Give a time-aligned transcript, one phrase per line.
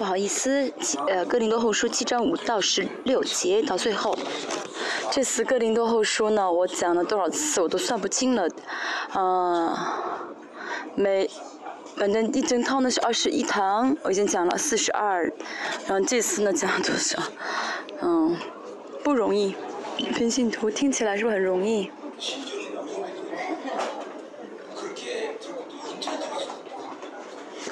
[0.00, 0.72] 不好意思，
[1.08, 4.16] 呃，哥林多后书七章五到十六节到最后，
[5.10, 8.48] 这次哥林多后书呢，我讲了多少次我都算不清了，
[9.12, 10.32] 啊，
[10.94, 11.28] 每
[11.96, 15.30] 反正一整套呢是二十一堂，我已经讲了四十二，
[15.86, 17.22] 然后这次呢讲了多少？
[18.00, 18.34] 嗯，
[19.04, 19.54] 不容易，
[20.14, 21.90] 平信徒听起来是不是很容易？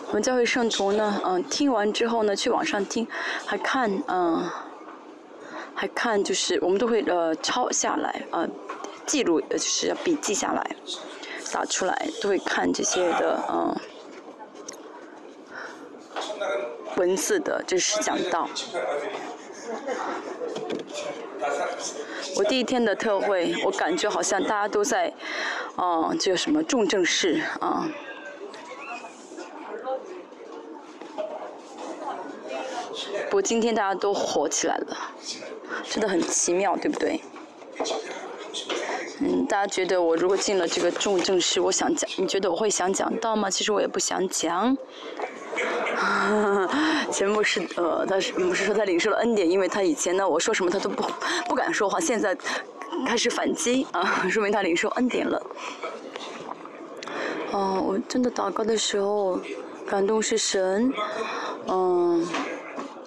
[0.09, 3.07] 我们教会圣徒呢，嗯，听完之后呢，去网上听，
[3.45, 4.43] 还看，嗯，
[5.75, 8.49] 还看，就是我们都会呃抄下来，呃，
[9.05, 10.77] 记录，呃，就是笔记下来，
[11.53, 13.77] 打出来，都会看这些的，嗯，
[16.97, 18.49] 文字的，就是讲到。
[22.37, 25.13] 我第一天的特会，我感觉好像大家都在，
[25.77, 27.87] 嗯，叫什么重症室，啊。
[33.29, 34.97] 不过今天大家都火起来了，
[35.89, 37.21] 真的很奇妙，对不对？
[39.21, 43.51] 嗯，大家觉得我如果进了这个重症室，我想讲，你觉得我会想讲到吗？
[43.51, 44.77] 其实我也不想讲。
[47.13, 49.51] 前牧师呃，他是不是说他领受了恩典？
[49.51, 51.05] 因为他以前呢，我说什么他都不
[51.49, 52.37] 不敢说话，现在
[53.07, 55.43] 开始反击啊， 说明他领受恩典了。
[57.51, 59.41] 哦，我真的祷告的时候，
[59.87, 60.93] 感动是神，
[61.67, 62.27] 嗯。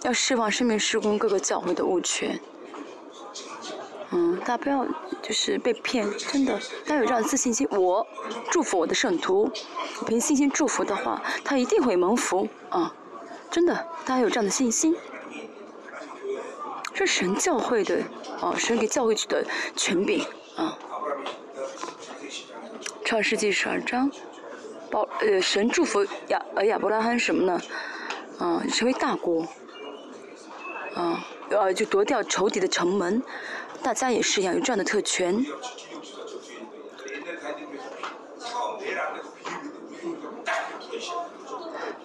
[0.03, 2.39] 要释放生命施工各个教会的物权，
[4.09, 4.85] 嗯，大家不要
[5.21, 8.05] 就是被骗，真的，大家有这样的自信心，我
[8.49, 9.51] 祝福我的圣徒，
[10.07, 12.93] 凭信心祝福的话，他一定会蒙福啊，
[13.51, 14.95] 真的，大家有这样的信心，
[16.95, 17.99] 是神教会的，
[18.41, 20.79] 哦，神给教会去的权柄啊，
[23.05, 24.09] 创世纪十二章，
[24.89, 27.61] 保呃神祝福亚呃亚伯拉罕什么呢？
[28.39, 29.45] 啊，成为大国。
[30.95, 33.21] 啊，呃，就夺掉仇敌的城门，
[33.81, 35.45] 大家也是一样，有这样的特权。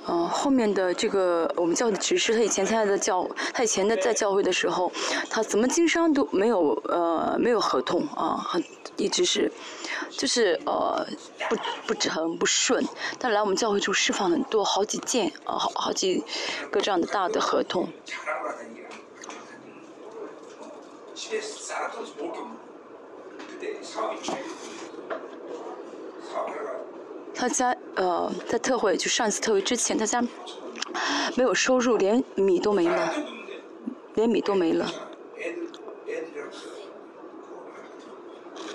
[0.09, 4.93] 嗯，后面的这个我们教的执事，他以前参加的教，他以前的在教会的时候，
[5.29, 8.63] 他怎么经商都没有呃没有合同啊，很
[8.97, 9.51] 一直是，
[10.11, 11.05] 就是呃
[11.49, 11.57] 不
[11.89, 12.87] 不成不顺，
[13.19, 16.23] 但来我们教会就释放很多好几件啊好好几
[16.71, 17.89] 个这样的大的合同。
[27.35, 30.23] 他家呃，在特惠就上次特惠之前，他家
[31.37, 33.15] 没有收入，连米都没了，
[34.15, 34.87] 连米都没了。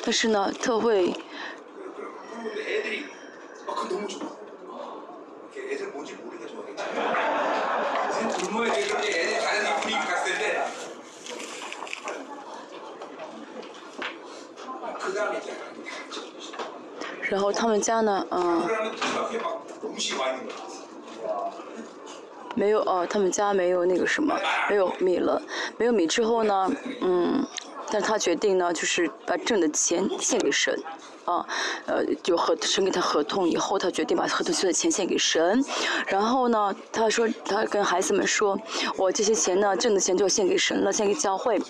[0.03, 1.13] 但是呢，特会。
[17.21, 18.67] 然后他们家呢，嗯，
[22.55, 24.37] 没有哦，他们家没有那个什么，
[24.69, 25.41] 没有米了，
[25.77, 27.45] 没有米之后呢，嗯，
[27.89, 30.77] 但他决定呢，就是把挣的钱献给神。
[31.23, 31.45] 啊，
[31.85, 35.63] 呃，就合神给他合同以后，他决定把合同所的钱献给神。
[36.07, 38.57] 然后呢，他说他跟孩子们说，
[38.97, 41.61] 我这些钱呢，挣的钱就献给神了，献给教会。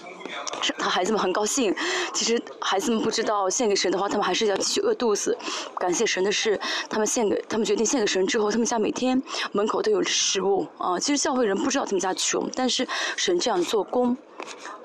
[0.78, 1.75] 他孩子们很高兴。
[2.14, 5.38] 其实孩子们不知道，献给神的话，他们还是要继续饿肚子。
[5.78, 6.59] 感谢神的是，
[6.90, 9.22] 他们献给他们决定献给神之后，他们家每天
[9.52, 10.68] 门口都有食物。
[10.78, 14.16] 啊，其实教会人不知道他们家穷，但是神这样做工，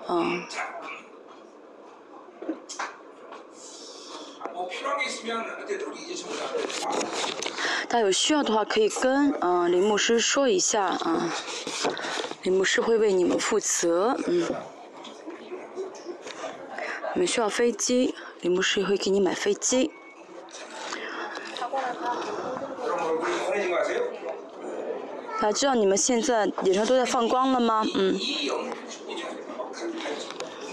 [0.08, 0.42] 嗯。
[7.88, 11.30] 大家有需要的话，可以跟嗯林牧师说一下啊，
[12.42, 14.44] 林牧师会为你们负责，嗯。
[17.16, 19.90] 你们需要飞机，林牧师会给你买飞机。
[25.40, 27.82] 大家知道你们现在脸上都在放光了吗？
[27.94, 28.20] 嗯。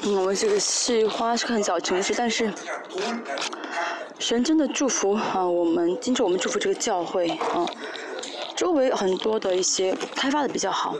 [0.03, 2.53] 我们这个是花是很小城市，但是。
[4.19, 5.47] 神真的祝福啊！
[5.47, 7.65] 我们今着我们祝福这个教会啊，
[8.53, 10.95] 周围很多的一些开发的比较好，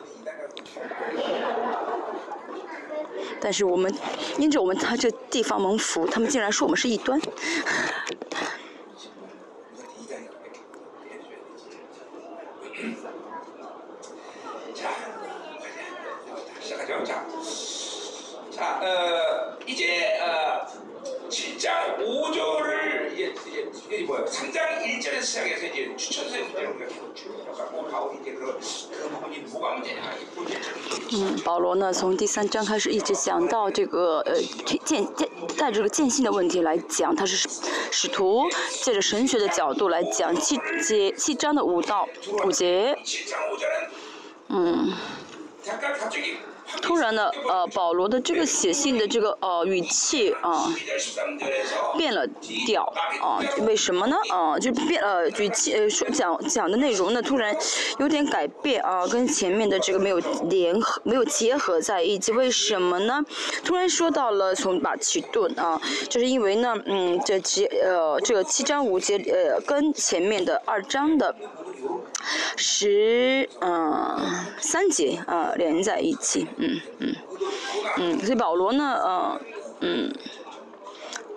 [3.42, 3.94] 但是我们
[4.38, 7.20] 因着我们他这地方蒙福，他们竟然说我们是异端。
[31.12, 34.36] 嗯保罗呢从第三章开始一直讲到这个呃
[34.86, 37.50] 见见在这个见信的问题来讲他是
[37.92, 38.50] 使徒
[38.82, 42.08] 借着神学的角度来讲七节七章的五到
[42.46, 42.98] 五节。
[44.50, 44.92] 嗯。
[46.82, 50.70] 突然呢，呃，保罗的这个写信的这个呃语气啊，
[51.98, 52.26] 变了
[52.66, 52.84] 调
[53.22, 54.16] 啊，为什么呢？
[54.30, 57.56] 啊，就变呃语气呃说讲讲的内容呢，突然
[58.00, 63.24] 有点改变啊，跟前面的这个没有联合没有结合在一起，为什么呢？
[63.64, 65.80] 突然说到了从马其顿啊，
[66.10, 71.36] 就是因为呢，嗯，这节呃这个七章五节呃跟前面的二章的。
[72.56, 74.18] 十嗯
[74.60, 77.16] 三节啊连在一起，嗯嗯
[77.98, 79.42] 嗯，所以保罗呢，呃
[79.82, 80.14] 嗯，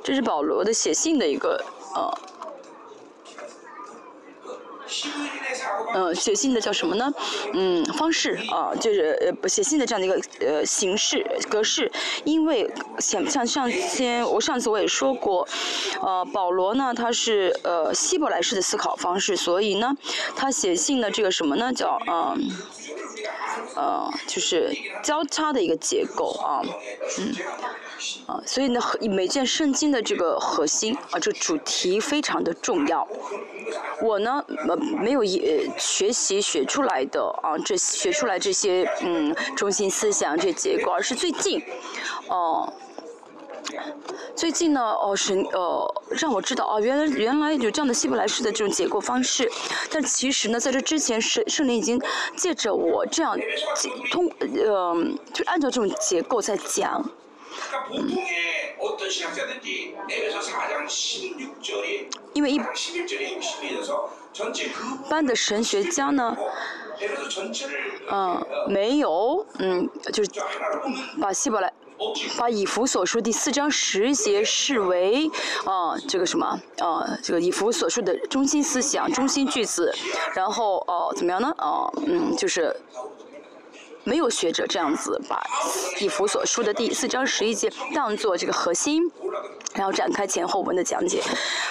[0.03, 2.36] 这是保罗的写信的一个呃。
[5.94, 7.12] 呃，写信的叫什么呢？
[7.55, 11.91] 嗯，方式啊，就是呃，写信的这样的一个呃形式格式。
[12.25, 15.47] 因为像像上先我上次我也说过，
[16.03, 19.97] 呃，保罗呢他是呃希伯来式的思考方式，所以呢，
[20.35, 21.73] 他写信的这个什么呢？
[21.73, 22.37] 叫呃
[23.75, 24.73] 呃，就是
[25.03, 26.62] 交叉的一个结构啊，
[27.19, 27.35] 嗯。
[28.27, 33.09] 啊，所以呢，每件圣经的这个核心啊，这主题非常的重要。
[34.03, 34.44] 我呢，
[34.78, 41.62] 呃，没有也学习学出来的啊，这学出来这些嗯中心思想这结构，而是最近，
[42.28, 42.73] 哦，
[44.34, 49.50] 最近呢，哦神呃让我知道啊，原来原来有这样的希伯来式的这种结构方式，
[49.90, 52.00] 但其实呢，在这之前圣圣灵已经
[52.37, 53.38] 借着我这样
[54.11, 54.94] 通呃，
[55.32, 57.05] 就按照这种结构在讲。
[62.34, 62.61] 因为一
[65.09, 66.37] 般的神学家呢，
[68.11, 70.31] 嗯，没有，嗯，就是
[71.21, 71.73] 把希伯来，
[72.37, 75.31] 把以弗所书第四章十节视为，
[75.65, 79.94] 啊，这个什么，啊，这个以弗所书的中心思想、中心句子，
[80.35, 81.55] 然后，哦，怎么样呢？
[81.59, 82.75] 哦，嗯，就是。
[84.09, 85.44] 没有学者这样子把
[85.99, 89.03] 以弗所书的第四章十一节当做这个核心，
[89.75, 91.21] 然后展开前后文的讲解，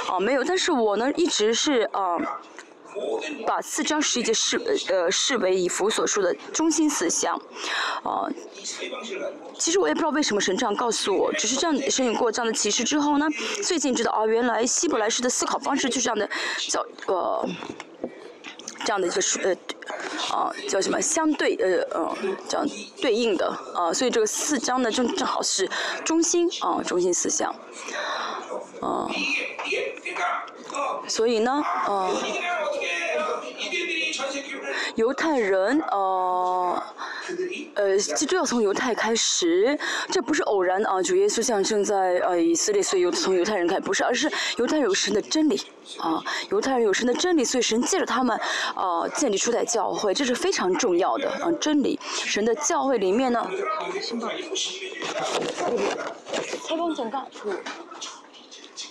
[0.10, 0.44] 哦，没有。
[0.44, 2.18] 但是我呢，一直是啊，
[3.46, 4.58] 把四章十一节视
[4.90, 7.36] 呃视为以弗所书的中心思想，
[8.04, 8.30] 啊，
[9.58, 13.28] 其实我也不知道为什么神这样告诉我，只是这样神有过这样的启示之后呢，
[13.64, 16.30] 最近知道啊，原来希伯来式的思考方式就是这样的，
[16.70, 17.50] 叫呃。
[18.84, 22.16] 这样的一个呃，啊叫什么相对呃呃
[22.48, 22.68] 这样
[23.02, 25.68] 对应的啊，所以这个四章呢正正好是
[26.04, 27.50] 中心啊中心思想，
[28.82, 29.10] 啊，
[31.08, 32.12] 所以呢啊。
[34.96, 36.84] 犹太人，呃，
[37.76, 39.78] 呃，基督要从犹太开始，
[40.10, 41.02] 这不是偶然啊！
[41.04, 45.62] 主耶稣象征在呃以色列，所以由从犹太人开始，不是，而是犹太人有神的真理
[45.98, 48.40] 啊，犹太人有神的真理，所以神借着他们
[48.74, 52.00] 啊建立出代教会，这是非常重要的啊真理。
[52.06, 53.46] 神的教会里面呢。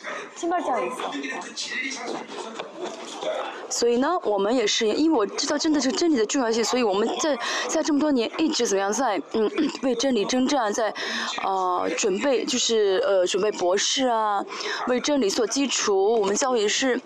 [3.70, 7.36] 所以呢，我们也是，因为我知道真的是真理的重要性，所以我们在
[7.66, 9.50] 在这么多年一直怎么样，在嗯
[9.82, 10.94] 为真理征战，在
[11.42, 14.44] 呃准备就是呃准备博士啊，
[14.88, 16.20] 为真理做基础。
[16.20, 17.00] 我们教会是。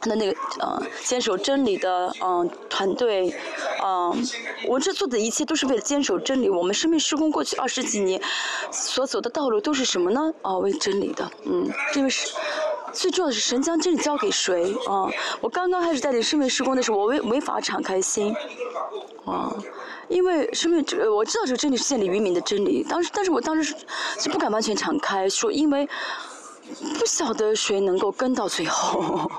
[0.00, 3.34] 他的那个呃，坚守真理的嗯团队，
[3.84, 4.26] 嗯，
[4.66, 6.48] 我这做的一切都是为了坚守真理。
[6.48, 8.20] 我们生命施工过去二十几年
[8.70, 10.32] 所走的道路都是什么呢？
[10.42, 12.32] 啊，为真理的，嗯，因为是
[12.92, 15.06] 最重要的是神将真理交给谁啊？
[15.40, 18.34] 我刚刚开始带领生命施工的时候，我没没法敞开心，
[19.24, 19.54] 啊，
[20.08, 23.74] 因为生命我知道这个真理是建立于民的真理，当时但是我当时是
[24.20, 25.88] 是不敢完全敞开说，因为
[26.98, 29.30] 不晓得谁能够跟到最后。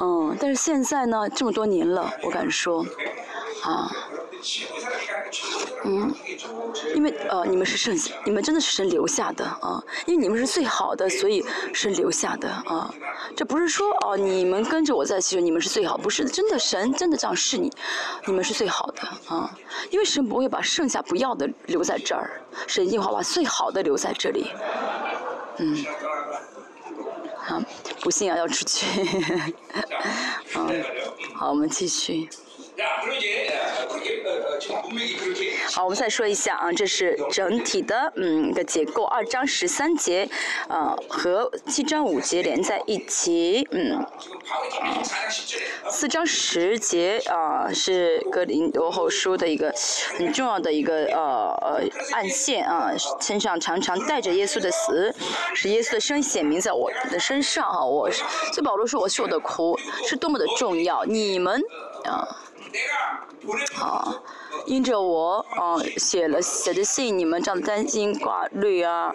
[0.00, 2.84] 嗯，但是现在呢，这么多年了，我敢说，
[3.62, 3.90] 啊，
[5.84, 6.12] 嗯，
[6.94, 12.92] 因为呃，你们是剩下，你们真的是神留下的啊，因为你们是最好的，所以是留下的啊。
[13.36, 17.70] 这不是说哦，你们跟着我在一起，你们是最好，不是真的，神真的这样是你，
[18.26, 19.54] 你们是最好的啊，
[19.90, 24.50] 因为神不会把剩下不要的留在这儿，神一定会把最好的留在这里，
[25.58, 25.84] 嗯。
[27.36, 27.60] 好，
[28.00, 28.86] 不信啊，要出去。
[30.54, 30.84] 嗯，
[31.34, 32.28] 好，我们继续。
[35.72, 40.28] 好，我们再说一下啊，这是整体的嗯一个结构，二章十三节，
[40.68, 44.04] 啊和七章五节连在一起，嗯，
[45.90, 49.72] 四章十节啊是格林多后书的一个
[50.18, 55.14] 很重要的一个呃呃暗线啊，身上常常带着耶稣的死，
[55.54, 61.60] 使耶稣的生显明在我的身上啊，我是，所以保罗说我受的苦是多么的重要，你们
[62.04, 62.36] 啊。
[63.78, 64.14] 啊，
[64.66, 69.12] 因着我啊写了写的信，你们这样担心挂虑啊，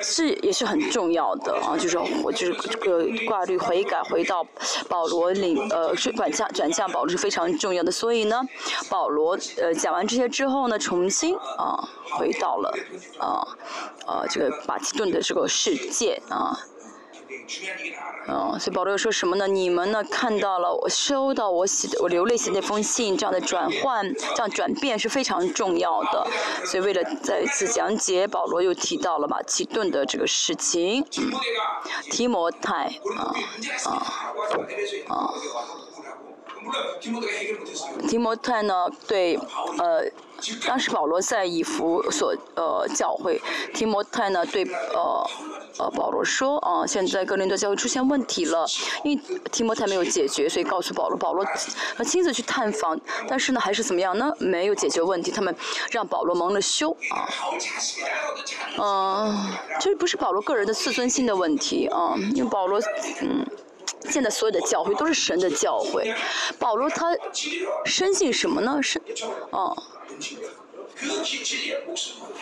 [0.00, 4.46] 是也是很重要的啊，就是我就是这个挂虑悔改回到
[4.88, 8.40] 保罗领呃是转向转向保罗是非常重要的，所以呢，
[8.88, 12.72] 保罗呃讲完这些之后呢，重新啊回到了
[13.18, 13.42] 啊
[14.06, 16.56] 啊这个马其顿的这个世界啊。
[18.28, 19.46] 嗯，所以保罗又说什么呢？
[19.48, 26.26] 你们呢看到了我收到我写的我流泪写那封信，这样的转换，这样转变是非常重要的。
[26.64, 31.04] 所以为了再一次讲解，保罗又提到了马其顿的这个事情。
[32.10, 32.84] 提摩太
[33.16, 33.34] 啊
[33.84, 33.90] 啊
[35.08, 35.34] 啊！
[38.08, 38.88] 提摩太呢？
[39.08, 39.36] 对，
[39.78, 40.04] 呃。
[40.66, 43.40] 当时保罗在以弗所呃教会，
[43.72, 45.24] 提摩太呢对呃
[45.78, 48.66] 呃保罗说啊，现在格林多教会出现问题了，
[49.04, 51.44] 因为提摩太没有解决，所以告诉保罗，保罗
[51.96, 52.98] 他亲自去探访，
[53.28, 54.32] 但是呢还是怎么样呢？
[54.38, 55.54] 没有解决问题，他们
[55.90, 57.28] 让保罗蒙了羞啊，
[58.78, 62.80] 嗯，这不是保罗个人的自尊心的问题啊，因为保罗
[63.20, 63.46] 嗯。
[64.10, 66.12] 现在所有的教会都是神的教会，
[66.58, 67.16] 保罗他
[67.84, 68.82] 深信什么呢？
[68.82, 69.00] 是，
[69.50, 69.80] 哦，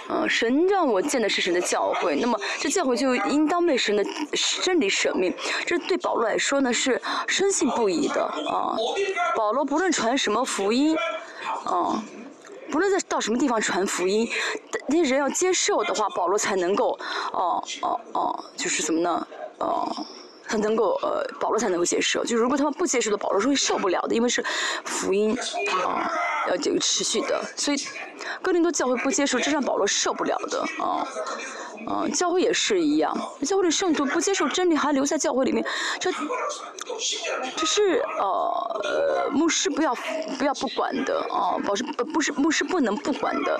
[0.08, 4.04] 嗯，神让我见的是神的教会，那么这教会就应当为神的
[4.62, 5.32] 真理舍命。
[5.66, 8.76] 这对保罗来说呢是深信不疑的啊。
[9.36, 10.96] 保罗不论传什么福音，
[11.64, 12.02] 啊，
[12.70, 14.28] 不论在到什么地方传福音，
[14.88, 16.98] 那人要接受的话，保罗才能够，
[17.32, 19.26] 哦哦哦，就是怎么呢？
[19.58, 20.06] 哦。
[20.50, 22.24] 他能够呃，保罗才能够接受。
[22.24, 24.44] 就如果他们不接受的，保罗是会受不了的，因为是
[24.84, 25.38] 福音
[25.86, 26.10] 啊，
[26.48, 27.40] 要这个持续的。
[27.56, 27.78] 所以，
[28.42, 31.06] 哥林多教会不接受，这让保罗受不了的啊。
[31.86, 35.64] 嗯，教会也是一样，教会的圣徒不接受真理，还留在教会里面，
[35.98, 36.12] 这
[37.56, 39.94] 这是呃牧师不要
[40.38, 43.58] 不要不管的啊，保持不不是牧师不能不管的，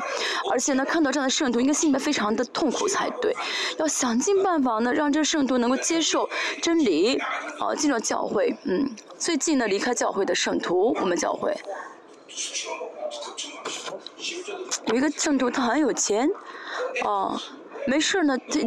[0.50, 3.34] 而且呢，看到这样的圣徒，应该心里面非常的痛苦才对，
[3.78, 6.28] 要想尽办法呢，让这圣徒能够接受
[6.60, 7.16] 真理，
[7.58, 11.56] 啊，进入教会，嗯，最近呢离开教会的圣徒，我们教会
[14.86, 16.28] 有一个圣徒，他很有钱，
[17.04, 17.40] 啊。
[17.86, 18.58] 没事呢，他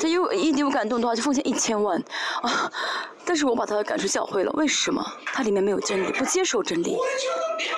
[0.00, 2.02] 他有一点有感动的话，就奉献一千万，
[2.42, 2.70] 啊！
[3.24, 5.04] 但是我把他赶出教会了，为什么？
[5.26, 6.96] 他里面没有真理，不接受真理。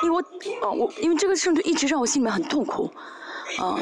[0.03, 0.23] 因为
[0.63, 2.91] 我，啊，我因为这个圣徒一直让我心里面很痛苦，
[3.59, 3.79] 啊。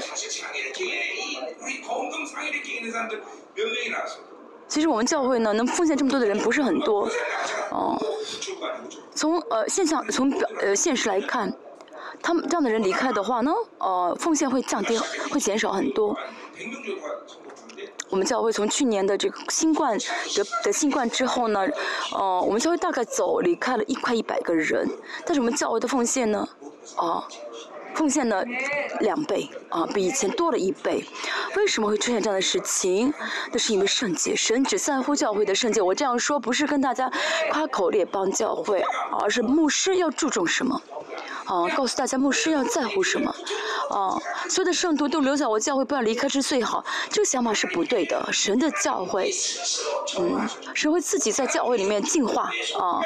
[4.69, 7.09] 其实我们教会呢，能奉献这么多的人不是很多，
[7.71, 8.00] 哦。
[9.14, 11.52] 从呃现象，从表呃现实来看，
[12.23, 14.99] 他们这样的人离开的话呢，呃，奉献会降低，
[15.31, 16.16] 会减少很多。
[18.11, 21.66] 我们教会从去年的这个新冠得得新冠之后呢，
[22.12, 24.87] 呃，我们教会大概走离开了一快一百个人，
[25.25, 26.47] 但是我们教会的奉献呢，
[26.97, 27.26] 啊，
[27.94, 28.42] 奉献呢
[29.00, 31.04] 两倍啊，比以前多了一倍。
[31.56, 33.12] 为什么会出现这样的事情？
[33.52, 35.80] 那是因为圣洁，神只在乎教会的圣洁。
[35.80, 37.11] 我这样说不是跟大家
[37.50, 38.82] 夸口列邦教会，
[39.20, 40.80] 而是牧师要注重什么。
[41.44, 43.34] 啊，告诉大家牧师要在乎什么？
[43.90, 44.16] 啊，
[44.49, 46.84] 所有的圣徒都留在我教会，不要离开是最好。
[47.11, 48.26] 这个想法是不对的。
[48.32, 49.30] 神的教会，
[50.18, 52.44] 嗯，神会自己在教会里面净化，
[52.78, 53.02] 啊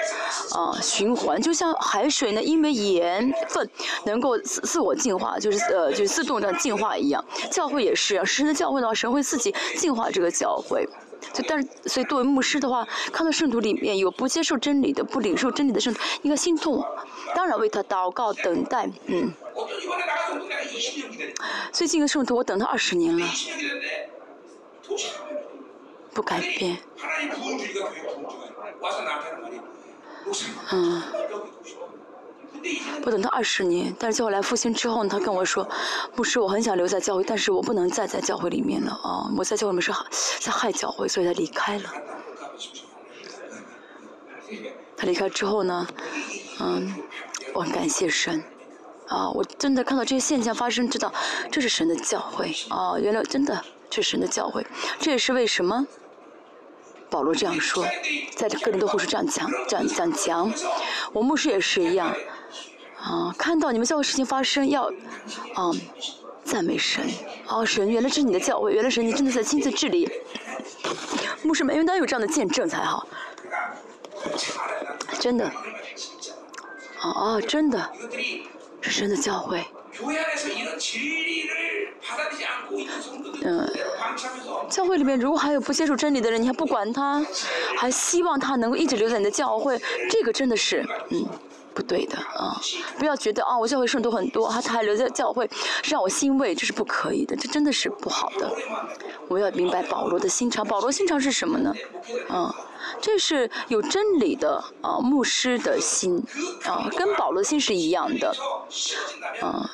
[0.55, 3.69] 啊，循环，就像海水呢，因为盐分
[4.05, 4.39] 能够
[4.77, 7.25] 自自我净化，就是呃，就是自动的净化一样。
[7.51, 10.87] 教会也是，神的教会的话，神会自己净化这个教会。
[11.33, 16.85] 就但是，所以作为牧师的话，看到圣徒里面有不接受真理的、不领受真理的圣徒，应该心痛。
[17.35, 19.33] 当然为他祷告、等待，嗯。
[21.73, 23.27] 最近的圣徒，我等他二十年了，
[26.13, 26.77] 不改变。
[30.71, 31.03] 嗯。
[33.05, 35.69] 我等他二十年，但是最后来复兴之后呢，他跟我说，
[36.17, 39.31] 牧师，我很想留在教会，但是我不能再在教会里面了啊！
[39.37, 39.93] 我在教会里面是
[40.41, 41.93] 在害教会，所以他离开了。
[44.97, 45.87] 他离开之后呢，
[46.59, 46.95] 嗯，
[47.55, 48.43] 我很感谢神，
[49.07, 51.13] 啊，我真的看到这些现象发生，知道
[51.51, 52.99] 这是神的教会啊！
[52.99, 54.67] 原来真的这是神的教会，
[54.99, 55.87] 这也是为什么
[57.09, 57.85] 保罗这样说，
[58.35, 60.53] 在这个人的护士这样讲，这样讲讲，
[61.13, 62.13] 我牧师也是一样。
[63.07, 64.83] 啊，看到你们教会事情发生，要
[65.55, 65.71] 啊
[66.43, 67.05] 赞美神。
[67.47, 70.11] 哦，神，原来是你的教会，原来神你真的在亲自治理。
[71.45, 73.07] 牧师们应当有这样的见证才好。
[75.21, 75.47] 真的。
[77.01, 77.93] 哦哦，真的，
[78.81, 79.65] 是神的教会。
[83.45, 83.73] 嗯，
[84.69, 87.25] 教会里面如果还有不接受真理的人，你还不管他，
[87.79, 91.25] 还希望他能够一直留在你的教会，这个真的是，嗯，
[91.77, 92.59] 不对的啊！
[92.99, 95.49] 不要觉得啊，我教会圣徒很多，他他还留在教会，
[95.85, 98.51] 让我欣慰，这是不可以的，这真的是不好的。
[99.29, 101.75] 我要明白保罗的心肠，保罗心肠是什么呢？
[102.31, 102.55] 啊，
[102.99, 106.25] 这是有真理的啊，牧师的心
[106.65, 108.35] 啊，跟保罗心是一样的，
[109.43, 109.71] 啊。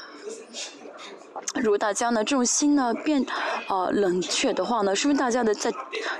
[1.54, 3.24] 如果大家呢这种心呢变
[3.66, 5.72] 啊冷却的话呢，说明大家的在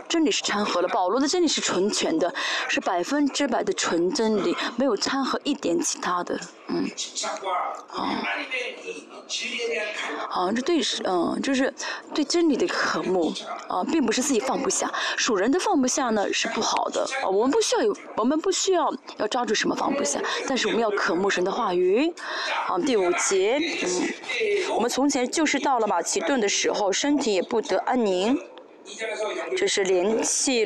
[0.09, 0.89] 真理是掺和了。
[0.89, 2.33] 保罗的真理是纯全的，
[2.69, 6.39] 是百分之百的纯真理，没有掺和一点其他的。
[6.69, 6.89] 嗯，
[7.89, 8.09] 好，
[10.29, 11.73] 啊，这对是嗯，就是
[12.15, 13.33] 对真理的渴慕
[13.69, 14.93] 啊，并不是自己放不下。
[15.17, 22.13] 属人的放不下呢是不好的啊，我们不需要有，我们不需要要抓住什么放不下，但是我们要渴慕神的话语。
[22.69, 28.39] 啊，第五节，嗯，我们从前就是到了马其顿的时候，身体也不得安宁。
[29.57, 30.65] 这是连气，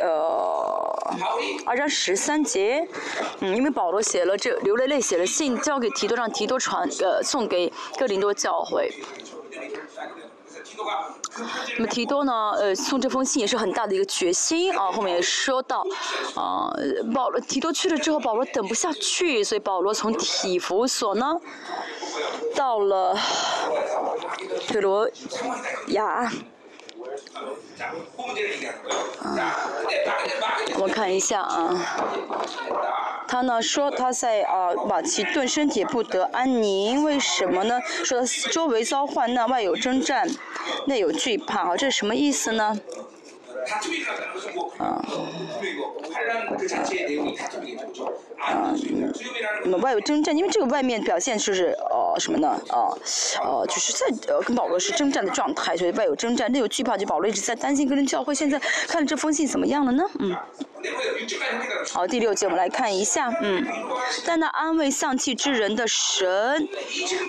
[0.00, 1.16] 呃，
[1.66, 2.86] 二章十三节，
[3.40, 8.92] 嗯，因为保罗写了这流泪泪写了信交给提多，让提多传，呃，送给哥林多教会。
[11.76, 14.92] 那么提多呢，呃，送这封信也是很大的一个决心啊。
[14.92, 15.84] 后面也说到，
[16.36, 16.72] 啊，
[17.12, 21.36] 保罗提多去了之后，保罗等不下去，所以保罗从体服所呢，
[22.54, 23.18] 到了
[24.68, 25.10] 特罗
[25.88, 26.30] 亚。
[30.78, 31.74] 我看一下啊，
[33.26, 37.80] 他呢说他在啊马其顿身体不得安宁，为什么呢？
[38.04, 40.28] 说周围遭患难，外有征战，
[40.86, 42.78] 内有惧怕，啊，这是什么意思呢？
[44.78, 45.02] 啊，
[48.38, 48.74] 啊，
[49.64, 52.48] 那么外有征战，因为这个外面表现就是呃什么呢？
[52.68, 52.92] 啊，
[53.42, 60.04] 呃，就是在呃跟保罗是征战的状态，所以外有征战，内有惧怕，就保罗一直在担心跟人教会现在看这封信怎么样了呢？
[60.18, 60.36] 嗯。
[61.92, 63.64] 好，第六节我们来看一下，嗯，
[64.24, 66.68] 在那安慰丧气之人的神，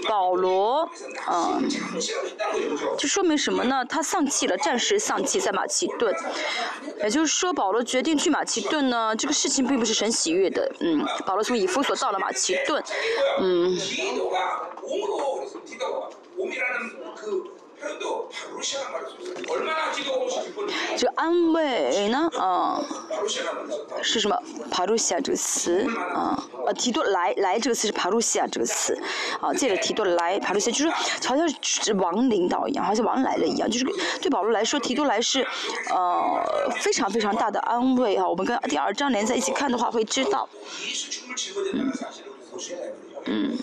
[0.07, 0.89] 保罗，
[1.27, 1.67] 嗯，
[2.97, 3.85] 这说明什么呢？
[3.85, 6.13] 他丧气了，暂时丧气在马其顿，
[7.03, 12.83] 也就是说保罗决定去马其顿呢，这个事情并不是神喜悦的，嗯，保罗从以弗所到了马其顿，
[13.39, 13.77] 嗯。
[20.97, 22.81] 这个安慰呢，啊，
[24.01, 24.37] 是什么？
[24.71, 28.97] 帕鲁西亚这个词，啊，呃，提多来来这个词是帕鲁西亚这个词，
[29.39, 30.89] 啊，借着提多来，帕鲁西亚就是
[31.27, 33.85] 好像是王领导一样，好像王来了一样，就是
[34.21, 35.45] 对保罗来说，提多来是，
[35.89, 38.27] 呃，非常非常大的安慰啊。
[38.27, 40.49] 我们跟第二章连在一起看的话，会知道，
[41.73, 41.91] 嗯，
[43.25, 43.57] 嗯。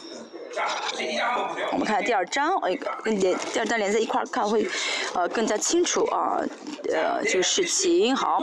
[1.72, 4.68] 我们看第二章，呃，跟连第二章连在一块儿看会，
[5.14, 6.38] 呃，更加清楚啊，
[6.92, 8.38] 呃，这个事情好。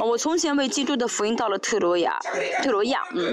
[0.00, 2.18] 我从前为基督的福音到了特罗亚，
[2.62, 3.32] 特罗亚，嗯，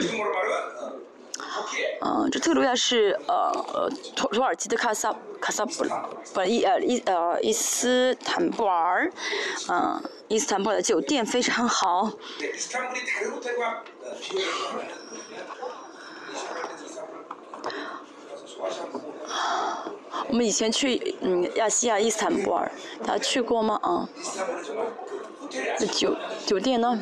[2.01, 5.85] 嗯，这特罗亚是呃呃土土耳其的卡萨卡萨布，
[6.33, 9.09] 不伊呃伊呃伊斯坦布尔，
[9.69, 12.11] 嗯，伊斯坦布尔的酒店非常好。
[20.27, 22.71] 我们以前去嗯亚细亚伊斯坦布尔，
[23.03, 23.79] 他去过吗？
[23.81, 24.07] 啊，
[25.79, 27.01] 那酒酒店呢？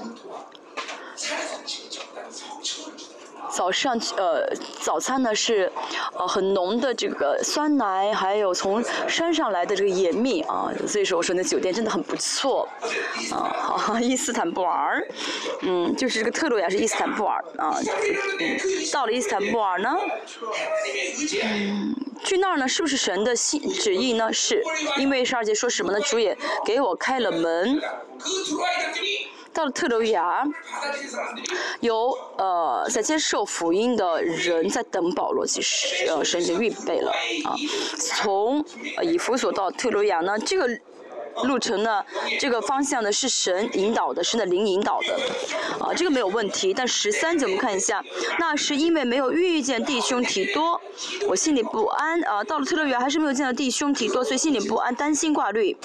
[3.58, 4.48] 早上呃
[4.80, 5.72] 早餐呢是
[6.14, 12.70] 呃很浓的这个酸奶，还有从山上来的这个盐蜜啊，所以说我说那酒店真的很不错
[13.32, 13.50] 啊。
[13.58, 15.04] 好，伊斯坦布尔，
[15.64, 17.76] 嗯，就是这个特洛亚是伊斯坦布尔啊。
[18.94, 19.98] 到了伊斯坦布尔呢，
[21.44, 24.32] 嗯，去那儿呢是不是神的心旨意呢？
[24.32, 24.62] 是
[25.00, 26.00] 因为十二节说什么呢？
[26.02, 27.82] 主也给我开了门。
[29.58, 30.44] 到了特鲁亚，
[31.80, 37.10] 有呃在接受福音的人在等保罗，其实呃神已经预备了
[37.44, 37.56] 啊。
[37.98, 38.64] 从
[38.98, 40.70] 呃以弗所到特鲁亚呢，这个
[41.44, 42.04] 路程呢，
[42.40, 45.20] 这个方向呢是神引导的，是的灵引导的，
[45.80, 46.74] 啊，这个没有问题。
[46.74, 48.04] 但十三节我们看一下，
[48.40, 50.80] 那是因为没有遇见弟兄提多，
[51.28, 52.44] 我心里不安啊。
[52.44, 55.76] 到了特勒园还是没有见到弟兄提多，所以心里不安，担心挂虑。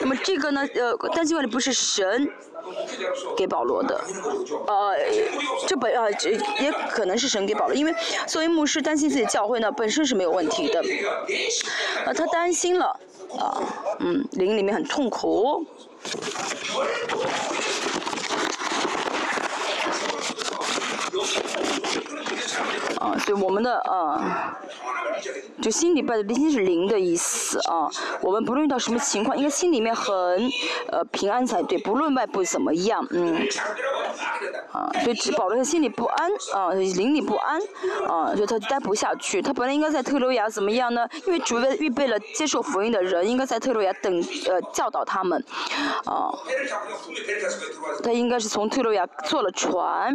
[0.00, 2.28] 那么这个呢，呃，担心挂虑不是神。
[3.36, 3.94] 给保罗的，
[4.66, 4.96] 呃，
[5.68, 7.94] 这本啊，这也可能是神给保罗，因为
[8.26, 10.80] 作为牧师担心自己教会呢，本身是没有问题的，
[12.04, 12.98] 啊，他担心了，
[13.38, 13.60] 啊，
[14.00, 15.64] 嗯，灵里面很痛苦。
[23.00, 24.58] 啊， 对我们的啊，
[25.60, 27.88] 就心里拜的灵是零的意思啊。
[28.20, 30.14] 我们不论遇到什么情况，应该心里面很
[30.90, 33.46] 呃平安才对，不论外部怎么样，嗯。
[34.72, 37.60] 啊，所以只保罗他心里不安啊，灵里不安
[38.08, 39.40] 啊，所以他待不下去。
[39.40, 41.06] 他本来应该在特洛亚怎么样呢？
[41.26, 45.42] 因为主备预备了接受福音的人，应该在特洛亚等呃教导他们
[46.04, 46.30] 啊。
[48.02, 50.14] 他应该是从特洛亚坐了船。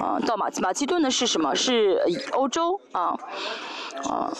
[0.00, 1.54] 啊，到马马其顿呢是什么？
[1.54, 2.00] 是
[2.32, 3.16] 欧洲啊，
[4.08, 4.32] 啊，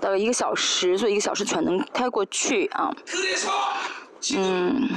[0.00, 2.94] 大概一个小时，所以一个小时全能开过去啊，
[4.36, 4.88] 嗯，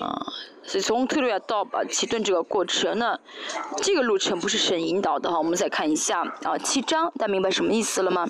[0.00, 0.26] 啊，
[0.62, 3.18] 所以从特洛亚到马其顿这个过程呢，
[3.76, 8.26] 这个路程不是神引导的哈，我们再看一下啊，七章，大家明白什么意思了吗？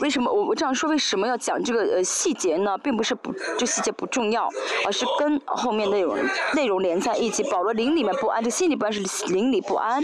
[0.00, 0.90] 为什么我我这样说？
[0.90, 2.76] 为什么要讲这个呃细节呢？
[2.78, 4.48] 并不是不这细节不重要，
[4.84, 6.16] 而是跟后面内容
[6.54, 7.42] 内容连在一起。
[7.50, 10.02] 保罗灵里面不安，这心里不安是灵里不安，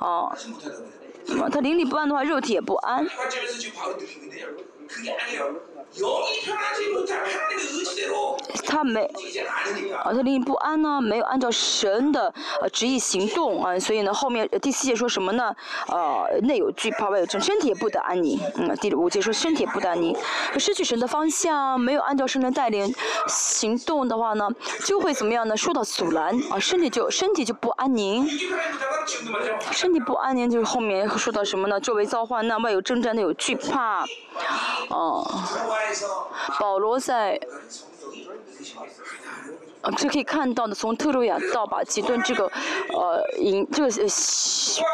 [0.00, 0.32] 哦，
[1.52, 3.06] 他灵里不安的话，肉体也不安。
[8.66, 9.04] 他没，
[10.02, 15.54] 啊，他灵不安呢，没有按照神的呃旨意行动啊，所以呢，后面第四节说什么呢？
[15.88, 18.40] 呃，内有惧怕，外有争，身体也不得安宁。
[18.56, 20.16] 嗯，第五节说身体也不得安宁，
[20.58, 22.94] 失去神的方向，没有按照神的带领
[23.28, 24.48] 行动的话呢，
[24.86, 25.54] 就会怎么样呢？
[25.56, 28.26] 受到阻拦啊，身体就身体就不安宁，
[29.70, 31.78] 身体不安宁就是后面说到什么呢？
[31.78, 34.04] 周围遭患难，外有征战，内有惧怕，
[34.88, 35.30] 哦。
[36.58, 37.40] 保罗在，
[39.82, 42.44] 呃，这可以看到的，从特洛亚到马其顿这个，
[42.92, 43.90] 呃，引这个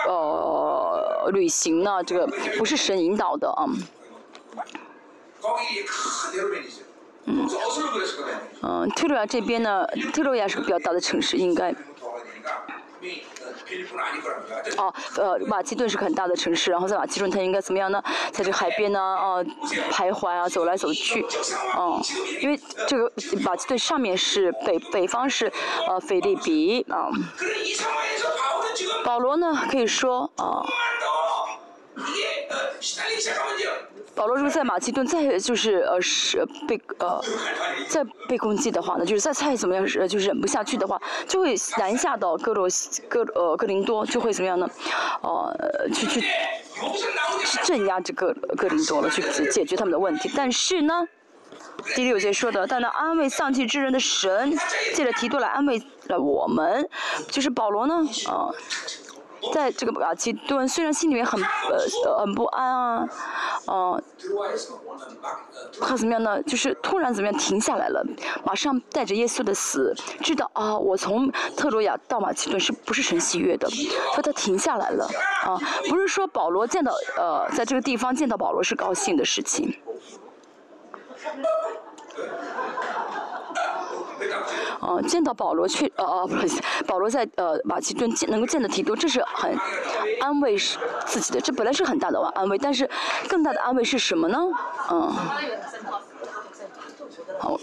[0.07, 3.67] 呃旅行呢，这个不是神引导的啊。
[8.63, 11.75] 嗯，特洛亚这边呢，特洛亚是个比较大的城市，应该。
[14.77, 18.03] 哦，呃，马其顿是个很大的城市，然后在马其顿它应该怎么样呢？
[18.33, 19.43] 在这海边呢，啊，
[19.91, 21.25] 徘徊啊，走来走去，
[21.77, 22.01] 哦，
[22.41, 25.53] 因为这个马其顿上面是北北方是
[25.87, 27.09] 呃菲利比啊，
[29.05, 30.65] 保罗呢可以说啊。
[34.19, 37.23] 保罗如果在马其顿再就是呃是被呃
[37.89, 44.69] 再被攻击的话呢，就是再再怎么样是就忍不下去的话，就会南下到哥罗西哥呃哥林多，就会怎么样呢？
[45.23, 50.29] 呃去去去镇压这个哥林多了，去解决他们的问题。
[50.37, 51.07] 但是呢，
[51.95, 54.53] 第六节说的，但那安慰丧气之人的神，
[54.95, 56.89] 借着提多来安慰了我们，
[57.31, 57.95] 就是保罗呢
[58.27, 58.51] 啊。
[59.53, 63.09] 在这个马其顿，虽然心里面很呃很不安啊，
[63.67, 64.03] 嗯，
[65.81, 66.43] 他怎么样呢？
[66.43, 68.05] 就是突然怎么样停下来了，
[68.45, 73.69] 马上带着耶稣的死，知道啊，我从特洛亚到马其顿是不是神喜悦的？
[74.15, 75.09] 说他停下来了，
[75.45, 79.75] 啊，不是说保罗见到呃在这个地方见到保罗是高兴的事情。
[84.81, 89.57] 嗯，见到保罗去，呃呃，不好意思，保罗在呃马其顿见能够见到提多，这是很
[90.21, 90.57] 安慰
[91.07, 92.89] 自己的，这本来是很大的安慰，但是
[93.29, 94.39] 更大的安慰是什么呢？
[94.91, 95.13] 嗯，
[97.39, 97.59] 好，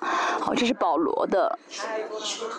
[0.00, 1.58] 好，这是保罗的，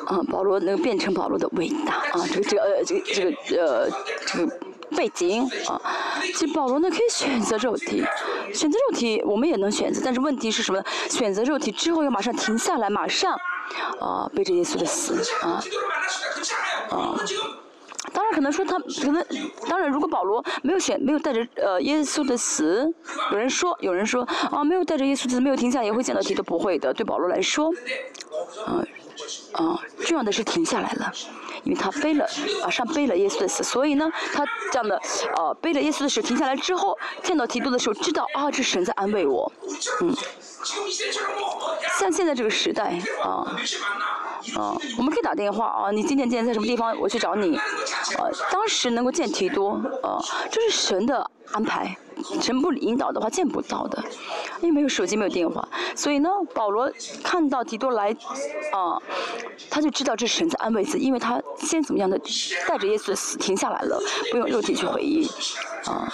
[0.06, 3.90] 啊，保罗能变成保罗的伟大啊，这个这个呃这个这个呃
[4.28, 4.60] 这个
[4.96, 5.82] 背景啊，
[6.22, 8.04] 其实保罗呢可以选择肉体，
[8.54, 10.84] 选择肉体我们也能选择，但是问题是什么？
[11.10, 13.34] 选择肉体之后要马上停下来，马上
[14.00, 15.64] 啊背着耶稣的死啊
[16.90, 17.16] 啊。
[18.14, 19.26] 当然可能说他可能，
[19.70, 22.92] 当然如果保罗没有选没有带着呃耶稣的死，
[23.32, 27.72] 有人说有人说啊没有带着耶稣的死没有停下也会见到题都不会的，对保罗来说，
[28.66, 28.84] 啊
[29.54, 31.12] 啊重要的是停下来了，
[31.64, 32.26] 因为他背了
[32.64, 35.00] 啊上背了耶稣的死，所以呢，他这样的
[35.38, 39.52] 呃背了耶稣的手停下来之后，见到提督的时候，知道啊，这神在安慰我，
[40.02, 40.16] 嗯，
[42.00, 43.56] 像现在这个时代啊。
[44.56, 46.98] 啊，我们可以打电话啊，你今天今天在什么地方？
[47.00, 47.58] 我去找你。
[48.18, 51.96] 呃，当时能够见提多，呃，这是神的安排，
[52.42, 54.04] 神不引导的话见不到的，
[54.62, 56.92] 因为没有手机没有电话，所以呢，保罗
[57.24, 58.12] 看到提多来，
[58.72, 59.02] 啊，
[59.70, 62.20] 他就知道这是神在安慰自己，因为他先怎么样的
[62.68, 65.28] 带着耶稣的死停下来了，不用肉体去回忆，
[65.86, 66.12] 啊。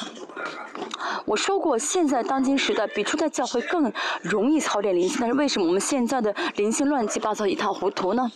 [1.25, 8.31] 我说过，现在当今时代比初代教会更容易操练灵性，但是为什么我们现在的灵性乱七八糟、一塌糊涂呢？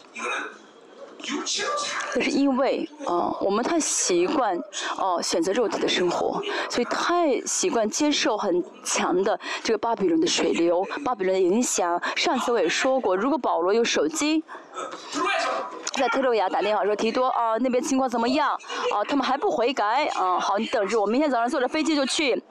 [2.14, 4.58] 这是因为，呃，我们太习惯，
[4.98, 12.02] 哦，选择肉体的生活，所以太习惯接受很强的这个巴比伦的水流、巴比伦的影响。
[12.16, 14.44] 上次我也说过，如果保罗有手机，
[15.94, 18.50] 在特洛亚打电话说提多啊，那边情况怎么样？
[18.94, 20.06] 啊，他们还不悔改？
[20.16, 22.42] 啊，好，你等着，我明天早上坐着飞机就去。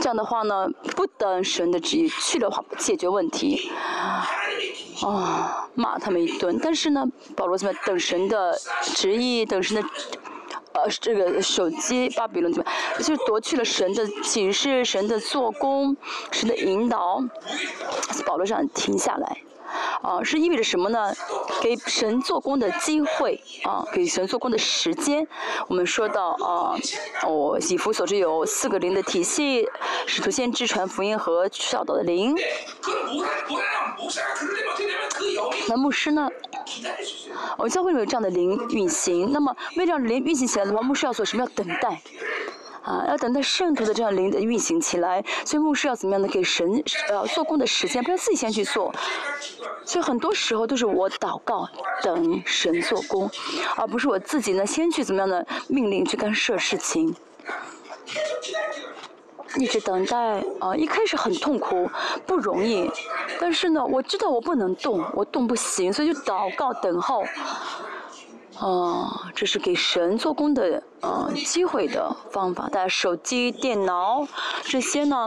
[0.00, 3.70] 这样的话呢，不等神的旨意去的话，解决问题。
[5.02, 6.58] 啊，骂他们一顿。
[6.62, 9.88] 但是呢，保罗怎么等神的旨意，等神的
[10.72, 12.70] 呃这个手机巴比伦怎么，
[13.02, 15.96] 就夺去了神的启示、神的做工、
[16.30, 17.22] 神的引导。
[18.26, 19.38] 保罗上停下来。
[20.02, 21.12] 啊，是意味着什么呢？
[21.60, 25.26] 给神做工的机会啊，给神做工的时间。
[25.68, 26.74] 我们说到啊，
[27.26, 29.68] 我以弗所知有四个灵的体系，
[30.06, 32.34] 使徒先知传福音和教导的灵。
[35.68, 36.28] 那牧师呢？
[37.58, 39.30] 我教会里有这样的灵运行。
[39.32, 41.42] 那么，为了让灵运行起来的话，牧师要做什么？
[41.44, 42.00] 要等待。
[42.82, 48.92] 啊，要等待圣徒的这样灵的运行起来，所以牧师要怎么样的给神呃做工的时间，不要自己先去做。
[49.84, 51.68] 所以很多时候都是我祷告
[52.02, 53.30] 等神做工，
[53.76, 57.14] 而不是我自己呢先去怎么样的命令去干涉事情。
[59.56, 61.90] 一直等待啊，一开始很痛苦，
[62.26, 62.90] 不容易，
[63.38, 67.22] 但是呢，我知道我不能动，我动不行，所以就祷告等候。
[68.62, 72.68] 啊，这是给神做工的啊机会的方法。
[72.72, 74.26] 但手机、电脑
[74.62, 75.26] 这些呢，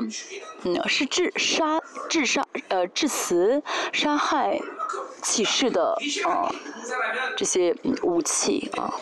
[0.64, 4.60] 嗯，是致杀、致杀、呃致死、杀害。
[5.22, 6.54] 启示的啊，
[7.36, 8.94] 这些武器啊，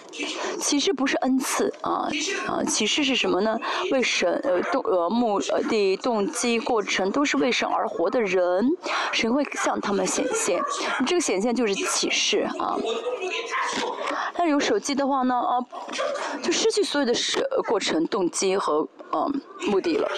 [0.58, 2.08] 启示不是恩赐啊
[2.48, 3.60] 啊，启示是什么呢？
[3.91, 8.65] 为神呃动呃目呃的动机过程都是为神而活的人，
[9.12, 10.63] 神会向他们显现，
[11.06, 12.78] 这个显现就是启示啊。
[14.43, 15.56] 但是有手机的话呢啊，
[16.43, 20.12] 就失去所有的是过程动机和嗯目的了。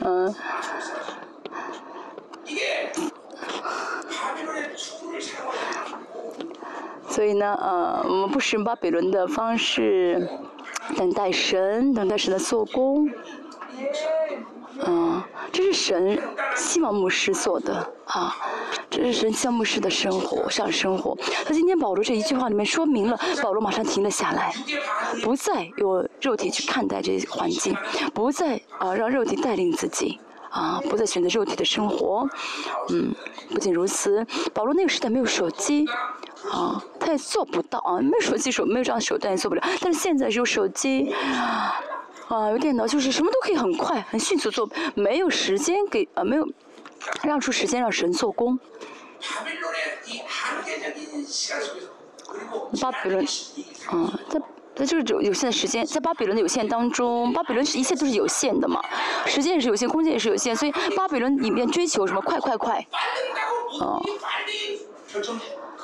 [0.00, 0.34] 嗯。
[7.08, 10.28] 所以呢，呃，我们不使用巴比伦的方式
[10.96, 13.10] 等待神，等待神的做工。
[14.84, 16.18] 嗯，这是神
[16.56, 18.34] 希望牧师做的啊，
[18.88, 21.16] 这是神向牧师的生活上生活。
[21.46, 24.52] 那今天保罗这一句话里面说明了，保罗马上停了下来，
[25.22, 27.76] 不再用肉体去看待这些环境，
[28.14, 30.18] 不再啊让肉体带领自己
[30.48, 32.26] 啊，不再选择肉体的生活。
[32.88, 33.14] 嗯，
[33.50, 35.86] 不仅如此，保罗那个时代没有手机
[36.50, 39.62] 啊，他也做不到啊，没有手机手没有这样的手段也做不了。
[39.80, 41.14] 但是现在有手机。
[42.28, 46.48] 啊，有电脑就是什么都可以很快、很迅速做，没有时间给啊没有
[47.22, 48.58] 让出时间让神做工。
[52.80, 53.26] 巴比伦，
[53.92, 54.40] 嗯，在
[54.74, 58.80] 在就是有有限的时间，在巴比伦的有限当中，巴比伦是一切都是有限的嘛，
[59.26, 62.86] 时间也是有限，空间也是有限，所以巴比伦里面追求什么快快快，
[63.80, 64.00] 啊，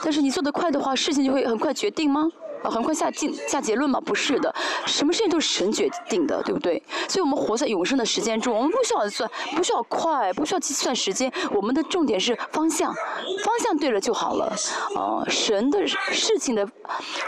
[0.02, 2.28] 但是你做得快的话，事情就会很快决定吗？
[2.61, 4.00] 啊，很快下进下结论吗？
[4.00, 4.52] 不是的，
[4.84, 6.82] 什么事情都是神决定的，对不对？
[7.08, 12.92] 所以我们活在永生的时间中，我们不需要算，不需要快，不需要计算时间，我们的重点是方向，
[13.44, 14.52] 方向对了就好了。
[14.96, 16.68] 啊，神的事情的，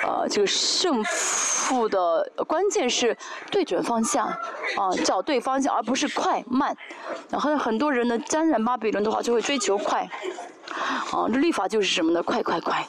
[0.02, 3.16] 呃，这个胜负的关键是
[3.52, 6.76] 对准方向，啊，找对方向，而不是快慢。
[7.28, 10.11] 然后很多人呢，沾染巴比伦的话，就会追求快，
[10.70, 12.22] 啊，这律法就是什么呢？
[12.22, 12.87] 快快快。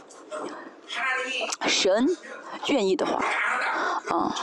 [1.68, 2.08] 神
[2.68, 3.24] 愿意的话，
[4.10, 4.36] 啊，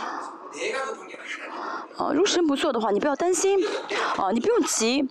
[1.98, 3.58] 啊，如果神不做的话，你不要担心，
[4.16, 5.06] 啊，你不用急，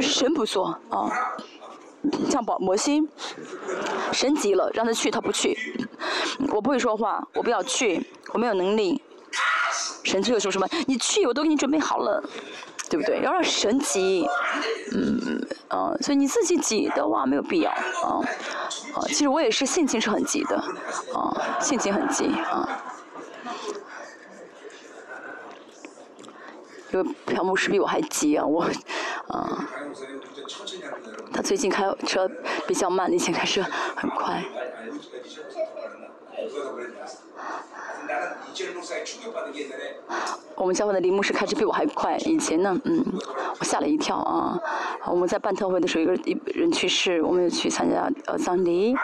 [0.00, 1.10] 神不做，啊，
[2.28, 3.08] 像保摩西，
[4.12, 5.88] 神急了，让他去，他不去。
[6.50, 9.02] 我不会说话，我不要去，我没有能力。
[10.04, 10.68] 神这个说什么？
[10.86, 12.22] 你去，我都给你准备好了，
[12.88, 13.20] 对不对？
[13.22, 14.26] 要让神急，
[14.92, 18.22] 嗯嗯，所以你自己急的话没有必要啊
[18.94, 19.02] 啊。
[19.06, 20.56] 其实我也是性情是很急的
[21.14, 22.84] 啊，性情很急啊。
[26.92, 28.62] 因为朴牧师比我还急啊，我
[29.28, 29.68] 啊。
[31.32, 32.30] 他最近开车
[32.66, 33.62] 比较慢，以前开车
[33.96, 34.42] 很快。
[40.54, 43.04] 我们教会的林牧师开车比我还快，以前呢，嗯，
[43.58, 44.58] 我吓了一跳啊。
[45.06, 48.94] 我们在办特会的时候，一个一人去世，我们去参加呃葬礼。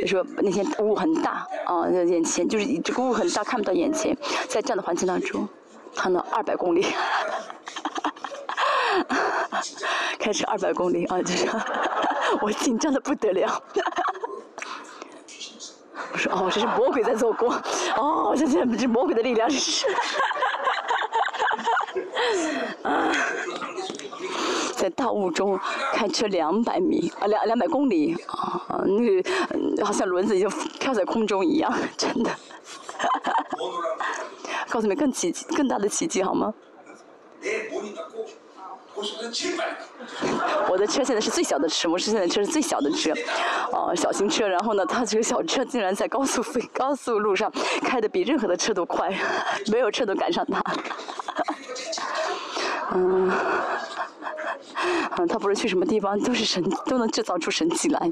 [0.00, 4.16] 就说那天雾很大啊，眼前就是这个雾很大，看不到眼前，
[4.48, 5.48] 在这样的环境当中，
[5.94, 6.86] 看到二百公里。
[10.18, 11.48] 开车二百公里啊，就是
[12.42, 13.62] 我紧张的不得了。
[16.14, 17.52] 我说哦，这是魔鬼在做工，
[17.96, 19.84] 哦，这这这魔鬼的力量是。
[22.82, 23.10] 啊，
[24.76, 25.58] 在大雾中
[25.92, 30.48] 开车两百米啊，两两百公里啊，那个好像轮子已经
[30.78, 32.30] 飘在空中一样，真的。
[34.68, 36.54] 告诉你们更奇迹更大的奇迹好吗？
[40.68, 43.12] 我的车现在是最小的车，我是现在车是最小的车，
[43.72, 44.46] 哦，小型车。
[44.46, 47.50] 然后呢，他这个小车竟然在高速飞高速路上
[47.82, 49.12] 开的比任何的车都快，
[49.72, 50.62] 没有车都赶上他。
[52.94, 53.32] 嗯，
[55.16, 58.10] 嗯，他不是去什么地方都是神都能制造出神迹来。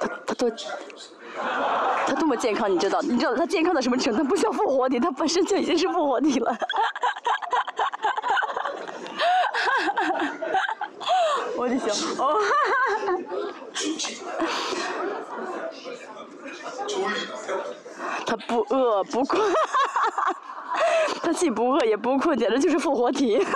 [0.00, 0.50] 他他多
[2.06, 3.02] 他多么健康，你知道？
[3.02, 4.24] 你知道他健康到什么程度？
[4.24, 6.56] 不需要复活体，他本身就已经是复活体了。
[11.56, 12.40] 我就行，哦，
[18.26, 19.40] 他不饿不困，
[21.22, 23.46] 他既不饿也不困，简直就是复活体。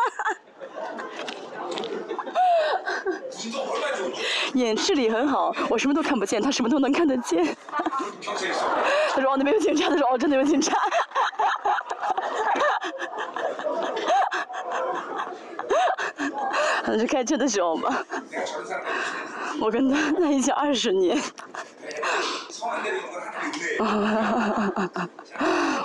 [4.54, 7.56] 眼视力很好，我什么都看不见，他什么都能看得见。
[8.22, 10.76] 他说：“哦，那边有警察。”他说：“哦，真的有警察。”
[16.84, 18.04] 可能是开车的时候吧。
[19.60, 21.20] 我跟他在一起二十年。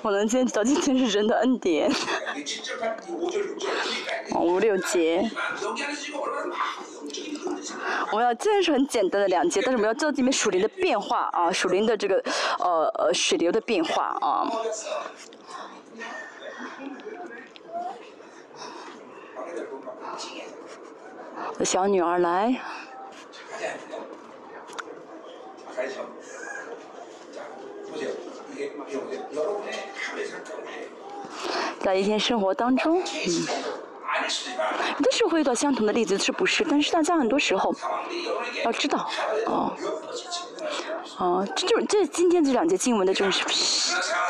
[0.01, 1.89] 我能坚持到今天是人的恩典。
[4.35, 5.29] 五六节。
[8.11, 12.21] 我们要虽然是很简单的两节，但是我们要知道里面属灵的变化啊，属灵的这个
[12.59, 14.49] 呃呃水流的变化啊。
[21.63, 22.59] 小女儿来。
[31.79, 33.05] 在一天生活当中，嗯，
[34.21, 36.65] 有的会遇到相同的例子，是不是？
[36.69, 37.73] 但是大家很多时候
[38.63, 39.09] 要知道，
[39.45, 39.73] 哦。
[41.17, 43.31] 哦，这就是这今天这两节经文的这种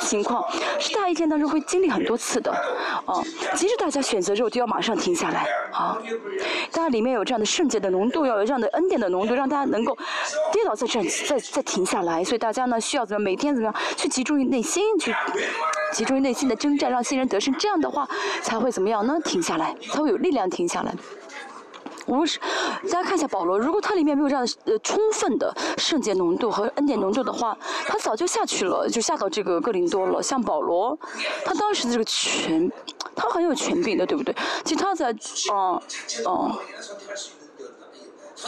[0.02, 0.44] 情况，
[0.80, 2.52] 是大家一天当中会经历很多次的，
[3.06, 3.24] 哦，
[3.56, 5.98] 即使大家选择之后就要马上停下来，啊，
[6.72, 9.96] 大家里面有这样的圣洁的浓度，要有这样的恩典的浓度，让大家能够
[10.52, 15.16] 跌倒再站，再再停下来，所以大家呢需要怎么每天怎么样去集中于内心，去
[15.94, 18.08] 集中于内心的征战，让新人得胜，这样的话
[18.42, 19.16] 才会怎么样呢？
[19.24, 20.94] 停下来，才会有力量停下来。
[22.06, 22.38] 无论是
[22.92, 27.58] 大家看一下保罗，如果他里面没有这样的呃充分的圣洁浓度和恩典浓度的话，
[27.88, 30.22] 他早就下去了，就下到这个哥林多了。
[30.22, 31.00] 像保罗，
[31.46, 32.70] 他当时的这个权，
[33.16, 34.36] 他很有权柄的，对不对？
[34.66, 35.14] 其实他在
[35.54, 35.82] 嗯
[36.28, 36.52] 嗯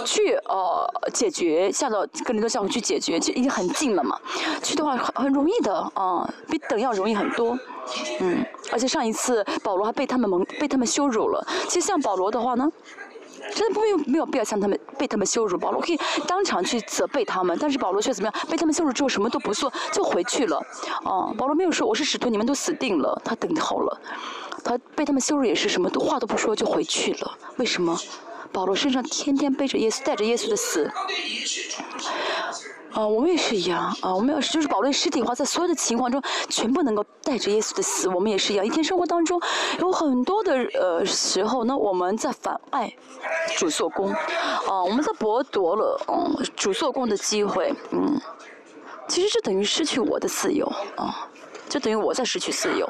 [0.04, 4.20] 去呃解决下到哥林多教会去解决，就已经很近了嘛。
[4.62, 7.58] 去的话很很容易的啊，比等要容易很多。
[8.20, 11.46] 嗯，而且上一次保罗还被他们蒙被他们羞辱了。
[11.68, 12.72] 其实像保罗的话呢。
[13.54, 18.48] 真的不没有没有必要向他们被他们羞辱，保罗可以当场去责备他们，但是保罗却怎么样？
[18.50, 20.58] 被他们羞辱之后什么都不做就回去了。
[21.04, 24.02] 啊，保罗没有说我是使徒，你们都死定了，他等好了。
[24.64, 27.38] 他被他们羞辱也是什么都话都不说就回去了。
[27.58, 27.96] 为什么？
[28.52, 30.90] 保罗身上天天背着耶稣，带着耶稣的死。
[32.96, 38.66] 啊，我们也是一样啊，我们要是就是保罗实体化，在所有的情况中，全部能够带着耶稣的死，我们也是一样。
[38.66, 39.38] 一天生活当中，
[39.80, 42.90] 有很多的呃时候呢，我们在妨碍
[43.58, 48.18] 主做工，啊，我们在剥夺了嗯主做工的机会，嗯，
[49.10, 51.28] 其实这等于失去我的自由啊，
[51.68, 52.90] 就等于我在失去自由。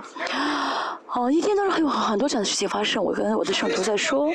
[1.15, 3.03] 哦，一天当中还有很多这样的事情发生。
[3.03, 4.29] 我跟我的圣徒在说，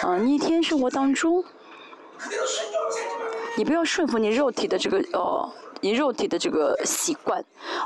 [0.00, 1.44] 啊，你一天生活当中，
[3.56, 5.50] 你不要顺服你肉体的这个哦。
[5.86, 7.40] 你肉体的这个习惯，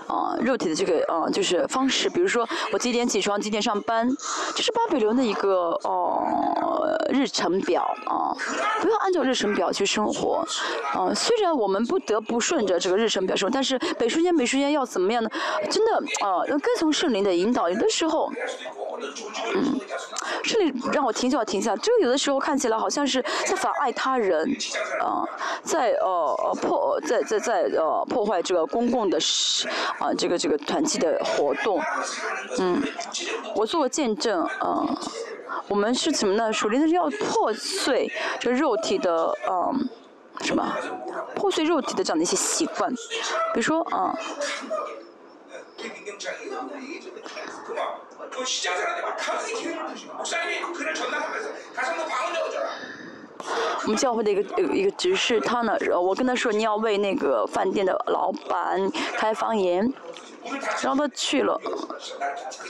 [0.06, 4.08] 啊，肉体的这个啊，就是方式，比如说我几点起床，几点上班，
[4.56, 6.24] 这是巴比伦的一个哦
[7.10, 8.32] 日程表啊，
[8.80, 10.42] 不要按照日程表去生活，
[10.94, 15.28] 啊，虽然我们不得不顺着这个日程表生活，但是每瞬间每瞬间要怎么样呢？
[15.70, 15.92] 真的
[16.24, 18.32] 啊，要跟从圣灵的引导，有的时候。
[19.54, 19.80] 嗯，
[20.44, 24.46] 圣灵让我停就要停下，这个有的时候看起来好像是在妨碍他人，
[25.00, 25.24] 啊，
[25.62, 29.18] 在呃破在在在呃呃破坏这个公共的
[29.98, 31.82] 啊这个这个团契的活动，
[32.58, 32.80] 嗯，
[33.56, 34.86] 我做个见证啊，
[35.66, 36.52] 我们是怎么呢？
[36.52, 39.88] 首先是要破碎这肉体的嗯
[40.42, 40.64] 什么？
[41.34, 42.88] 破碎肉体的这样的一些习惯，
[43.52, 44.16] 比如说啊。
[53.82, 59.92] 我们教会的一个一个执事，他呢，我跟他说你要为那个饭店的老板开方言，
[60.82, 61.60] 然后他去了，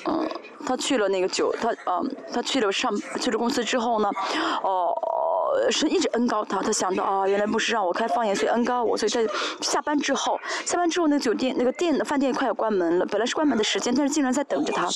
[0.07, 0.29] 嗯，
[0.67, 2.01] 他去了那个酒，他啊，
[2.33, 4.11] 他去了上去了公司之后呢，
[4.63, 4.93] 哦。
[5.69, 9.27] 是一直恩高他，他想到啊，原来不是让我开方言，所以恩高我，所以在
[9.61, 14.89] 下班之后，下班之后那个酒店那个店的饭店快要关门了，本来是关门的时间，但是竟然在等着他，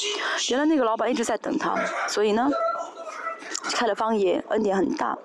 [0.49, 1.75] 原来那个老板一直在等他，
[2.07, 2.49] 所以呢，
[3.73, 5.17] 开了方言，恩典很大。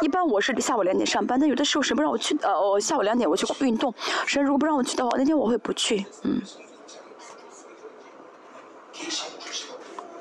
[0.00, 3.94] 一般我是下午两点上班，但有的时候神不让我去，呃，我下午两点我去运动，
[4.26, 6.40] 神如果不让我去的话，那天我会不去，嗯。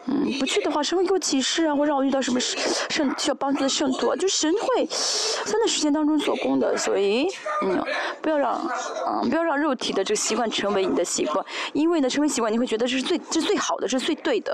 [0.06, 7.28] 嗯，不去的话，神会给我启示啊，会让我遇到什么圣需要帮助的圣徒啊，就神会在时间当中做工的，所以，
[7.62, 7.82] 嗯，
[8.22, 8.60] 不要让，
[9.08, 14.52] 嗯，不要让肉体的这个习惯成为你的习惯，因为呢，成为习惯你会觉得这是最这是最好的，这是最对的，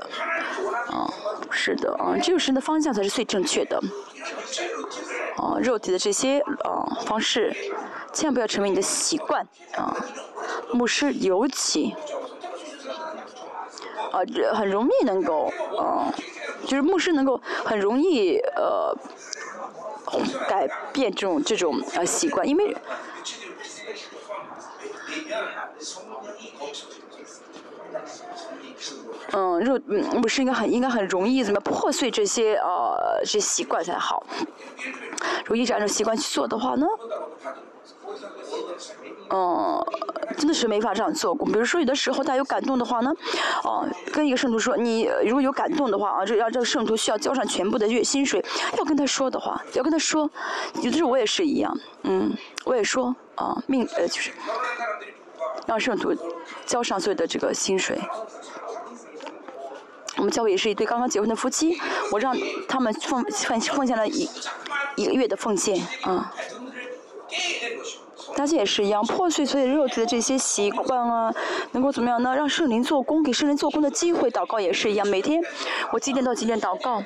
[0.92, 1.10] 啊，
[1.50, 3.82] 是的，啊，只有神的方向才是最正确的，
[5.36, 7.52] 啊，肉体的这些啊方式，
[8.14, 9.44] 千万不要成为你的习惯，
[9.76, 9.98] 啊，
[10.74, 11.96] 牧师尤其。
[14.12, 16.12] 啊，这很容易能够，嗯，
[16.64, 18.96] 就是牧师能够很容易呃
[20.48, 22.76] 改变这种这种呃习惯，因为，
[29.32, 29.80] 嗯，肉
[30.20, 34.24] 牧师应该很应该很容易怎么破碎这些呃这些习惯才好，
[35.46, 36.88] 如果一直按照习惯去做的话呢？
[39.32, 39.86] 嗯，
[40.38, 41.46] 真的是没法这样做过。
[41.46, 43.14] 比如说，有的时候他有感动的话呢，
[43.64, 48.44] 哦，跟一个圣徒说，你如果有感动的话啊，这要这个圣徒需要交上全部的月薪水，
[48.78, 50.30] 要跟他说的话，要跟他说，
[50.82, 52.36] 有的时候我也是一样，嗯，
[52.66, 54.32] 我也说啊，命呃就是
[55.68, 56.12] 让圣徒
[56.66, 58.00] 交上所有的这个薪水。
[60.18, 61.80] 我们教会也是一对刚刚结婚的夫妻，
[62.12, 62.36] 我让
[62.68, 64.28] 他们奉奉奉献了一
[64.96, 66.34] 一个月的奉献啊。
[68.36, 71.34] 大家也是一样，破碎所有肉体的这些习惯啊，
[71.72, 72.34] 能够怎么样呢？
[72.36, 74.30] 让圣灵做工，给圣灵做工的机会。
[74.32, 75.42] 祷告也是一样，每天
[75.92, 76.98] 我几点到几点祷告，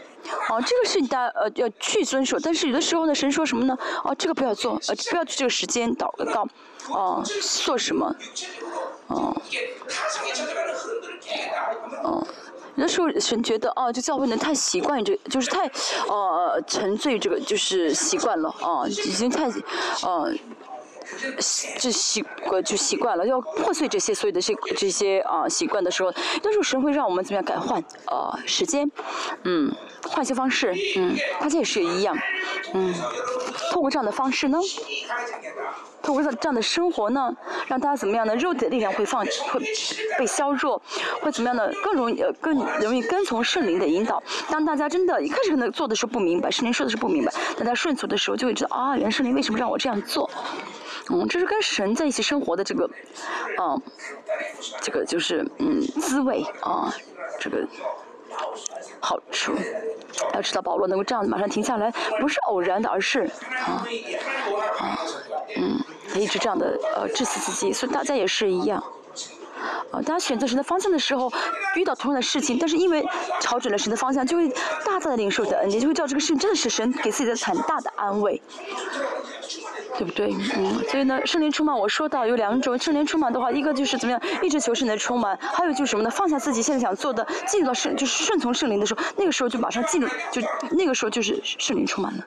[0.49, 2.37] 哦，这个是你的呃要去遵守。
[2.39, 3.75] 但是有的时候呢，神说什么呢？
[4.03, 6.47] 哦，这个不要做，呃，不要去这个时间祷告，
[6.89, 7.23] 哦，
[7.63, 8.15] 做什么？
[9.07, 9.35] 哦，
[12.03, 12.27] 哦，
[12.75, 15.65] 有的时候神觉得哦，这教会人太习惯这，就是太
[16.07, 19.47] 呃沉醉这个就是习惯了啊，已经太
[20.03, 20.31] 呃。
[21.79, 28.89] 这习惯就习惯了，要破碎这些所有的这这些啊习惯的时候，但是神会让我们怎么样改换呃时间，
[29.43, 29.73] 嗯，
[30.09, 32.17] 换些方式，嗯，大家也是一样，
[32.73, 32.93] 嗯，
[33.71, 34.59] 透过这样的方式呢，
[36.01, 37.35] 透过这样的生活呢，
[37.67, 38.35] 让大家怎么样呢？
[38.35, 39.59] 肉体的力量会放会
[40.17, 40.81] 被削弱，
[41.21, 41.69] 会怎么样呢？
[41.83, 44.21] 更容易更容易跟从圣灵的引导。
[44.49, 50.29] 当大家真的一开始可能做的时候不明白，圣灵说的是不明白，但他顺从的时候就会知道啊，原来圣灵为什么让我这样做。
[51.11, 52.89] 嗯，这是跟神在一起生活的这个，
[53.59, 53.81] 嗯，
[54.81, 56.93] 这个就是嗯滋味啊，
[57.39, 57.67] 这个
[58.99, 59.53] 好处。
[60.33, 63.21] 要知道保罗能够这样马上停下来，不是偶然的，而是
[63.65, 63.85] 啊
[64.77, 64.99] 啊
[65.57, 65.79] 嗯，
[66.11, 68.83] 他一直这样的呃致死自己，所以大家也是一样。
[69.91, 71.31] 啊，大家选择神的方向的时候，
[71.75, 73.05] 遇到同样的事情，但是因为
[73.39, 74.49] 朝准了神的方向，就会
[74.85, 78.41] 大大的领受的恩典，就会知道这个事情真的是神给自己的很大的安慰。
[79.95, 80.33] 对不对？
[80.57, 86.09] 嗯，所以呢，圣灵充满，我说到有两种，圣灵充满的话，一个就是怎么样，一直求圣灵充满，还有就是什么呢？
[86.09, 90.41] 放下自己现在想做的，进入到圣，就是顺从圣灵的时候，那个时候就马上进入，就
[90.71, 92.23] 那个时候就是圣灵充满了。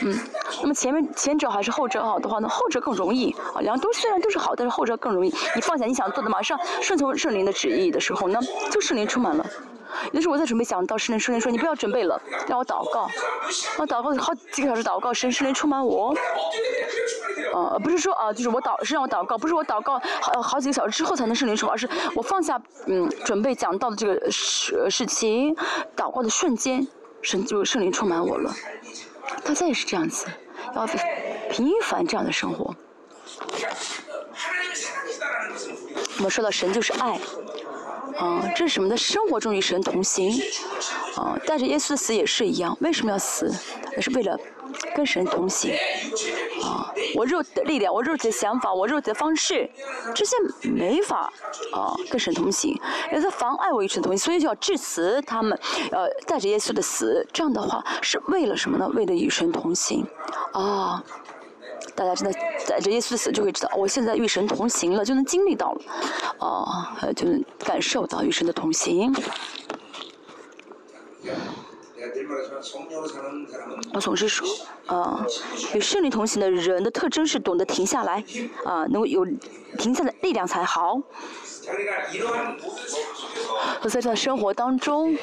[0.00, 0.18] 嗯，
[0.60, 2.48] 那么前面前者还是后者好的话呢？
[2.48, 5.32] 后者更容易啊，两都虽然都是好，但是后者更容易。
[5.54, 8.38] 你放下你想做的，马上顺从圣灵的旨意的时候呢，
[8.70, 9.44] 就圣灵充满了。
[10.12, 13.08] 那时候我在准备讲到圣灵，圣灵说你不要准备了，让我祷告。
[13.78, 16.14] 我祷告好几个小时祷告，神圣灵充满我。
[17.54, 25.56] 呃，不是说啊，就是我祷是让我祷告，不是我祷告好好几个小时之后才能圣灵充满，而是我放下嗯准备讲到的这个事事情，
[25.96, 26.86] 祷告的瞬间，
[27.22, 28.54] 神就圣灵充满我了。
[29.42, 30.26] 大家也是这样子，
[30.76, 30.86] 要
[31.50, 32.74] 平凡这样的生活。
[36.18, 37.18] 我们说到神就是爱，
[38.16, 38.96] 啊，这是什么呢？
[38.96, 40.32] 生活中与神同行，
[41.16, 42.76] 啊，带着耶稣的死也是一样。
[42.80, 43.52] 为什么要死？
[43.92, 44.36] 也是为了
[44.96, 45.72] 跟神同行，
[46.64, 49.70] 啊，我肉体的力量，我肉体的想法，我肉体的方式，
[50.12, 51.32] 这些没法
[51.72, 52.76] 啊跟神同行，
[53.12, 55.56] 也在妨碍我与神同行，所以就要致死他们，
[55.92, 58.88] 呃，带着耶稣的死，这样的话是为了什么呢？
[58.92, 60.04] 为了与神同行，
[60.52, 61.02] 啊。
[61.98, 65.82] 大家真的在这耶稣的死就会知道，我现在与神同行了，就能经历到了，
[66.38, 69.12] 啊，就能感受到与神的同行。
[73.92, 74.46] 我总是说，
[74.86, 75.26] 啊，
[75.74, 78.22] 与圣灵同行的人的特征是懂得停下来，
[78.64, 79.26] 啊，能够有
[79.76, 81.00] 停下的力量才好。
[83.82, 85.18] 我在这生活当中。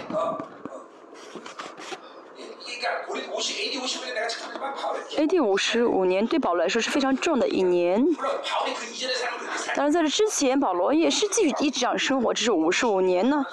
[5.18, 5.40] A.D.
[5.40, 8.06] 五十五年对保罗来说是非常重的一年。
[9.76, 12.34] 当然，在这之前，保罗也是继续一直这样生活。
[12.34, 13.46] 这是五十五年呢，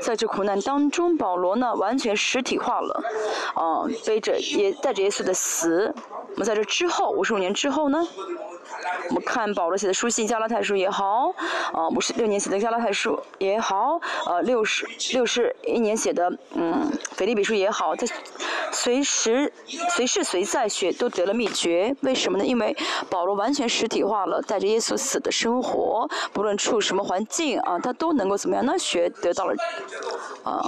[0.00, 3.02] 在这苦难当中，保罗呢完全实体化了，
[3.54, 5.94] 啊，背着也带着耶稣的死。
[6.30, 8.06] 那么在这之后，五十五年之后呢？
[9.08, 11.34] 我们看保罗写的书信《加拉太书》也好，
[11.72, 18.06] 啊，五十六年写的《加拉太书》也好，呃，六十六十一年写的嗯《腓立比书》也好，他
[18.72, 19.52] 随时
[19.90, 21.94] 随时随在学都得了秘诀。
[22.00, 22.44] 为什么呢？
[22.44, 22.76] 因为
[23.08, 28.78] 保罗完全实体化了，带着耶稣死的生活，不论处什么环境啊，他都能够怎么样呢？
[28.78, 29.54] 学得到了
[30.42, 30.60] 啊，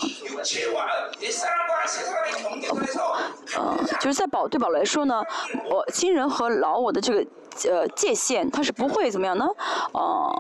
[3.57, 5.23] 呃，就是在保对保罗来说呢，
[5.71, 7.27] 我新人和老我的这个。
[7.65, 9.49] 呃，界限它是不会怎么样呢？
[9.95, 10.31] 呃，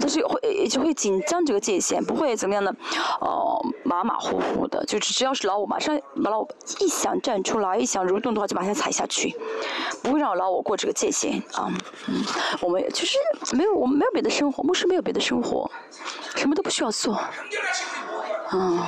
[0.00, 2.74] 它是会就会紧张这个界限，不会怎么样呢？
[3.20, 5.94] 呃，马马虎虎的，就只要是老我马上
[6.24, 6.48] 把老我
[6.78, 9.36] 一想站出来，一想蠕动的话就马上踩下去，
[10.02, 11.70] 不会让老我过这个界限啊。
[12.08, 12.24] 嗯，
[12.62, 13.18] 我们其实
[13.52, 15.70] 没有，我们没有别的生活，牧师没有别的生活，
[16.34, 17.20] 什么都不需要做，
[18.52, 18.80] 嗯。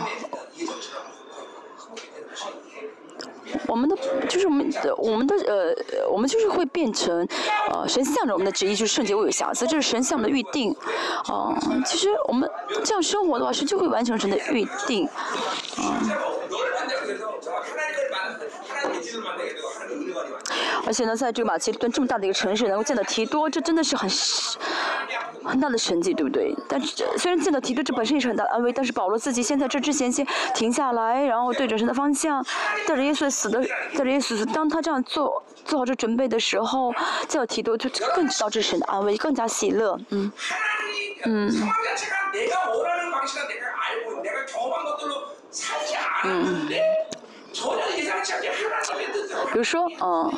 [3.66, 3.97] 我们的
[4.28, 7.26] 就是我们的我们的呃，我们就是会变成
[7.70, 10.74] 呃神向着我们的旨意，就是圣洁无有瑕疵，这是神向我们的预定。
[11.28, 12.49] 哦，其实我们
[12.84, 15.09] 这样生活的话，神就会完成神的预定。
[15.78, 16.11] 嗯。
[20.87, 24.09] 而且呢，在这个马其顿这么大的一个城市，能够见到提多，这真的是很
[25.45, 26.55] 很大的神迹，对不对？
[26.68, 30.24] 但是虽然见到提多，这本身也是很大的安慰，但是保罗自己先在这之前先
[30.55, 32.45] 停下来，然后对准神的方向，
[32.87, 33.61] 带着耶稣死的，
[33.95, 34.47] 带着耶稣死。
[34.47, 36.93] 当他这样做做好这准备的时候，
[37.28, 39.99] 见到提多就更知道这是神的安慰，更加喜乐。
[40.11, 40.30] 嗯
[41.24, 41.68] 嗯嗯。
[49.57, 50.30] 比如说，嗯，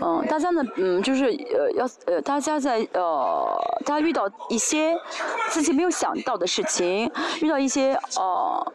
[0.00, 3.46] 嗯，大家呢，嗯，就是呃，要呃，大家在呃，
[3.86, 4.98] 大家遇到一些
[5.50, 7.08] 自己没有想到的事情，
[7.40, 8.72] 遇到一些呃，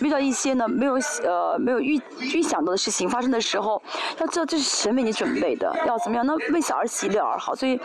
[0.00, 3.82] 遇到一些呢没有呃没有预预想到的事情发生的时候，
[4.18, 6.34] 要知道这是神为你准备的，要怎么样呢？
[6.50, 7.78] 为小儿喜乐而好，所以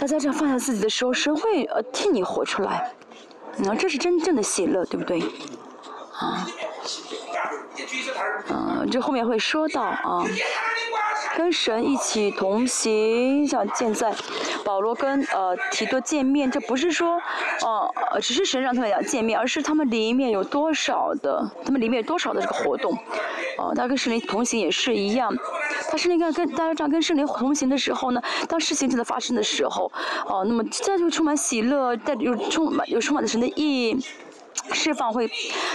[0.00, 2.92] 大家这样放下自己的时候，神会呃替你活出来，
[3.58, 5.22] 嗯，这是真正的喜乐，对不对？
[6.18, 6.46] 啊，
[8.48, 10.24] 嗯，这后面会说到啊，
[11.36, 14.12] 跟神一起同行，像现在
[14.64, 17.20] 保罗跟呃提多见面，这不是说，
[17.62, 22.92] 呃，只是神让他们俩见面，而是他们里面有多少的，他们里面有多少的这个活动，
[23.56, 25.32] 哦，大家跟圣灵同行也是一样，
[25.88, 29.92] 他圣灵跟跟大家这样跟圣灵同行的时候呢，当事情真的发生的时候，
[30.26, 33.96] 哦，那么这就充满喜乐，带有充满有充满的神的意。
[34.72, 35.30] 释放会，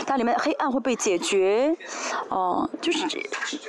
[0.06, 1.76] 它里面的黑暗会被解决，
[2.30, 3.20] 哦，就是这，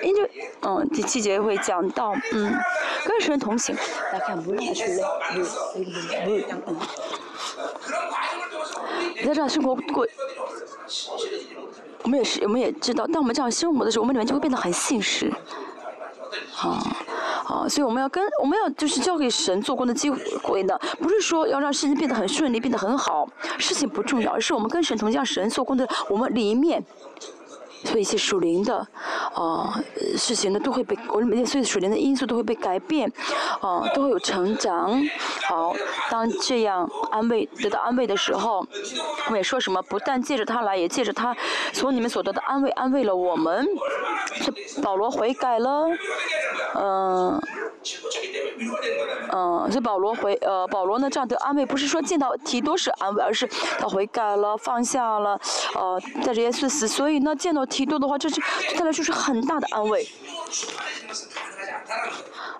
[0.02, 0.30] 因为，
[0.62, 2.54] 嗯，第七节会讲到，嗯，
[3.04, 3.76] 跟神同行。
[4.12, 5.54] 大家看，不是出来，不是，
[5.84, 6.76] 不是，嗯。
[9.16, 10.06] 你在这样生活过，
[12.02, 15.32] 我们也是，我们也知道，当我们这样生活的时候，我们里面就会变得很现实，
[16.56, 16.82] 啊。
[17.44, 23.28] 好，所以我们要跟我们要就是交给神做工的机会的，不是说要让事情变得很顺利，变得很好，
[23.58, 26.82] 事情不重要，而是我们跟神同向，神做工的我们里面
[27.84, 28.86] 所以一些属灵的
[29.34, 29.72] 哦
[30.16, 33.10] 事情呢，都会被我们所以属灵的因素都会被改变，
[33.60, 35.00] 哦，都会有成长。
[35.46, 35.74] 好，
[36.10, 38.66] 当这样安慰得到安慰的时候，
[39.26, 39.80] 我们也说什么？
[39.82, 41.36] 不但借着他来，也借着他
[41.72, 43.66] 从你们所得的安慰安慰了我们。
[44.42, 45.86] 这保罗悔改了，
[46.74, 47.40] 嗯。
[49.32, 53.46] 嗯，所以保罗回呃，保罗呢这样的安慰不是说见到提多是安慰，而是
[53.78, 55.38] 他悔改了，放下了，
[55.74, 60.08] 呃，带着耶稣死，所以呢见到提多的话，这是对他来说是很大的安慰。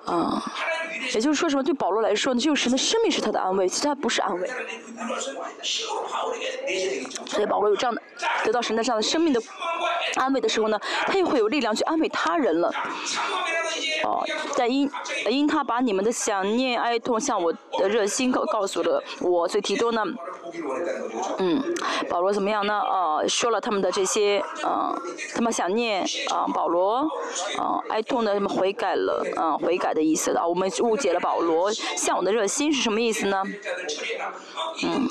[0.04, 0.42] 啊，
[1.14, 1.62] 也就是说什么？
[1.62, 4.50] 对保罗来说呢，只有神的生命是他的安慰，其他不是安慰。
[7.26, 8.02] 所以保罗有这样的
[8.44, 9.40] 得到神的这样的生命的
[10.16, 12.70] 安慰的时候呢，他也会有力量去安慰他人了。
[14.04, 14.22] 哦，
[14.54, 14.90] 在因
[15.30, 20.04] 因他把你们的想念哀痛向我的热心告告诉了我，所以提多呢，
[21.38, 21.62] 嗯，
[22.08, 22.80] 保罗怎么样呢？
[22.80, 24.94] 呃，说了他们的这些，呃，
[25.34, 27.08] 他们想念啊，保罗，
[27.58, 33.42] 呃，哀痛的他们悔改了，嗯，悔改的意思的，我们误解了保罗向我的热心是什么意思呢？
[34.82, 35.08] 嗯，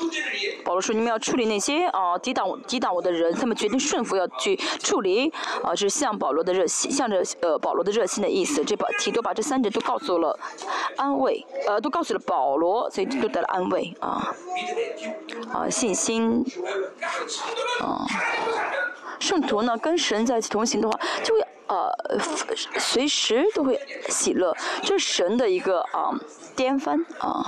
[0.64, 5.32] 保罗说你们要处理那些啊抵挡抵挡我的人，他们决定顺服要去处理，
[5.64, 8.64] 啊，这是向保罗的热心，向着呃保罗的热心的意思。
[8.64, 10.38] 这把提多把这三者都告诉了
[10.98, 14.36] 安慰，呃，都告诉了保罗，所以都得了安慰啊，
[15.54, 16.44] 啊，信心，
[17.80, 18.06] 啊，
[19.20, 21.90] 圣徒呢跟神在一起同行的话，就会呃
[22.78, 23.80] 随时都会
[24.10, 26.12] 喜乐，这是神的一个啊
[26.56, 27.46] 巅峰啊。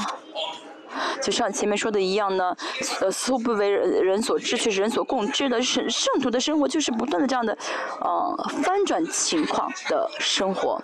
[1.21, 2.55] 就像前面说的一样呢，
[3.01, 5.61] 呃，似乎不为人所知，却是人所共知的。
[5.61, 7.57] 圣圣徒的生活就是不断的这样的，
[8.01, 10.81] 呃，翻转情况的生活。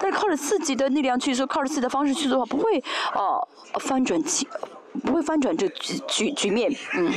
[0.00, 2.82] 但是靠着自己的力量去做，靠着自己的方式去做的话，不会，
[3.14, 3.48] 呃，
[3.80, 4.48] 翻转情，
[5.04, 7.12] 不会翻转这局局局面，嗯。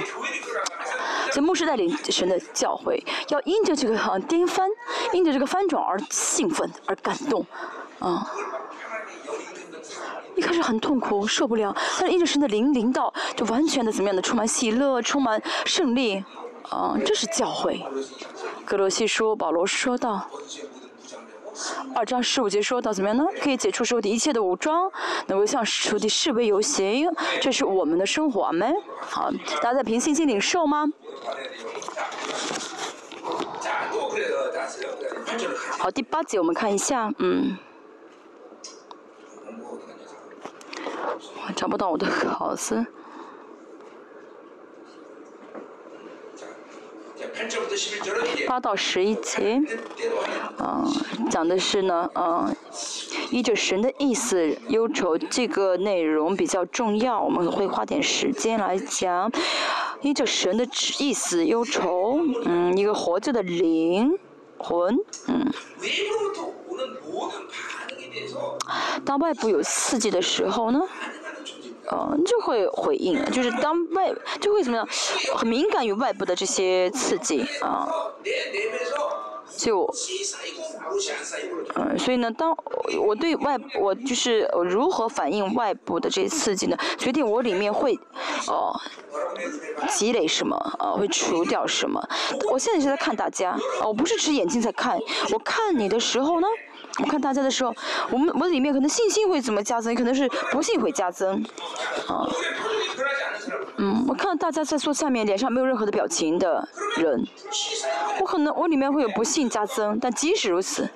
[1.32, 4.70] 所以牧师带领神的教诲，要因着这个啊颠翻，
[5.12, 7.46] 因着这个翻转而兴奋而感动，
[8.00, 8.32] 啊。
[10.36, 16.24] 一开始很痛苦，受不了，但是因着神的灵灵到，就完全的怎么样的充满喜乐，充满胜利，
[16.70, 17.82] 啊，这是教诲。
[18.66, 20.28] 格罗西说保罗说道，
[21.96, 23.24] 二章十五节说到怎么样呢？
[23.42, 24.92] 可以解除手底一切的武装，
[25.28, 27.08] 能够向手底示威游行，
[27.40, 28.74] 这是我们的生活们？
[29.00, 29.32] 好，
[29.62, 30.86] 大家在平信心领受吗？
[35.80, 37.58] 好，第八节我们看一下，嗯。
[41.48, 42.86] 我找不到我的考试。
[48.48, 49.62] 八到十一节，
[50.60, 50.86] 嗯，
[51.30, 52.56] 讲的是呢，嗯，
[53.32, 59.32] 依着神的意思忧愁这个内容比较重要，我们会花点时间来讲。
[60.02, 60.68] 依着神的
[61.00, 64.18] 意思忧愁，嗯，一个活着的灵
[64.58, 64.96] 魂，
[65.28, 65.52] 嗯。
[69.04, 70.82] 当外部有刺激的时候呢，
[71.90, 74.88] 呃，就会回应，就是当外就会怎么样，
[75.36, 77.88] 很敏感于外部的这些刺激啊，
[79.56, 79.88] 就，
[81.76, 82.58] 嗯，所以呢，当
[83.06, 87.98] 我对外我就是如何反应外部的这些刺激呢，决定我里面会
[88.48, 88.74] 哦
[89.90, 92.02] 积累什么，呃，会除掉什么。
[92.52, 94.98] 我现在是在看大家，我不是只眼睛在看，
[95.32, 96.48] 我看你的时候呢。
[97.00, 97.76] 我看大家的时候，
[98.10, 101.44] 我们我里面可能信心会怎么加增，可能是不信会加增，
[102.08, 102.26] 啊，
[103.78, 106.68] 嗯，我看到大家在说下面脸上没有任何的表情的
[106.98, 107.28] 人，
[108.22, 110.90] 我可能我里面会有不信加增，但即使如此，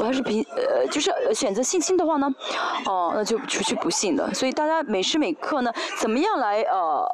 [0.00, 2.28] 我还是凭呃就是选择信心的话呢，
[2.86, 7.08] 哦，那就除去不信的，所以大家每时每刻呢，怎么样来呃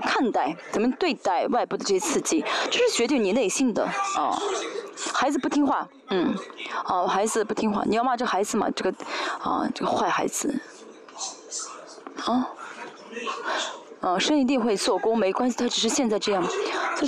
[0.00, 4.38] 看待，怎么对待外部的这些刺激，这是决定你内心的啊。
[5.12, 6.34] 孩子不听话，嗯，
[6.84, 8.68] 哦，孩子不听话，你要骂这孩子嘛？
[8.74, 8.90] 这个，
[9.40, 10.60] 啊，这个坏孩子，
[12.24, 12.48] 啊，
[14.00, 16.44] 啊，神一定会做工，没关系，他只是现在这样，
[16.96, 17.06] 这，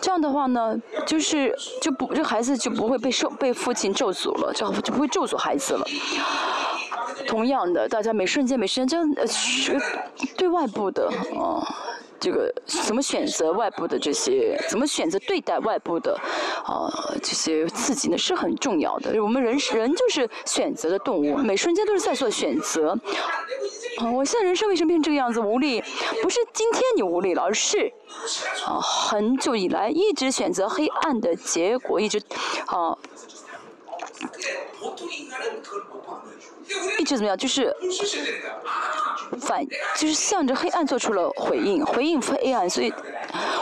[0.00, 0.76] 这样的话呢，
[1.06, 5.86] 就是就不这孩子就不会被受被父亲咒诅了，就就不会咒诅孩子了。
[7.26, 9.26] 同样的，大家每瞬间每瞬间这样呃，
[10.36, 11.08] 对外部的，
[11.38, 11.62] 啊。
[12.22, 16.16] 这个怎么选择外部的这些，怎么选择对待外部的，
[16.64, 16.86] 啊，
[17.20, 19.20] 这些刺激呢是很重要的。
[19.20, 22.96] 我们人人就是选择的动物，每瞬间都是在做选择。
[24.14, 25.40] 我现在人生为什么变成这个样子？
[25.40, 25.82] 无力，
[26.22, 27.92] 不是今天你无力了，而是
[28.66, 32.22] 啊，很久以来一直选择黑暗的结果，一直
[32.66, 32.96] 啊。
[36.98, 37.36] 一直怎么样？
[37.36, 37.74] 就是
[39.40, 39.66] 反，
[39.96, 42.92] 就是向着黑暗做出了回应，回应黑暗，所以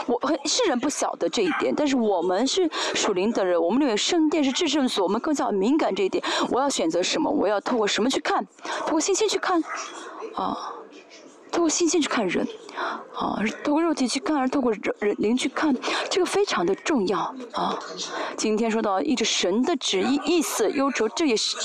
[0.05, 6.23] 我很世人不晓得这一点，但是我们是属灵的人，我们认为圣殿是至圣所，我们更加敏感这一点。
[6.49, 7.29] 我要选择什么？
[7.31, 8.45] 我要透过什么去看？
[8.85, 9.63] 透过信心去看，
[10.35, 10.73] 啊。
[11.51, 12.47] 透过心性去看人，
[13.13, 15.75] 啊，透过肉体去看，而透过人人灵去看，
[16.09, 17.19] 这个非常的重要
[17.53, 17.77] 啊。
[18.37, 21.57] 今天说到一直神的旨意意思忧愁，这也是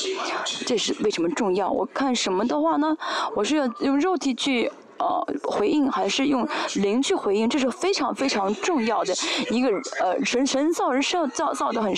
[0.67, 1.71] 这是为什么重要？
[1.71, 2.97] 我看什么的话呢？
[3.35, 7.49] 我是要用肉体去呃回应，还是用灵去回应？
[7.49, 9.15] 这是非常非常重要的
[9.51, 9.69] 一个
[10.01, 11.93] 呃神神造人是要造造的很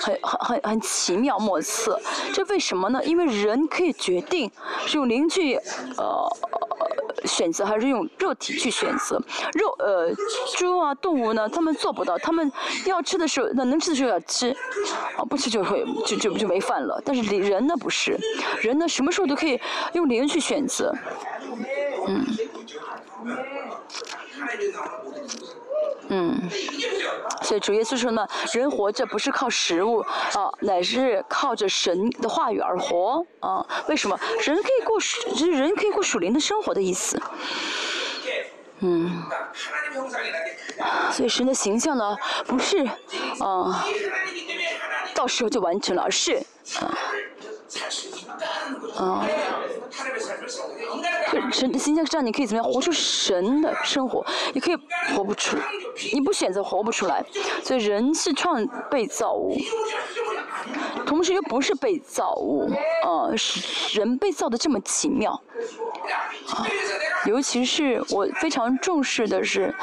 [0.00, 2.00] 很很很很奇妙莫测。
[2.32, 3.02] 这为什么呢？
[3.04, 4.50] 因为人可以决定
[4.86, 5.56] 是用灵去
[5.96, 6.28] 呃。
[7.24, 9.16] 选择还是用肉体去选择，
[9.52, 10.12] 肉呃
[10.56, 12.50] 猪啊动物呢，他们做不到，他们
[12.84, 14.50] 要吃的时候，那能吃的时候要吃，
[15.16, 17.00] 啊不吃就会就就就没饭了。
[17.04, 18.18] 但是人呢不是，
[18.60, 19.60] 人呢什么时候都可以
[19.92, 20.92] 用灵去选择，
[22.08, 22.26] 嗯。
[26.08, 26.50] 嗯，
[27.42, 30.00] 所以主耶稣说呢，人活着不是靠食物
[30.34, 33.64] 啊，乃是靠着神的话语而活啊。
[33.88, 34.18] 为什么？
[34.44, 37.20] 人可以过属，人可以过属灵的生活的意思。
[38.80, 39.22] 嗯，
[41.12, 42.84] 所以神的形象呢，不是
[43.38, 43.84] 啊，
[45.14, 46.34] 到时候就完成了，而是
[46.80, 46.98] 啊。
[48.96, 49.26] 啊，
[51.50, 54.76] 神的形象上你可以怎么样活出神的生活，你可以
[55.14, 55.56] 活不出，
[56.12, 57.24] 你不选择活不出来。
[57.62, 59.56] 所以人是创被造物，
[61.06, 62.70] 同时又不是被造物，
[63.04, 63.30] 啊，
[63.92, 65.32] 人被造的这么奇妙，
[66.50, 66.66] 啊，
[67.26, 69.74] 尤其是我非常重视的是。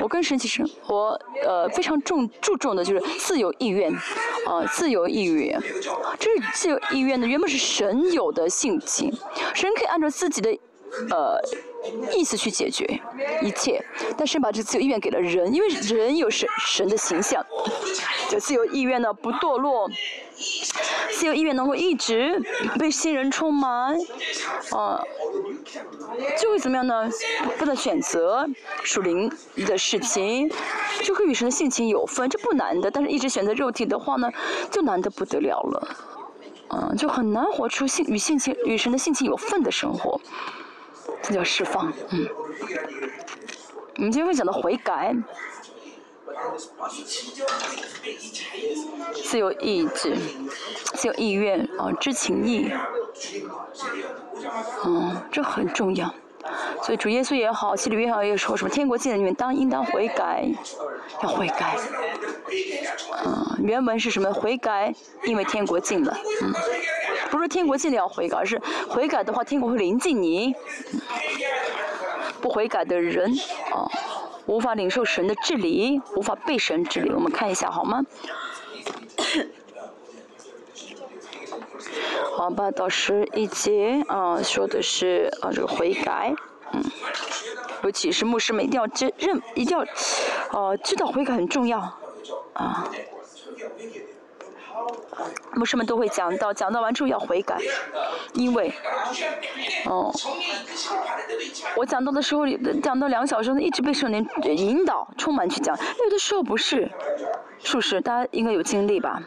[0.00, 3.92] 我跟神其实我呃非常重注重的就是自由意愿，
[4.46, 5.60] 啊自由意愿，
[6.18, 9.12] 这是自由意愿的原本是神有的性情，
[9.54, 10.50] 神可以按照自己的
[11.10, 11.40] 呃
[12.12, 13.00] 意思去解决
[13.42, 13.84] 一切，
[14.16, 17.44] 但是把这自由意愿给了人，因为人有神神的形象，
[18.28, 19.88] 这自由意愿呢不堕落。
[21.10, 22.40] 自由意愿能够一直
[22.78, 23.96] 被新人充满，
[24.70, 25.02] 啊，
[26.40, 27.10] 就会怎么样呢？
[27.58, 28.46] 不能选择
[28.84, 29.28] 属灵
[29.66, 30.48] 的事情，
[31.02, 32.88] 就和与神的性情有分，这不难的。
[32.88, 34.30] 但是，一直选择肉体的话呢，
[34.70, 35.88] 就难得不得了了，
[36.68, 40.20] 嗯，就很难活出性与性情与神的性情有分的生活，
[41.22, 41.92] 这叫释放。
[42.10, 42.28] 嗯，
[43.96, 45.14] 我们今天会讲的悔改。
[49.24, 50.16] 自由意志，
[50.94, 52.70] 自由意愿啊，知情意，
[54.84, 56.14] 嗯，这很重要。
[56.82, 60.48] 所以主耶稣也好，希律也好，也说什么天国近了，你们当应当悔改，
[61.22, 61.76] 要悔改。
[63.24, 64.32] 嗯，原文是什么？
[64.32, 66.16] 悔改，因为天国近了。
[66.42, 66.52] 嗯，
[67.30, 70.54] 不是天国近了要悔改，而是悔改的话，天国会临近你。
[72.40, 73.32] 不悔改的人，
[73.72, 73.88] 啊。
[74.46, 77.10] 无法领受神的治理，无法被神治理。
[77.10, 78.02] 我们看一下好吗？
[82.36, 86.34] 好，八到十一节啊，说的是啊这个悔改，
[86.72, 86.82] 嗯，
[87.82, 89.84] 尤其是牧师们一定要知认，一定要
[90.52, 91.78] 哦知道悔改很重要
[92.52, 92.88] 啊。
[95.54, 97.58] 牧师们都会讲到，讲到完之后要悔改，
[98.34, 98.72] 因为，
[99.86, 100.14] 哦，
[101.76, 102.46] 我讲到的时候，
[102.80, 105.76] 讲到两小时，一直被圣灵引导，充满去讲。
[105.76, 106.88] 有的时候不是，
[107.58, 108.00] 是不是？
[108.00, 109.20] 大家应该有经历吧？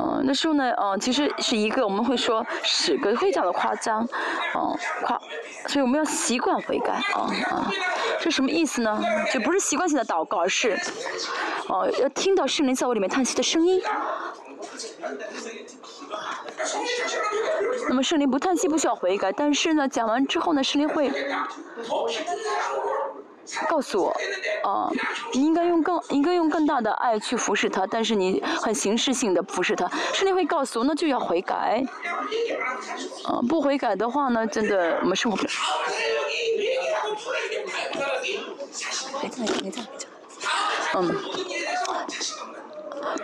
[0.00, 4.06] 嗯，那时候呢，嗯，其实是一个我们会说十个，非常的夸张，
[4.54, 5.20] 嗯，夸，
[5.66, 7.70] 所以我们要习惯悔改，啊啊，
[8.20, 9.00] 这什么意思呢？
[9.32, 10.78] 就不是习惯性的祷告，而是，
[11.68, 13.82] 哦，要听到圣灵在我里面叹息的声音。
[17.88, 21.10] 那么圣灵不叹息不需要悔改，但是呢，讲完之后呢，圣灵会。
[23.68, 24.10] 告诉我，
[24.62, 24.90] 啊，
[25.32, 31.84] 你应该用更应该用更大的爱去服侍他，但是你很形式性的服侍他，圣灵会告诉我，那就要悔改，
[33.24, 35.50] 啊，不悔改的话呢，真的我们生活不了。
[40.94, 41.14] 嗯。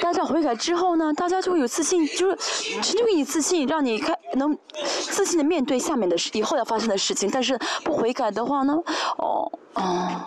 [0.01, 2.37] 大家悔改之后呢，大家就会有自信，就是
[2.83, 7.31] 神就给你自信，让你开能自信的面对下面的事，以后要发生的事情。
[7.31, 8.75] 但是不悔改的话呢，
[9.19, 10.25] 哦，哦，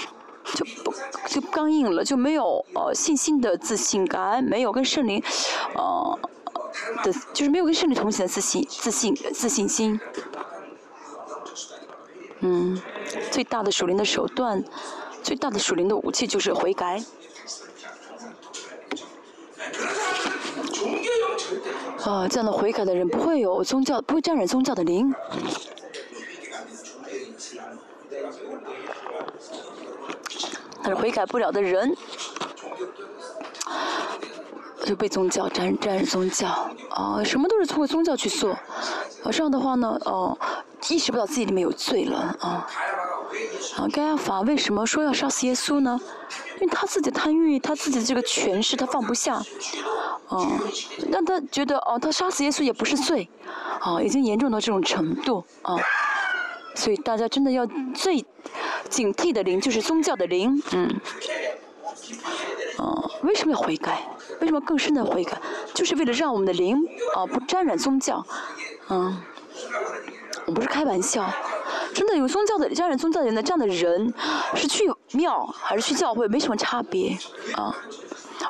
[0.54, 0.94] 就不
[1.28, 5.22] 就刚硬了，就没有呃信心的自信感，没有跟圣灵，
[5.76, 6.20] 呃
[7.04, 10.00] 的，就是没有跟圣灵同行的自信、自信、自信心。
[12.40, 12.80] 嗯，
[13.32, 14.64] 最大的属灵的手段，
[15.24, 17.04] 最大的属灵的武器就是悔改。
[22.06, 25.14] 啊，这样的悔改的人不会有宗教，不会沾染宗教的灵。
[30.84, 31.96] 但是悔改不了的人，
[34.86, 36.48] 就被宗教沾沾染宗教
[36.92, 40.38] 啊，什么都是通过宗教去做，啊，这样的话呢，哦，
[40.90, 42.68] 意识不到自己里面有罪了啊。
[43.76, 46.00] 啊，盖亚法为什么说要杀死耶稣呢？
[46.60, 49.36] 因为他自己贪欲，他自己的这个权势他放不下，
[50.28, 50.60] 啊，
[51.12, 53.30] 让他觉得哦，他杀死耶稣也不是罪，
[53.80, 55.76] 啊，已经严重到这种程度啊。
[56.76, 58.24] 所以大家真的要最
[58.90, 61.00] 警惕的灵，就是宗教的灵，嗯，
[62.78, 64.08] 啊，为什么要悔改？
[64.42, 65.40] 为什么更深的悔改？
[65.74, 66.78] 就是为了让我们的灵
[67.16, 68.24] 啊不沾染宗教，
[68.90, 69.18] 嗯，
[70.48, 71.30] 我不是开玩笑，
[71.94, 74.14] 真的有宗教的沾染宗教人的这样的人，
[74.56, 77.18] 是去庙还是去教会没什么差别，
[77.54, 77.76] 啊，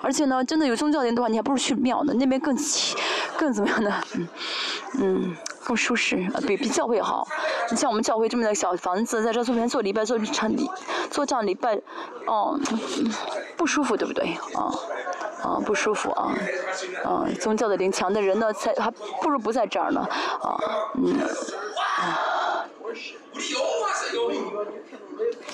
[0.01, 2.55] 而且呢，真的有宗教的人的话，你还不如去庙呢，那边更
[3.35, 3.93] 更怎么样呢？
[4.15, 4.27] 嗯，
[4.99, 5.35] 嗯。
[5.67, 6.15] 更舒适，
[6.47, 7.27] 比比教会好。
[7.69, 10.71] 你像我们教会这么的小房子，在这做边做礼拜，做场礼，
[11.11, 11.77] 做这样礼拜，
[12.25, 12.57] 哦，
[13.57, 14.27] 不舒服，对不对？
[14.55, 14.71] 啊，
[15.47, 16.35] 啊，不舒服啊，
[17.05, 18.91] 啊，宗教的灵强的人呢，才还
[19.21, 20.57] 不如不在这儿呢，啊，
[20.95, 21.17] 嗯，
[22.01, 22.65] 啊，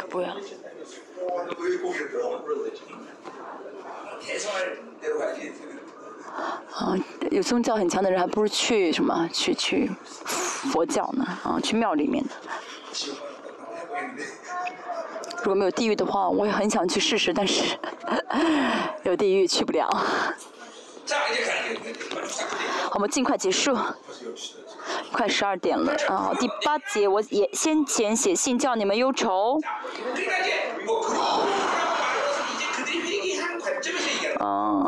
[0.10, 0.30] 不要。
[6.74, 6.98] 啊，
[7.30, 11.24] 有宗教很强的人，还不如去什么去去佛教呢？
[11.44, 12.32] 啊，去庙里面的。
[15.44, 17.78] 如果没有地狱的话，我也很想去试试，但是
[19.04, 19.90] 有地狱去不了。
[22.94, 23.78] 我们尽快结束，
[25.12, 26.32] 快十二点了啊！
[26.40, 29.60] 第八节，我也先前写信叫你们忧愁。
[34.40, 34.83] 嗯，呃，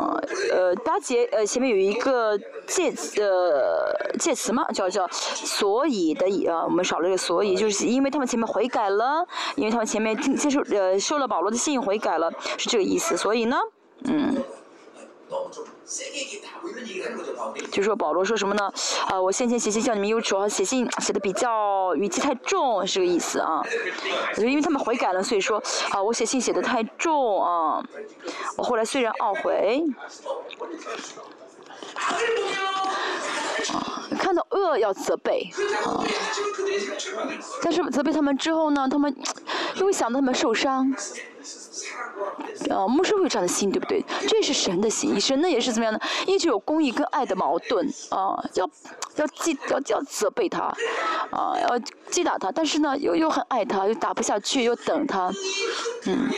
[0.84, 13.56] 八节呃前面有一个介呃介词嘛，叫叫所以的呃，我们少了个所以，就是因为他们前面悔改了，因为他们前面接受呃受了保罗的信悔改了，是这个意思，所以呢，
[14.04, 14.36] 嗯。
[17.70, 18.72] 就说保罗说什么呢？
[19.08, 23.62] 啊，我先前写信向你们忧愁，写信写的比较语气太重，是个意思啊。
[24.36, 27.82] 就因为他们悔改了，所以说啊，我写信写的太重啊。
[28.56, 29.84] 我后来虽然懊悔，
[34.26, 35.48] 看到恶要责备
[35.84, 36.02] 啊，
[37.62, 39.16] 但是责备他们之后呢，他们
[39.76, 40.92] 又会想到他们受伤。
[42.68, 44.04] 啊，牧师会有这样的心，对不对？
[44.26, 46.00] 这是神的心，神呢也是怎么样的？
[46.26, 48.68] 一直有公义跟爱的矛盾啊，要
[49.14, 50.74] 要击要要责备他，
[51.30, 51.78] 啊，要
[52.10, 55.30] 击打他，但是呢又又很爱他，又打不下去，又等他，
[56.06, 56.28] 嗯，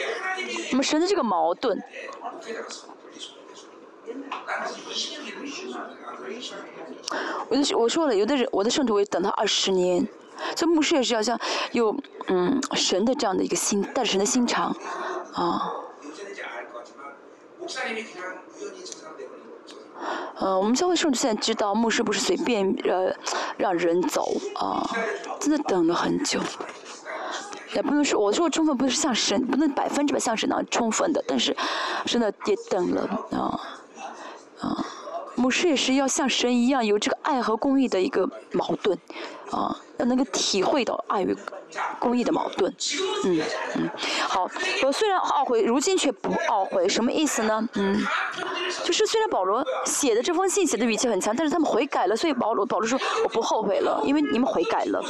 [0.72, 1.82] 那么神的这个矛盾，
[7.48, 10.06] 我就我说了，有的人我的圣徒会等他二十年。
[10.54, 11.38] 这牧师也是要像
[11.72, 11.96] 有
[12.28, 14.74] 嗯神的这样的一个心，带着神的心肠，
[15.34, 15.72] 啊。
[20.36, 23.12] 呃，我们教会圣徒现在知道，牧师不是随便呃
[23.56, 24.88] 让人走啊，
[25.40, 26.40] 真的等了很久，
[27.74, 31.54] 也不能说我说充分不是像神，不能百分之百像神那样充分的，但是
[32.06, 33.02] 真的也等了
[33.32, 33.77] 啊
[34.60, 34.84] 啊。
[35.34, 38.98] 牧师也是要像神一样有这个爱和公义的一个矛盾，
[39.52, 41.36] 啊，要能够体会到爱与
[42.00, 42.74] 公义的矛盾，
[43.24, 43.40] 嗯
[43.76, 43.88] 嗯，
[44.26, 44.50] 好，
[44.82, 47.68] 我虽然懊悔，如今却不懊悔，什么意思呢？
[47.74, 48.04] 嗯，
[48.82, 55.00] 就是虽然保罗写的这封信写的语气很强，但是他们悔改了，所以保罗保罗说我不后悔了，因为你们悔改了。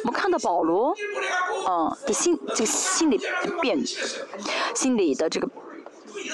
[0.00, 0.94] 我们看到保罗，
[1.66, 3.18] 啊的心这个心理
[3.62, 3.82] 变，
[4.74, 5.48] 心理的这个。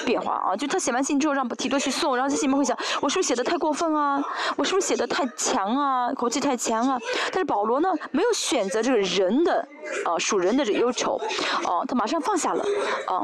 [0.05, 0.55] 变化啊！
[0.55, 4.23] 就他写完信之后让提多去送，然后他心里面会想：我是不是写的太过分啊？
[4.55, 6.11] 我是不是写的太强啊？
[6.13, 6.99] 口气太强啊？
[7.31, 9.67] 但是保罗呢，没有选择这个人的
[10.05, 11.19] 啊属人的这忧愁，
[11.63, 12.65] 哦，他马上放下了
[13.07, 13.21] 啊。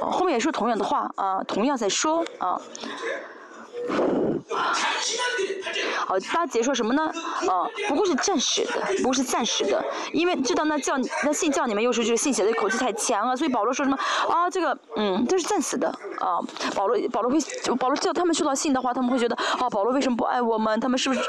[0.00, 2.60] 后面也说同样的话啊，同样在说啊。
[6.06, 7.02] 好，八节说什么呢？
[7.48, 13.96] 啊，不过是暂时的，不过是暂时的，因为知道那叫那信叫你们，又说这个信写的口气太强了，所以保罗说什么
[14.28, 14.50] 啊？
[14.50, 16.40] 这个嗯，这是暂时的啊。
[16.74, 17.38] 保罗保罗会
[17.76, 20.80] 保罗叫他们收到信的话，他们会觉得啊，保罗为什么不爱我们？
[20.80, 21.20] 他们是不是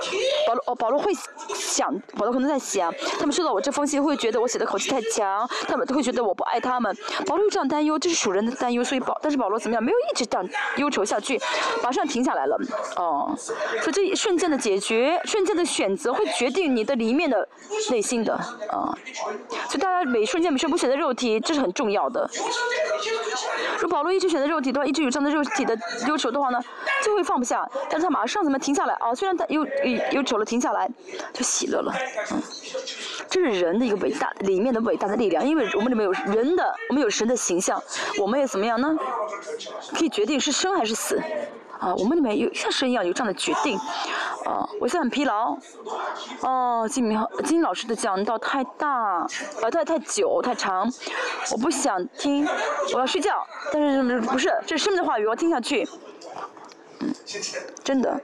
[0.47, 0.75] 保罗哦？
[0.75, 1.11] 保罗会
[1.53, 6.95] 想，保罗可能在想，他们收到我这封信会觉得我写的口气太强，他们都会觉得我不爱他们。
[7.27, 9.83] 保罗有这样担忧，这是属人的担忧，所以保但是保罗怎么样？
[9.83, 11.39] 没有一直这样忧愁下去，
[11.83, 12.50] 马上停下来了。
[12.95, 17.47] 哦，所以这一瞬间的解决，瞬间的选择，会决定你的里面的
[17.89, 18.95] 内心的啊。
[19.69, 22.29] 所以大家每瞬间每瞬不选择肉体，这是很重要的。
[23.79, 25.77] 如保罗一直选择肉体的话，一直有这样的肉体的
[26.07, 26.59] 忧愁的话呢，
[27.03, 27.67] 就会放不下。
[27.89, 29.13] 但是他马上怎么停下来啊？
[29.15, 29.65] 虽然他忧
[30.11, 30.89] 忧愁了，停下来
[31.33, 31.93] 就喜乐了。
[32.31, 32.41] 嗯，
[33.29, 37.81] 这是人的一个伟大里面的伟大的力量，因为我们里面有人的，我们有神的形象，
[38.19, 38.95] 我们也怎么样呢？
[39.93, 41.19] 可以决定是生还是死。
[41.81, 43.75] 啊，我们里面有像神一样有这样的决定，
[44.45, 45.57] 啊，我现在很疲劳，
[46.41, 49.27] 哦，金明金老师的讲道太大，啊，
[49.71, 50.87] 太太久太长，
[51.51, 52.47] 我不想听，
[52.93, 55.87] 我要睡觉，但是不是，这是生命的话语，我要听下去，
[56.99, 57.11] 嗯，
[57.83, 58.21] 真的，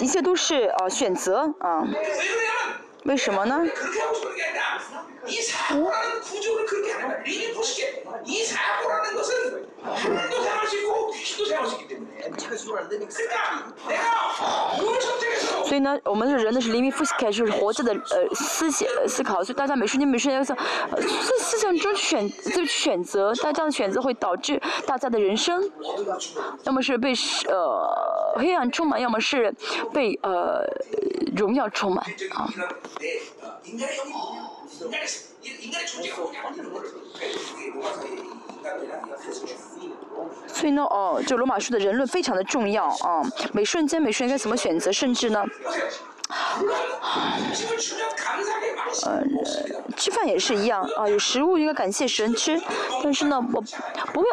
[0.00, 1.86] 一切都是呃选择啊，
[3.04, 3.62] 为什么呢？
[15.64, 20.54] 所以呢，我们的人呢是黎明复开就是活着的呃思想思考，所以大家每瞬间每瞬间要在
[20.96, 21.02] 在
[21.38, 25.70] 思想中选就选择，大家的选择会导致大家的人生，
[26.64, 27.12] 要么是被
[27.48, 29.54] 呃黑暗充满，要么是
[29.92, 30.64] 被呃
[31.36, 32.48] 荣耀充满啊。
[40.46, 43.22] 所以呢，哦，就罗马书的人论非常的重要啊，
[43.52, 45.44] 每瞬间每瞬间该怎么选择，甚至呢，
[49.06, 49.22] 呃，
[49.96, 52.60] 吃饭也是一样啊，有食物应该感谢神吃，
[53.02, 53.60] 但是呢，我
[54.12, 54.26] 不会，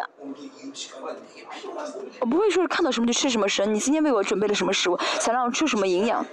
[2.20, 6.24] 我不会说是看到什么就吃什么神，你今天为我准备了什么食物，想让我吃什么营养。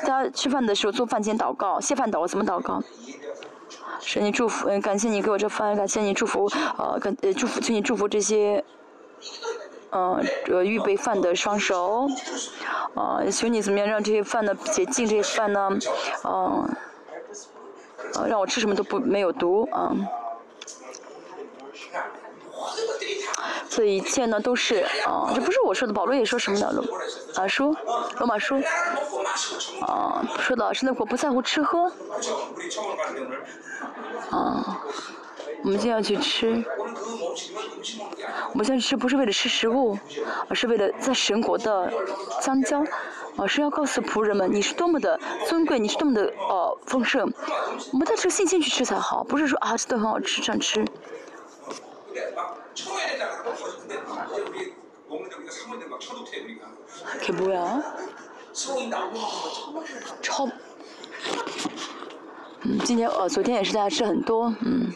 [0.00, 2.82] 大家吃饭的时候做饭前祷告，谢饭祷怎么祷告？
[4.00, 8.64] 神你祝福，嗯，感谢你给我这饭，感谢你祝福，呃，感呃祝福，请你祝福这些，
[9.90, 12.08] 嗯，这预备饭的双手，
[12.94, 15.68] 啊，求你怎么样让这些饭呢洁净这些饭呢，
[16.24, 16.68] 嗯，
[18.14, 19.94] 啊，让我吃什么都不没有毒啊。
[23.74, 26.84] 这一切呢都是啊，这不是我说的，保罗也说什么的罗
[27.36, 27.74] 啊书
[28.18, 28.60] 罗马书。
[29.80, 31.90] 啊说的是那我不在乎吃喝。
[34.30, 34.82] 啊，
[35.64, 36.62] 我们今天要去吃，
[38.50, 39.98] 我们现在吃不是为了吃食物，
[40.48, 41.90] 而是为了在神国的
[42.42, 42.84] 相交，
[43.38, 45.18] 啊是要告诉仆人们你是多么的
[45.48, 47.32] 尊贵，你是多么的呃丰盛，
[47.92, 50.84] 我们带着信心去吃才好，不是说啊这都很好吃这样吃。
[60.20, 60.48] 超，
[62.62, 64.92] 嗯，今天呃，昨天也是大家吃很多，嗯。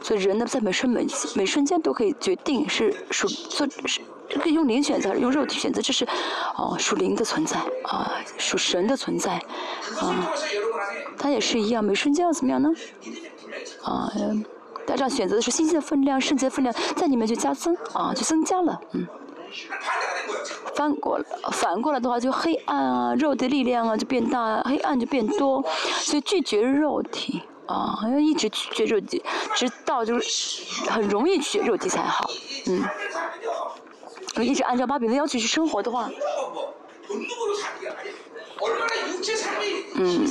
[0.00, 4.00] 所以人呢，在每瞬每每瞬间都可以决定是属做是
[4.42, 6.04] 可以用灵选择，用肉体选择，这是
[6.56, 9.34] 哦属灵的存在啊，属神的存在
[10.00, 10.32] 啊。
[11.18, 12.70] 他也是一样，每瞬间要怎么样呢？
[13.82, 14.10] 啊，
[14.86, 19.06] 大家选择的是星星的分量、圣洁的分量，在里面就加增啊，就增加了，嗯。
[20.74, 25.62] 翻过来，反过来的话，就黑暗啊，肉的力量啊就变大，黑暗就变多，
[26.00, 29.22] 所以拒绝肉体啊，好像一直拒绝肉体，
[29.54, 32.30] 直到就是很容易拒绝肉体才好，
[32.66, 32.84] 嗯。
[34.42, 36.10] 一直按照巴比伦要求去生活的话。
[39.94, 40.26] 嗯，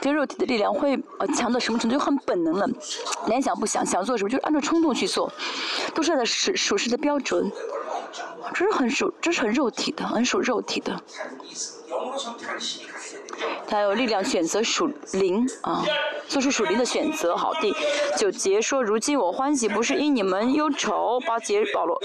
[0.00, 1.98] 这肉体的力量会呃强到什么程度？
[1.98, 2.66] 就很本能了，
[3.26, 5.30] 连想不想，想做什么就按照冲动去做，
[5.94, 7.52] 都是按照属属实的标准，
[8.54, 10.98] 这是很属，这是很肉体的，很属肉体的。
[13.66, 15.84] 他有力量选择属灵啊，
[16.28, 17.36] 做出属灵的选择。
[17.36, 17.74] 好第，
[18.16, 21.20] 九节说：如今我欢喜，不是因你们忧愁。
[21.26, 22.00] 八节保罗，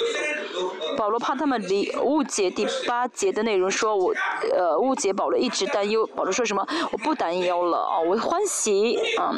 [0.97, 4.13] 保罗怕他们理误解第八节的内容，说我
[4.53, 6.05] 呃误解保罗一直担忧。
[6.07, 6.65] 保罗说什么？
[6.91, 9.35] 我不担忧了啊，我欢喜啊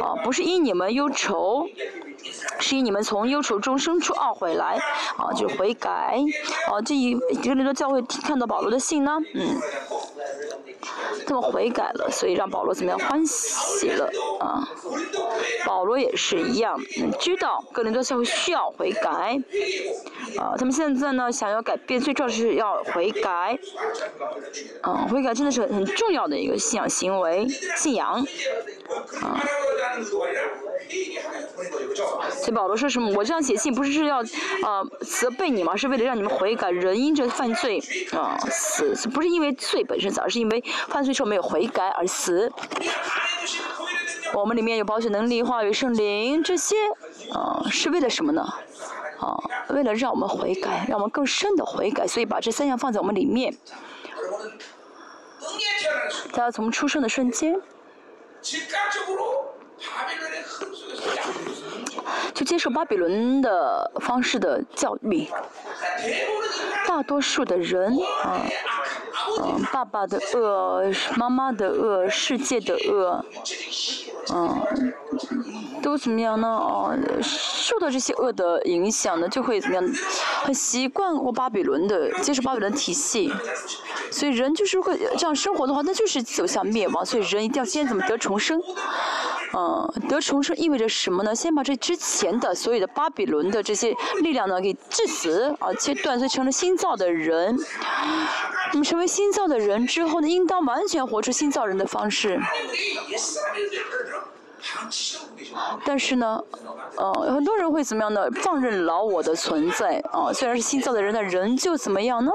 [0.00, 1.66] 啊，不是因你们忧愁，
[2.60, 4.78] 是因你们从忧愁中生出懊悔来
[5.16, 6.18] 啊，就悔改
[6.68, 6.80] 啊。
[6.84, 9.60] 这一这个那个教会看到保罗的信呢，嗯。
[11.26, 14.10] 他们悔改了，所以让保罗怎么样欢喜了
[14.40, 14.68] 啊？
[15.64, 16.78] 保罗也是一样，
[17.18, 19.40] 知道哥林多教会需要悔改
[20.36, 20.54] 啊。
[20.58, 23.58] 他们现在呢，想要改变，最重要是要悔改。
[24.82, 28.24] 啊，悔改真的是很重要的一个信仰行为，信仰
[29.22, 29.40] 啊。
[32.30, 33.12] 所以保罗说什么？
[33.16, 35.76] 我这样写信不是要呃责备你吗？
[35.76, 36.70] 是为了让你们悔改。
[36.70, 37.80] 人因着犯罪
[38.12, 42.52] 啊死，不是因为罪本身死，而是因为犯罪时候没有悔改而死。
[44.32, 46.74] 我们里面有保险能力、话语、圣灵这些
[47.32, 48.42] 啊，是为了什么呢？
[49.20, 52.06] 啊，为了让我们悔改，让我们更深的悔改。
[52.06, 53.56] 所以把这三样放在我们里面。
[56.32, 57.60] 他从出生的瞬间。
[62.34, 65.28] 就接受巴比伦的方式的教育，
[66.86, 68.42] 大多数的人啊，
[69.40, 70.82] 嗯，爸爸的恶，
[71.16, 73.24] 妈妈的恶，世界的恶，
[74.34, 74.62] 嗯，
[75.84, 76.48] 都怎么样呢？
[76.48, 79.84] 哦，受到这些恶的影响呢，就会怎么样？
[80.42, 83.30] 很习惯过巴比伦的，接受巴比伦体系，
[84.10, 87.04] 所以人就是会这样生活的话，那就是走向灭亡。
[87.04, 88.58] 所以人一定要先怎么得重生？
[89.52, 91.34] 嗯，得重生意味着什么呢？
[91.34, 97.58] 先把这之前的所有的巴比伦的这些力量呢给致死啊，切断，所以成了新造的人。
[98.72, 102.40] 那么成为新造的人之后呢，应当完全活出新造人的方式。
[105.84, 106.42] 但是呢，
[106.96, 108.28] 呃，很多人会怎么样呢？
[108.42, 112.32] 放任老我的存在啊，虽然是新造的人，但人就怎么样呢？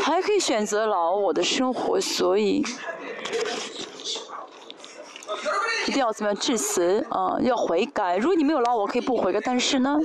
[0.00, 2.64] 还可以选择老我的生活，所以。
[5.86, 7.36] 一定要怎么样致死啊？
[7.40, 8.16] 要悔改。
[8.16, 9.40] 如果你没有老我，可以不悔改。
[9.42, 9.98] 但是呢，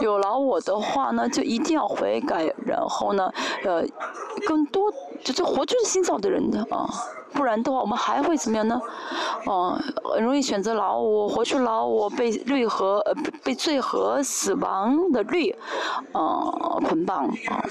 [0.00, 2.52] 有老我的话呢，就一定要悔改。
[2.66, 3.32] 然后呢，
[3.64, 3.84] 呃，
[4.46, 6.88] 更多就就活就是新造的人的啊。
[7.32, 8.80] 不然的话，我们还会怎么样呢？
[9.46, 9.78] 哦，
[10.12, 15.54] 很容易选择老我，活出老我，被律和呃被罪和死亡的律
[16.12, 17.64] 啊捆绑啊。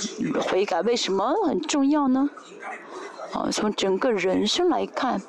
[0.50, 2.30] 悔改为什么很重要呢？
[3.34, 5.22] 啊，从整个人生来看。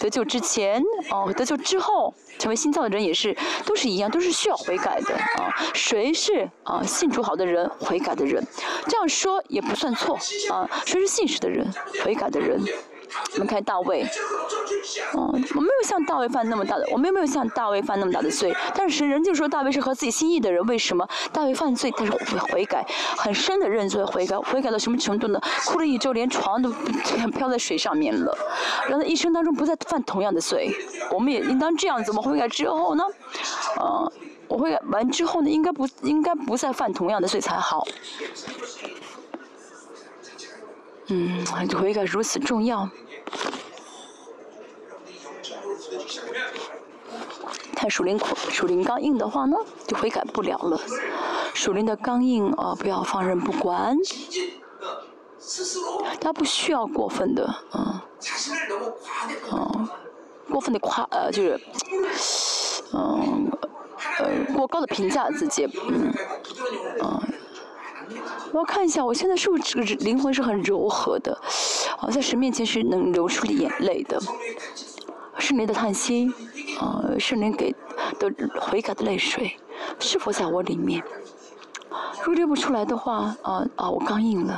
[0.00, 5.54] 得救之前，哦，得救之后，成为新造的人也是，都是一样，都是需要悔改的啊。
[5.74, 8.44] 谁是啊信主好的人，悔改的人？
[8.86, 10.16] 这样说也不算错
[10.50, 10.68] 啊。
[10.84, 11.66] 谁是信实的人，
[12.04, 12.60] 悔改的人？
[13.34, 14.02] 我们看大卫，
[15.14, 22.12] 哦，我没有像大卫犯那么大的，我们也没有像大卫犯那么大的罪，但是人就说大卫是合自己心意的人，为什么大卫犯罪，但是
[22.52, 22.84] 悔改，
[23.16, 25.40] 很深的认罪悔改，悔改到什么程度呢？
[25.66, 26.70] 哭了一周，连床都
[27.32, 28.36] 飘在水上面了，
[28.88, 30.74] 让他一生当中不再犯同样的罪。
[31.10, 33.04] 我们也应当这样子，我们悔改之后呢，
[33.78, 34.12] 呃，
[34.48, 37.86] 我悔改完之后呢，应该不应该不再犯同样的罪才好。
[41.08, 41.44] 嗯，
[41.80, 42.88] 悔改如此重要。
[47.74, 48.18] 太属灵，
[48.50, 49.56] 属灵刚硬的话呢，
[49.86, 50.80] 就悔改不了了。
[51.54, 53.96] 属灵的刚硬啊，不要放任不管。
[56.20, 58.00] 他不需要过分的，嗯，
[59.52, 59.88] 嗯，
[60.50, 61.60] 过分的夸，呃，就是，
[62.92, 63.50] 嗯，
[64.18, 66.12] 呃，过高的评价自己，嗯，
[67.00, 67.22] 嗯。
[68.52, 71.36] 我要看一下，我现在是不是这个灵魂是很柔和的？
[71.98, 74.20] 啊，在神面前是能流出眼泪的，
[75.38, 76.32] 圣灵的叹息，
[76.78, 77.74] 啊，圣灵给
[78.18, 79.56] 的悔改的泪水，
[79.98, 81.02] 是否在我里面？
[82.20, 84.54] 如果流不出来的话，啊啊，我刚硬了，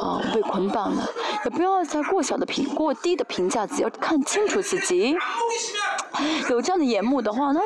[0.00, 1.08] 啊，我被捆绑了。
[1.44, 5.16] 也不要再过小的评、过低的评价只，要看清楚自己。
[6.50, 7.60] 有这样的眼目的话呢？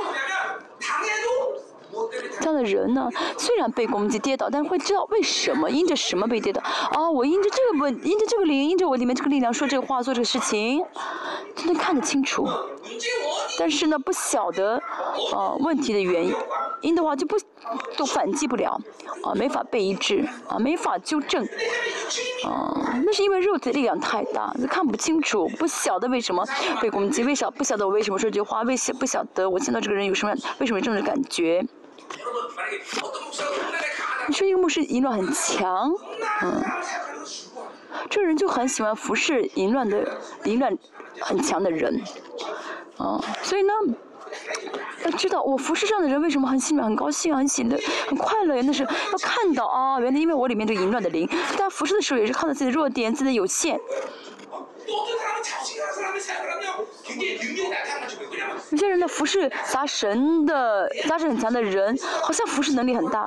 [2.42, 6.60] 这样的人呢，虽然被攻击跌倒，但是会知道为什么，因着什么被跌倒。
[6.90, 10.84] 啊，我因着这个问，因着这个灵，因着我里面这个力量说这个话做这个事情，
[11.54, 12.48] 就能看得清楚。
[13.58, 14.82] 但是呢，不晓得
[15.32, 16.26] 呃问题的原
[16.80, 17.36] 因的话，就不
[17.96, 18.76] 都反击不了，
[19.22, 21.44] 啊，没法被医治，啊，没法纠正，
[22.44, 26.44] 啊，那是因为肉体力量太大，看不清楚，不晓得为什么
[26.80, 31.64] 被攻击，为啥不晓得我为什么说这句话，为不晓得我见到这个人有什么，为什么这种感觉？
[34.28, 35.92] 你说一个牧师淫乱很强，
[36.42, 36.62] 嗯，
[38.08, 40.06] 这人就很喜欢服侍淫乱的
[40.44, 40.76] 淫乱
[41.20, 42.00] 很强的人，
[42.98, 43.72] 啊，所以呢，
[45.04, 47.76] 要知道我服侍这样的人为什么很心里很高兴、很喜乐、
[48.08, 48.62] 很快乐？
[48.62, 48.88] 那是要
[49.20, 51.28] 看到啊，原来因为我里面这个淫乱的灵，
[51.58, 53.78] 但服侍的时候也是看到自己的弱点、自己的有限。
[58.70, 63.20] 有些人的服饰砸神的压制很强的人，好像服饰能力很大，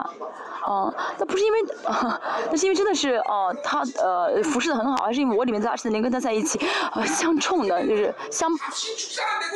[0.64, 1.60] 啊，那不是因为，
[2.52, 6.60] 那是因为真的是哦，他呃服饰的很好，还是因为我里面杂事能跟他在一起，
[6.94, 8.50] 呃相冲的，就是相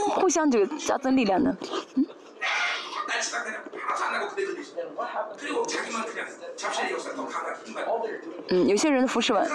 [0.09, 1.55] 互相这个加增力量的，
[1.95, 2.05] 嗯。
[8.49, 9.47] 嗯，有些人的服侍完。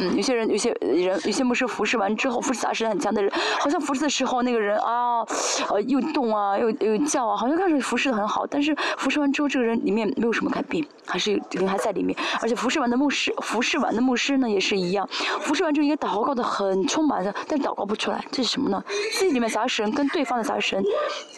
[0.00, 5.24] 嗯，有些人、有些人、有些牧师服侍完之后，服侍杂事很强的人，好像服侍的时候那个人啊，
[5.70, 12.16] 呃，又动啊，又又叫啊，好像开始服侍的很好，但是服侍完之后，这个人里面没有什么改变，还是人还在里面。
[12.40, 15.08] 而且服侍完的牧师，服侍完的牧师呢也是一样，
[15.40, 18.82] 服侍完之后应该祷告的很充满的，但祷告不出来，这是什么呢？
[19.12, 20.82] 自己里面杂神跟对方的杂神，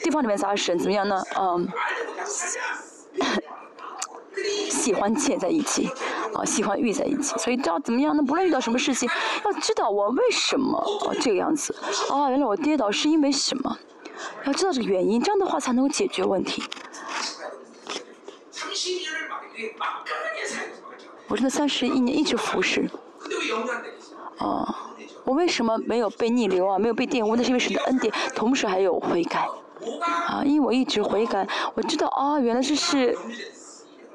[0.03, 1.23] 地方里面杂神怎么样呢？
[1.39, 1.69] 嗯。
[4.71, 5.91] 喜欢嵌在一起，
[6.33, 8.23] 啊喜欢遇在一起，所以知道怎么样呢？
[8.23, 9.07] 不论遇到什么事情，
[9.45, 11.75] 要知道我为什么啊这个样子，
[12.09, 13.77] 啊原来我跌倒是因为什么，
[14.45, 16.63] 要知道这个原因，这样的话才能够解决问题。
[21.29, 22.89] 我真的三十一年一直服侍。
[24.39, 24.75] 哦，
[25.25, 26.79] 我为什么没有被逆流啊？
[26.79, 27.37] 没有被玷污？
[27.37, 29.49] 那是因为神的恩典，同时还有悔改。
[30.29, 33.17] 啊，因为我一直悔改，我知道啊，原来这是，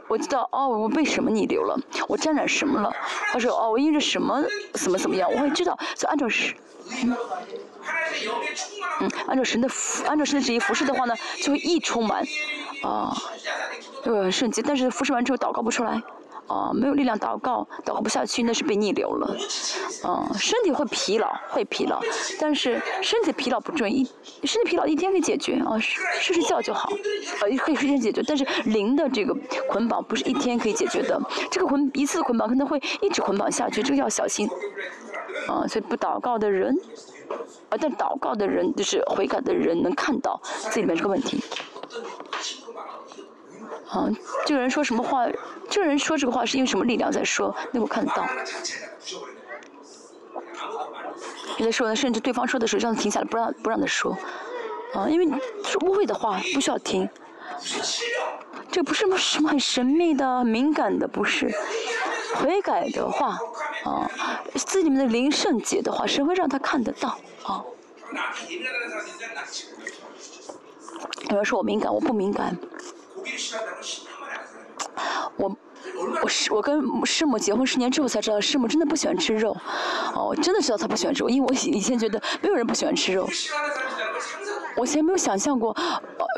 [0.07, 1.75] 我知道哦，我被什么逆流了？
[2.07, 2.93] 我沾染什么了？
[3.31, 5.27] 他说哦，我因着什么怎么怎么样？
[5.31, 6.53] 我会知道，就按照神，
[8.99, 12.23] 嗯，按照神的服按照神的旨意服侍的话呢，就会一充满，
[12.83, 13.15] 啊，
[14.03, 14.61] 对，圣洁。
[14.61, 15.99] 但是服侍完之后祷告不出来。
[16.47, 19.35] 啊，没有力量祷告，祷告不下去，那是被逆流了。
[20.03, 21.99] 啊，身体会疲劳，会疲劳，
[22.39, 24.07] 但是身体疲劳不重，一
[24.43, 26.89] 身体疲劳一天可以解决啊，睡睡觉就好，
[27.41, 28.21] 呃，可以睡天解决。
[28.27, 29.35] 但是灵的这个
[29.69, 31.19] 捆绑不是一天可以解决的，
[31.49, 34.47] 这个捆一次捆绑可能会一直捆绑下去，这个要小心。
[35.47, 36.75] 啊，所以不祷告的人，
[37.69, 40.39] 啊，但祷告的人就是悔改的人能看到
[40.71, 41.43] 这里面这个问题。
[43.89, 44.09] 啊，
[44.45, 45.25] 这个人说什么话？
[45.69, 47.55] 这个人说这个话是因为什么力量在说？
[47.71, 48.25] 那我看得到。
[51.57, 54.17] 有的时候呢，甚至对方说的时候，让他停下来，不让不让他说。
[54.93, 55.25] 啊，因为
[55.63, 57.07] 是污秽的话，不需要听。
[58.71, 61.53] 这不是什么很神秘的、敏感的，不是。
[62.35, 63.37] 悔改的话，
[63.85, 64.11] 啊，
[64.55, 67.17] 自己们的灵圣洁的话，神会让他看得到。
[67.43, 67.63] 啊。
[71.29, 72.57] 有人说我敏感，我不敏感。
[75.37, 75.57] 我
[76.23, 79.55] 我是我跟师母结婚十年之后才知道，师母真的不喜欢吃肉。
[80.13, 83.27] 哦，我真的知道她不喜欢吃肉，因为我以前觉得没有人不喜欢吃肉。
[84.77, 85.75] 我以前没有想象过，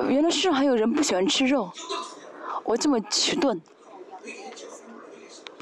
[0.07, 1.72] 原来世上还有人不喜欢吃肉。
[2.64, 3.61] 我这么迟钝，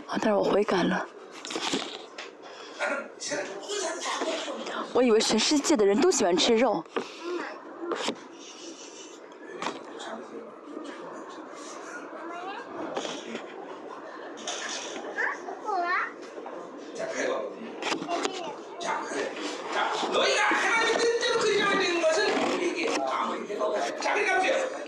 [0.08, 1.08] 啊，但是我悔改了。
[4.94, 6.84] 我以为全世界的人都喜欢吃肉。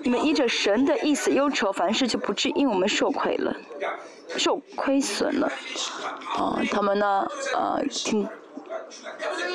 [0.03, 3.55] 你们依神的意思忧愁，凡事就不至因我们受亏了，
[4.37, 5.51] 受亏损了。
[6.35, 8.27] 啊，他们呢，呃，听，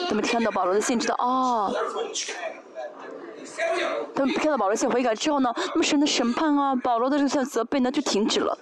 [0.09, 1.74] 他们听到保罗的信，知道哦。
[4.14, 8.56] 他们看到保罗信悔改之后呢，那么神的审判啊，保罗的这些责备呢，就停止了。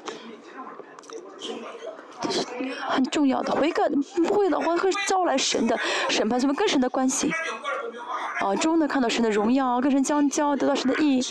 [2.20, 2.47] 这是
[2.89, 5.78] 很重要的，悔改不会的话会招来神的
[6.09, 7.32] 审判，什么跟神的关系？
[8.40, 11.23] 啊，终能看到神的荣耀，跟神相交，得到神的意。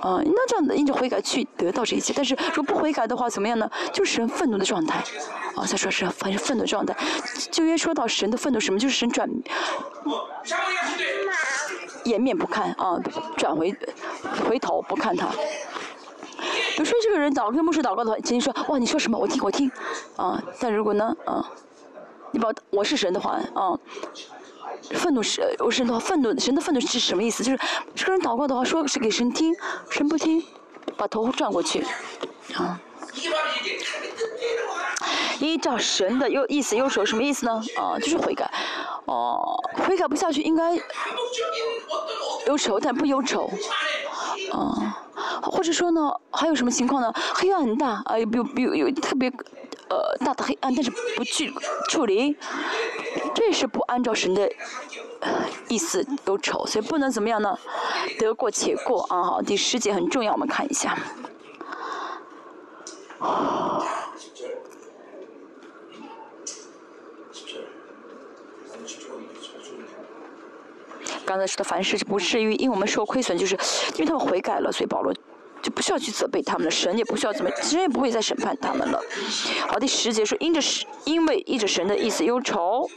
[0.00, 3.68] 啊，那这样的因着悔改去得到这一切，但是如果不悔改的话，怎么样呢？
[3.92, 5.02] 就是神愤怒的状态。
[5.56, 6.96] 啊，再说是反正愤怒状态。
[7.50, 8.78] 就约说到神的愤怒什么？
[8.78, 9.28] 就是神转
[12.04, 12.98] 颜面不看啊，
[13.36, 13.76] 转回
[14.48, 15.26] 回头不看他。
[15.26, 19.18] 比如说这个人祷跟牧师祷告的话，直接说哇，你说什么？
[19.18, 19.70] 我听我听。
[20.16, 21.44] 啊，但如果呢，啊，
[22.30, 23.78] 你把我是神的话，啊。
[24.94, 27.44] 愤怒是，我神的话，愤怒，神的愤怒是什么意思？
[27.44, 27.58] 就是
[27.94, 29.54] 这个人祷告的话，说是给神听，
[29.90, 30.42] 神不听，
[30.96, 31.84] 把头转过去，
[32.54, 32.80] 啊。
[35.40, 37.62] 依照神的又意思忧愁，什么意思呢？
[37.76, 38.50] 啊，就是悔改，
[39.06, 40.74] 哦，悔改不下去，应该
[42.46, 43.50] 忧愁，但不忧愁，
[44.52, 44.98] 啊，
[45.42, 47.12] 或者说呢，还有什么情况呢？
[47.34, 48.26] 黑暗很大，啊，有
[48.56, 49.32] 有有特别。
[49.90, 51.52] 呃，大的黑暗，但是不去
[51.88, 52.36] 处理，
[53.34, 54.48] 这是不按照神的
[55.68, 57.58] 意思有丑，所以不能怎么样呢？
[58.18, 59.22] 得过且过啊！
[59.22, 60.96] 好，第十节很重要，我们看一下。
[71.26, 73.56] 刚才说的凡事不至于因为我们受亏损，就是
[73.94, 75.12] 因为他们悔改了，所以保罗。
[75.62, 79.00] 就不需要去责备他们了，神也不需要怎么，神也不会再审判他们了。
[79.68, 82.88] 好，第十节说，因着神，因为依着神的意思忧愁。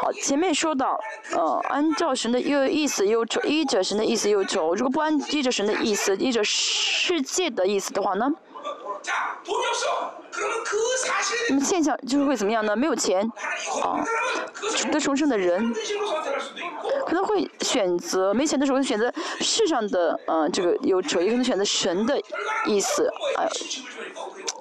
[0.00, 0.98] 好，前面说到，
[1.32, 4.74] 呃，按照神的又意思忧愁，依着神的意思忧愁。
[4.74, 8.30] 如果不按依着神的意思，依着世界的意思的话呢？
[11.48, 12.76] 那么现象就是会怎么样呢？
[12.76, 13.22] 没有钱，
[13.82, 14.04] 啊，
[14.92, 15.74] 得重生的人。
[17.06, 22.20] 可能会选择没钱的时候选择世上的呃这个忧愁，也可能选择神的
[22.66, 23.48] 意思，哎，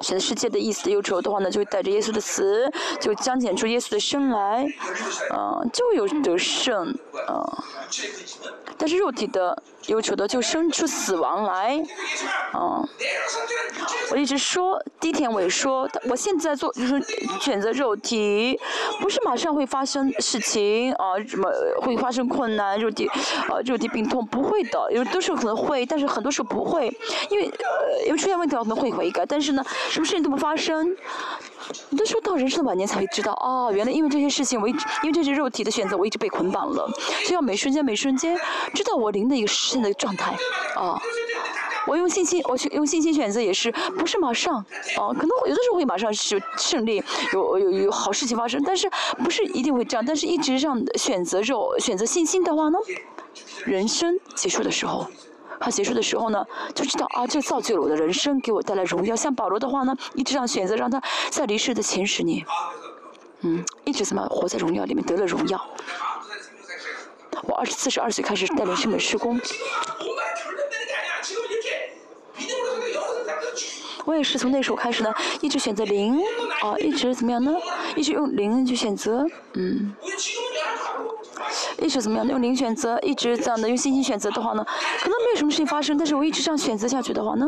[0.02, 2.72] 选择世界的意思的忧愁的话呢，就会带着耶稣的死，
[3.02, 4.66] 就彰显出耶稣的生来，
[5.32, 6.96] 啊，就会有得胜，
[7.28, 7.64] 啊。
[8.78, 11.84] 但是肉体的忧愁的就生出死亡来，
[12.54, 12.84] 啊。
[14.12, 17.02] 我一直说，第一天我也说，我现在做就是
[17.42, 18.58] 选择肉体，
[19.02, 21.50] 不是马上会发生事情啊，什么
[21.82, 23.08] 会发生困难，肉体，
[23.50, 26.88] 啊，肉体病痛不会的，有都是可能会，但是很多时候不会，
[27.30, 30.96] 因为呃，因为出现问题可能会悔改，但是呢，什么事情都不发生。
[31.90, 36.90] 你都说到人生的晚年才会知道，哦，原来因为这些事情，我一直因为这些肉体的选择，我一直被捆绑了。
[37.24, 38.40] 所以要每瞬间每瞬间
[38.74, 40.32] 知道我灵的一个现在的状态，
[40.76, 41.00] 啊，
[41.86, 47.04] 我用信心，我去用信心选择也是不是马上，啊，可能有的时候会马上是胜利，
[47.34, 48.90] 有有有好事情发生，但是
[49.24, 50.06] 不是一定会这样。
[50.06, 52.78] 但是一直让选择肉选择信心的话呢，
[53.66, 55.08] 人生结束的时候。
[55.60, 56.46] 他结束的时候呢，
[56.76, 59.16] 就知道啊，这造就了我的人生，给我带来荣耀。
[59.16, 62.46] 像保罗的话呢，一直让选择让他在离世的前十年，
[63.42, 65.60] 嗯，一直怎么活在荣耀里面，得了荣耀。
[67.44, 69.40] 我二十四十二岁开始带领圣美施工，
[74.06, 76.20] 我也是从那时候开始呢，一直选择零，
[76.62, 77.54] 啊，一直怎么样呢？
[77.96, 79.94] 一直用零去选择，嗯。
[81.80, 82.28] 一直怎么样？
[82.28, 84.66] 用零选择，一直这样的用信心选择的话呢，
[85.00, 85.98] 可能没有什么事情发生。
[85.98, 87.48] 但是我一直这样选择下去的话呢，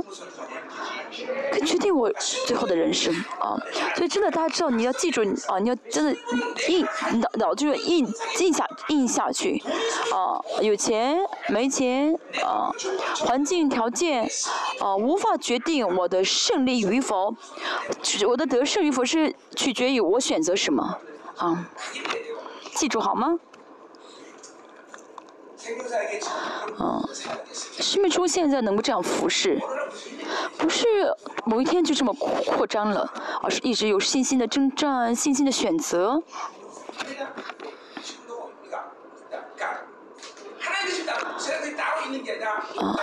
[1.52, 2.12] 可以决定我
[2.46, 3.58] 最后的人生啊。
[3.96, 6.16] 所以真的，大家知道你要记住啊，你要真的
[6.68, 6.86] 印
[7.20, 8.08] 脑脑就是印
[8.40, 9.62] 印下印下去
[10.14, 10.40] 啊。
[10.62, 11.18] 有钱
[11.50, 12.72] 没钱啊，
[13.26, 14.30] 环境条件
[14.80, 17.36] 啊，无法决定我的胜利与否，
[18.28, 20.98] 我的得胜与否是取决于我选择什么
[21.38, 21.70] 啊。
[22.76, 23.40] 记住好吗？
[26.80, 27.04] 嗯，
[27.80, 29.60] 生命中现在能够这样服侍，
[30.58, 30.88] 不是
[31.46, 33.12] 某一天就这么扩扩张了，
[33.42, 36.22] 而是一直有信心的征战、信心的选择。
[42.78, 42.96] 啊，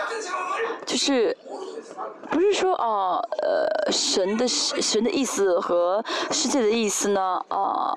[0.87, 1.37] 就是。
[2.31, 7.95] 不是说啊，呃，神的神的意思和世界的意思呢，啊，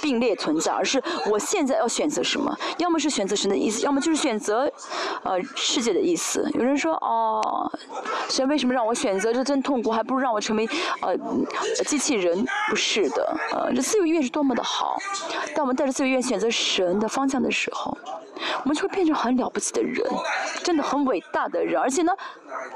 [0.00, 2.56] 并列存在，而是我现在要选择什么？
[2.78, 4.70] 要么是选择神的意思，要么就是选择，
[5.24, 6.48] 呃，世界的意思。
[6.54, 7.70] 有人说，哦，
[8.28, 10.68] 神为什么让我选择这真痛苦，还不如让我成为
[11.00, 11.16] 呃
[11.86, 12.46] 机器人？
[12.68, 14.96] 不是的，呃，这自由意愿是多么的好。
[15.54, 17.96] 当我们带着自由意愿选择神的方向的时候。
[18.64, 20.04] 我们就会变成很了不起的人，
[20.64, 22.12] 真的很伟大的人，而且呢，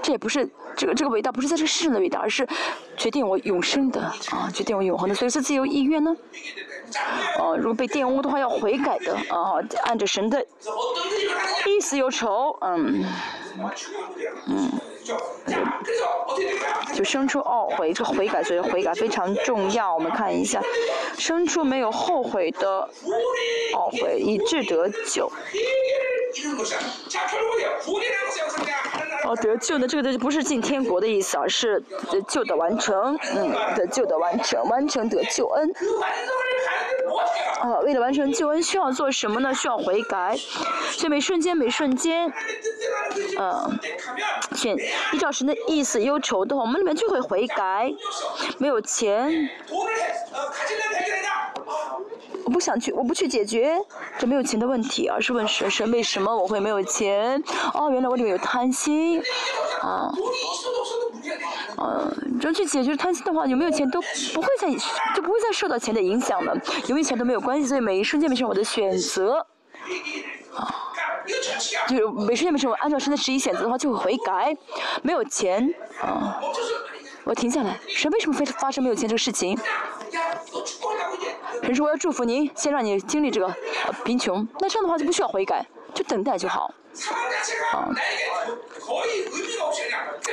[0.02, 2.46] 这也不是这个这个伟大不是在这个世上的伟大，而是
[2.96, 4.00] 决定我永生的
[4.30, 5.14] 啊，决定我永恒的。
[5.14, 6.14] 所以说自由意愿呢，
[7.38, 10.44] 哦，如果被玷污的话要悔改的啊，按着神的
[11.66, 13.04] 意思忧愁，嗯，
[14.48, 14.70] 嗯。
[16.92, 19.94] 就生出懊悔，这悔改，所以悔改非常重要。
[19.94, 20.60] 我们看一下，
[21.16, 22.88] 生出没有后悔的
[23.72, 25.30] 懊悔，以致得救。
[29.24, 31.78] 哦，得救的这个就不是进天国的意思，而是
[32.10, 35.72] 得救的完成，嗯，得救的完成，完成得救恩。
[37.60, 39.54] 啊，为了完成救恩，需要做什么呢？
[39.54, 40.36] 需要悔改。
[40.92, 42.32] 所以每瞬间，每瞬间，
[43.38, 43.78] 嗯，
[44.54, 44.76] 选
[45.12, 47.92] 依照神的意思忧愁的话，我们里面就会悔改。
[48.58, 49.48] 没有钱，
[52.44, 53.78] 我不想去，我不去解决
[54.18, 57.42] 这没有钱的问题，而是问神：神为什么我会没有钱？
[57.74, 59.22] 哦，原来我里面有贪心，
[59.82, 60.12] 啊。
[61.78, 64.00] 嗯，只要去解决贪心的话，有没有钱都
[64.34, 64.68] 不会再
[65.14, 66.54] 就不会再受到钱的影响了，
[66.86, 69.46] 有没有钱都没有关系，所以每一瞬间每瞬间我的选择，
[70.54, 70.74] 啊，
[71.88, 74.56] 就每瞬间每瞬间我按照神的旨意选择的话就会悔改，
[75.02, 76.40] 没有钱，啊，
[77.24, 79.58] 我停下来，神为什么非发生没有钱这个事情？
[81.62, 83.52] 神说我要祝福您，先让你经历这个
[84.04, 86.72] 贫穷，那这样的话就不需要悔改，就等待就好。
[87.72, 87.90] 啊，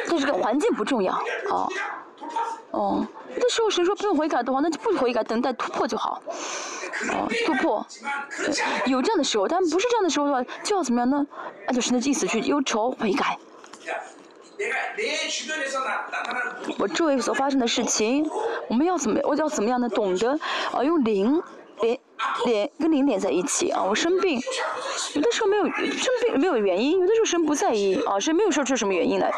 [0.08, 1.68] 对这个环境不重要，啊，
[2.72, 6.22] 哦，那时候谁说不用悔改的话，那就不悔改，等待突破就好，
[7.12, 7.86] 哦，突破，
[8.86, 11.26] 有这样的时候，但不是这样的时候的话，就要怎么样呢？
[11.68, 13.38] 按照神的意思去忧愁悔改。
[16.80, 18.30] 我周围所发生的事情，
[18.68, 19.90] 我们要怎么，我要怎么样呢？
[19.90, 20.40] 懂得，
[20.72, 21.42] 啊，用灵。
[21.82, 22.00] 连
[22.46, 23.84] 连跟零连在一起啊！
[23.84, 24.40] 我生病，
[25.16, 29.32] 有的时候没有生病没有原因，有的时候神不在意啊，神没有说出什么原因来。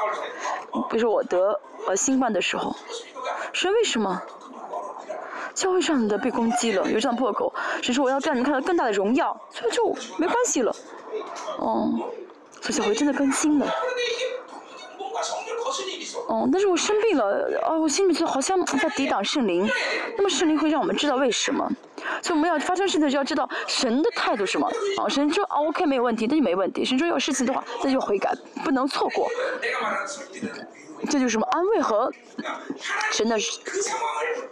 [0.89, 2.75] 比如说我得呃新冠的时候，
[3.53, 4.21] 神为什么？
[5.53, 10.75] 教会上的被攻击了，有这样破口，神说我要让你们看到更大的荣耀，所以就没关系了。
[11.59, 11.93] 哦，
[12.59, 13.65] 所以教会真的更新了。
[16.27, 19.65] 哦，哦，但是我生病了，哦，我心里就好像在抵挡圣灵。
[20.17, 21.71] 那么圣灵会让我们知道为什么，
[22.21, 24.67] 所以我们要发生事情就要知道神的态度是什么。
[24.97, 26.83] 啊，神说 OK 没有问题，那就没问题。
[26.85, 28.33] 神说有事情的话，那就悔改，
[28.63, 29.27] 不能错过。
[31.09, 32.11] 这就是什么安慰和
[33.11, 33.37] 神的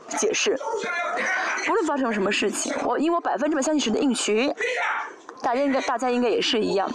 [0.07, 0.55] 解释。
[1.65, 4.53] 不论发生什么事情，我因为我百分之百相信神的应许。
[5.43, 6.89] 大家应该，大家应该也是一样。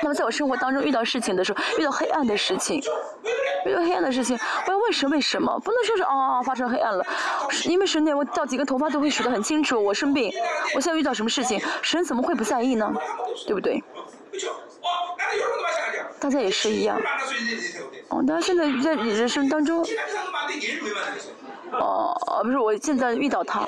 [0.00, 2.80] 那么在我生活当中遇到事情的时候，遇到黑暗的事情，
[3.66, 5.58] 遇到黑暗的事情，我要问神为什么？
[5.58, 7.04] 不能说是啊，发生黑暗了，
[7.64, 9.82] 因为神呢，我掉几根头发都会数得很清楚。
[9.82, 10.32] 我生病，
[10.74, 12.92] 我现在遇到什么事情，神怎么会不在意呢？
[13.46, 13.82] 对不对？
[16.20, 17.00] 大家也是一样。
[18.08, 19.84] 哦，大家现在在人生当中，
[21.72, 23.60] 哦，不是，我现在遇到他。
[23.60, 23.66] 啊，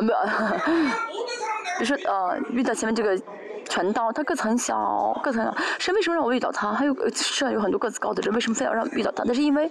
[0.00, 0.18] 没有，
[1.78, 3.20] 比如说呃，遇到前面这个
[3.68, 6.72] 传道，他个子很小，个子很小，神为什么让我遇到他？
[6.72, 9.24] 还有世上有很多个子高的人，为什么非要让遇到他？
[9.26, 9.70] 那是因为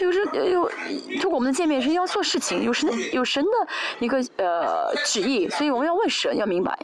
[0.00, 0.70] 有时有
[1.20, 3.50] 通过我们的见面是要做事情，有神有神的
[3.98, 6.78] 一个呃旨意，所以我们要问神，要明白。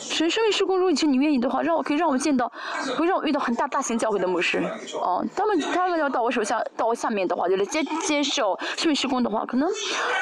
[0.00, 2.50] 神生命施工，如果你你愿意的话，让我可以让我见到，
[2.96, 4.58] 会让我遇到很大大型教会的牧师。
[4.94, 9.68] 哦，他们他们要到我手下，到我下面的话，就是接接受生命施工的话，可能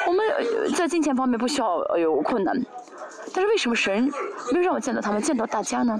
[0.05, 0.25] 我们
[0.75, 2.53] 在金钱方面不需要有困难。
[3.33, 4.11] 但是为什么神
[4.51, 5.97] 没有让我见到他们，见到大家呢？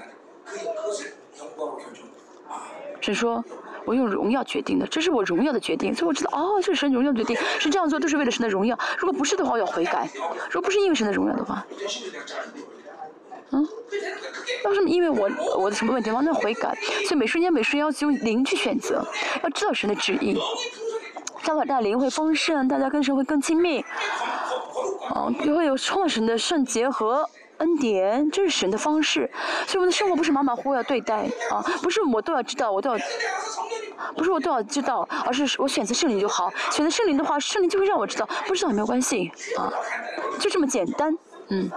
[2.99, 3.41] 神说。
[3.89, 8.77] 我用荣耀决定的，这是我荣耀的决定，所以我知道，哦，这是神荣耀决定，是这样做都是为了神的荣耀。
[8.99, 10.07] 如果不是的话，我要悔改；
[10.51, 11.65] 如果不是因为神的荣耀的话，
[13.49, 13.67] 嗯，
[14.65, 16.21] 为什么因为我我的什么问题吗？
[16.23, 16.77] 那悔改。
[17.07, 19.03] 所以每瞬间每瞬间要用灵去选择，
[19.41, 20.37] 要知道神的旨意，
[21.41, 23.83] 这样的话，灵会丰盛，大家跟神会更亲密，
[25.15, 27.27] 哦，就会有创神的圣洁和。
[27.59, 29.29] 恩典，这是神的方式，
[29.67, 32.97] 所以我们的生活不是马马虎虎要对待啊，不是我都要知道，我都要，
[34.15, 36.51] 不是我都要知道，而是我选择圣灵就好。
[36.71, 39.71] 选择圣灵的话，圣灵就会让我知道，不知道也没有关系啊，
[40.39, 41.17] 就这么简单，
[41.49, 41.69] 嗯。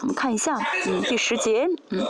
[0.00, 2.04] 我们看一下，嗯，第十节，嗯。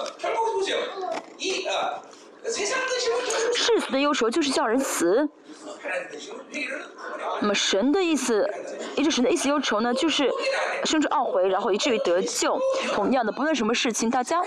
[3.55, 5.28] 世俗的忧愁就是叫人死。
[7.41, 8.49] 那么神的意思，
[8.97, 10.31] 一直神的意思忧愁呢，就是
[10.85, 12.59] 生出懊悔，然后以至于得救。
[12.93, 14.41] 同样的，不论什么事情，大家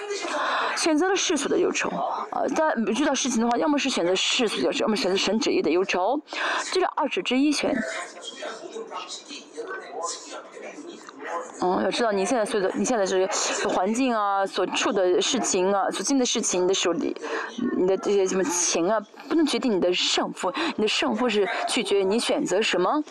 [0.78, 6.22] 选择了世俗的忧愁，啊，大家遇到事情的话，要么是选择世俗的忧愁，要么选择神旨意的忧愁，
[6.72, 7.76] 这是二者之一选。
[11.62, 13.28] 嗯，要知道你现在所有的，你现在这个
[13.70, 17.16] 环境啊，所处的事情啊，所经的事情，你的手里，
[17.78, 23.04] 你的这些什么情啊，不能决定你的胜负，你的胜负是取决于你选择什么。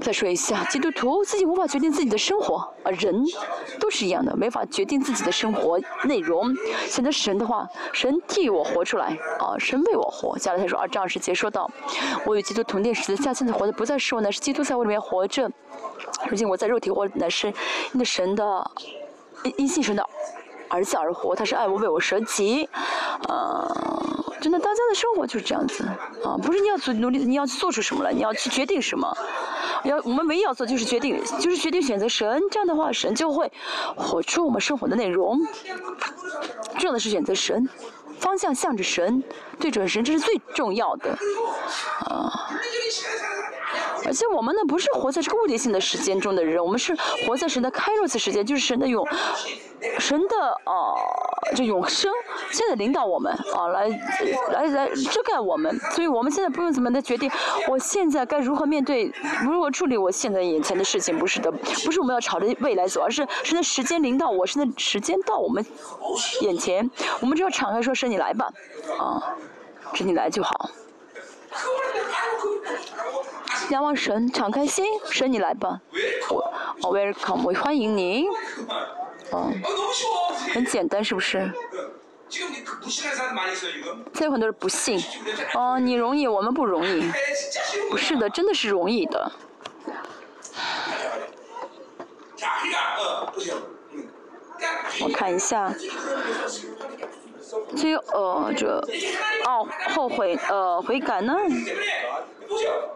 [0.00, 3.24] 再说一下，基督徒自己无法决定自己的生活，啊，人
[3.80, 6.54] 都是一样的，没法决定自己的生活内容。
[6.86, 10.36] 选择神的话，神替我活出来，啊，神为我活。
[10.38, 11.70] 加拉太说二章二十节说到，
[12.26, 15.50] 我与基督同定十字架，现在活的不再是我，乃是基督在我里面活着。
[16.28, 17.46] 如今我在肉体活，乃是
[17.94, 18.70] 因的神的，
[19.56, 20.06] 因信神的
[20.74, 22.68] 儿子而活，他是爱我，为我舍己，
[23.28, 23.68] 啊。
[24.40, 25.84] 真的，大家的生活就是这样子
[26.22, 26.36] 啊！
[26.36, 29.16] 不是你要做努力，你要去做出什么来，你要去决定什么。
[29.84, 32.42] 要我们唯一要做就是决定，就是决定选择神。
[32.50, 33.50] 这样的话，神就会
[33.96, 35.40] 活出我们生活的内容。
[36.78, 37.66] 重要的是选择神，
[38.18, 39.22] 方向向着神，
[39.58, 41.16] 对准神，这是最重要的
[42.04, 42.50] 啊！
[44.06, 46.94] 而且我们呢，不是活在这个物理性的时间中的人，我们是
[47.26, 49.06] 活在神的开路子时间，就是神的永，
[49.98, 50.92] 神的啊，
[51.54, 52.12] 这永生，
[52.50, 53.88] 现在领导我们啊，来
[54.52, 57.30] 来来遮盖我们，所以我们现在不用怎么的决定，
[57.68, 59.12] 我现在该如何面对，
[59.42, 65.64] 如何处理我现在眼前的事情，不是的，不是我们要朝着未来走，而是神的时间领导我，神的时间到我们
[66.42, 66.90] 眼前，
[67.20, 68.48] 我们只要敞开说，神你来吧，
[68.98, 69.34] 啊，
[69.94, 70.70] 神你来就好。
[73.70, 75.80] 仰望神，敞开心，神你来吧，
[76.28, 76.52] 我
[76.82, 78.26] 我 welcome，我欢迎你，
[79.30, 79.50] 哦，
[80.52, 81.50] 很简单是不是？
[82.28, 82.46] 现
[84.12, 85.02] 在有很多人不信，
[85.54, 87.10] 哦，你容易，我们不容易，
[87.90, 89.32] 不是的，真的是容易的。
[95.00, 95.72] 我看一下，
[97.76, 98.78] 所以呃这，
[99.46, 101.34] 哦后悔呃悔改呢？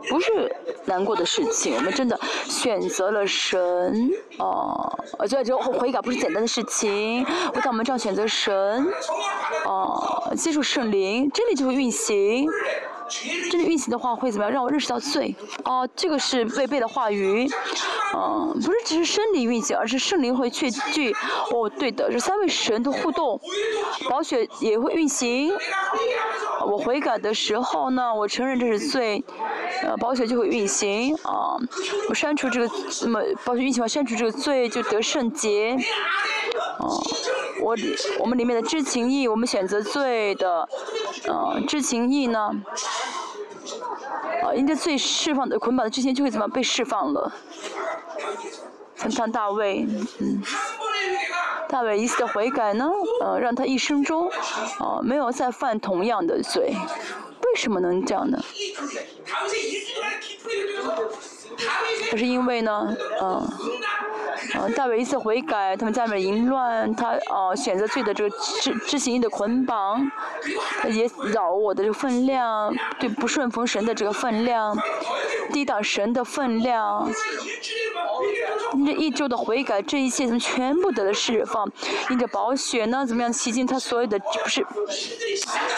[0.08, 0.54] 不是
[0.84, 4.98] 难过的事情，我们真的选择了神，哦，
[5.28, 7.24] 这后悔改不是简单的事情。
[7.54, 8.86] 当我们这样选择神，
[9.64, 12.46] 哦，接触圣灵，真理就会运行，
[13.50, 14.52] 真的运行的话会怎么样？
[14.52, 15.34] 让我认识到罪。
[15.64, 17.48] 哦，这个是违背的话语。
[18.14, 21.12] 嗯，不是只是生理运行，而是圣灵会确据。
[21.52, 23.40] 哦，对的，这三位神的互动，
[24.08, 25.52] 宝血也会运行。
[26.66, 29.22] 我悔改的时候呢，我承认这是罪，
[29.82, 31.14] 呃，宝血就会运行。
[31.16, 31.56] 啊，
[32.08, 35.76] 我删除这个，那么宝血运行完删除这个罪就得圣洁。
[36.78, 37.02] 哦，
[37.60, 37.76] 我
[38.20, 40.68] 我们里面的知情意，我们选择罪的，
[41.26, 42.50] 呃，知情意呢，
[44.42, 47.32] 啊，应该罪释放的捆绑的之前就会怎么被释放了。
[48.96, 49.86] 像像大卫，
[50.18, 50.42] 嗯，
[51.68, 52.88] 大卫一次的悔改呢，
[53.22, 54.28] 呃，让他一生中，
[54.78, 56.74] 啊，没有再犯同样的罪。
[56.74, 58.38] 为什么能这样呢？
[62.10, 63.48] 这是因为呢，嗯。
[64.54, 68.30] 嗯，大卫一次悔改，他们家里面淫乱，他呃选择罪的这个
[68.60, 70.00] 知知行义的捆绑，
[70.88, 74.78] 也扰我的这个分量，对不顺服神的这个分量，
[75.52, 77.10] 抵挡神的分量。
[78.74, 81.68] 因着一周的悔改，这一切怎么全部得了释放？
[82.10, 84.64] 因着宝血呢，怎么样洗净他所有的不是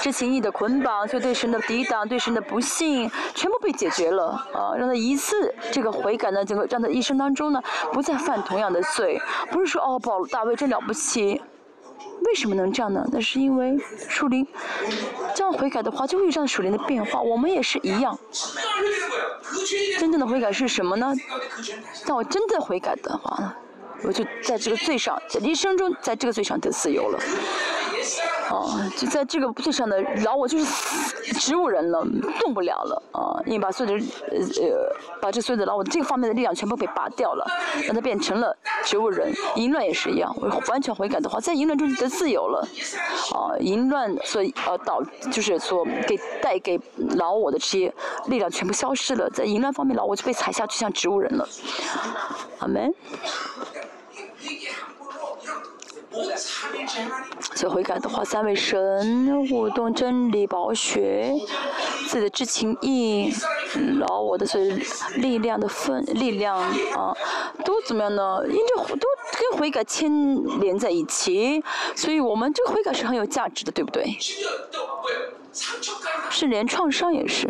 [0.01, 4.75] 知情义的捆绑，所以对神的抵挡，对神的不信，全部被解决了啊！
[4.77, 9.21] 让他一次这个悔改呢，整个让他一生当中呢，不再犯同样的罪。
[9.51, 11.41] 不是说哦，保罗大卫真了不起。
[12.23, 13.03] 为什么能这样呢？
[13.11, 13.79] 那是因为
[14.09, 14.47] 树林
[15.35, 17.21] 这样悔改的话，就会有这样树林的变化。
[17.21, 18.19] 我们也是一样。
[19.99, 21.15] 真正的悔改是什么呢？
[22.07, 23.55] 当我真的悔改的话，
[24.03, 27.19] 我就在这个罪上，在一生中在这个罪上得自由了。
[28.51, 30.65] 哦，就在这个罪上的老我就是
[31.35, 32.05] 植物人了，
[32.41, 33.41] 动不了了啊！
[33.47, 37.47] 你把所有的呃呃，把这所有的老我这个方面的力量全部给拔掉了，
[37.85, 39.33] 让它变成了植物人。
[39.57, 42.67] 淫乱也是一样，我完全悔改的话，在淫乱中就得自由了。
[43.33, 46.81] 啊，淫乱所呃导就是所给带给
[47.17, 47.95] 老我的这些
[48.27, 51.49] 力量全部消失了，在淫乱方面老我就被踩下去像植物人了。
[52.59, 52.93] 阿门。
[57.55, 61.33] 所以悔改的话，三位神互动真理宝血，
[62.09, 63.33] 自己的知情意，
[63.99, 64.61] 然后我的所
[65.17, 67.15] 力量的分力量啊，
[67.65, 68.41] 都怎么样呢？
[68.49, 69.07] 因这都
[69.39, 70.11] 跟悔改牵
[70.61, 71.63] 连在一起，
[71.95, 74.17] 所以我们这个悔改是很有价值的，对不对？
[76.29, 77.49] 是连创伤也是，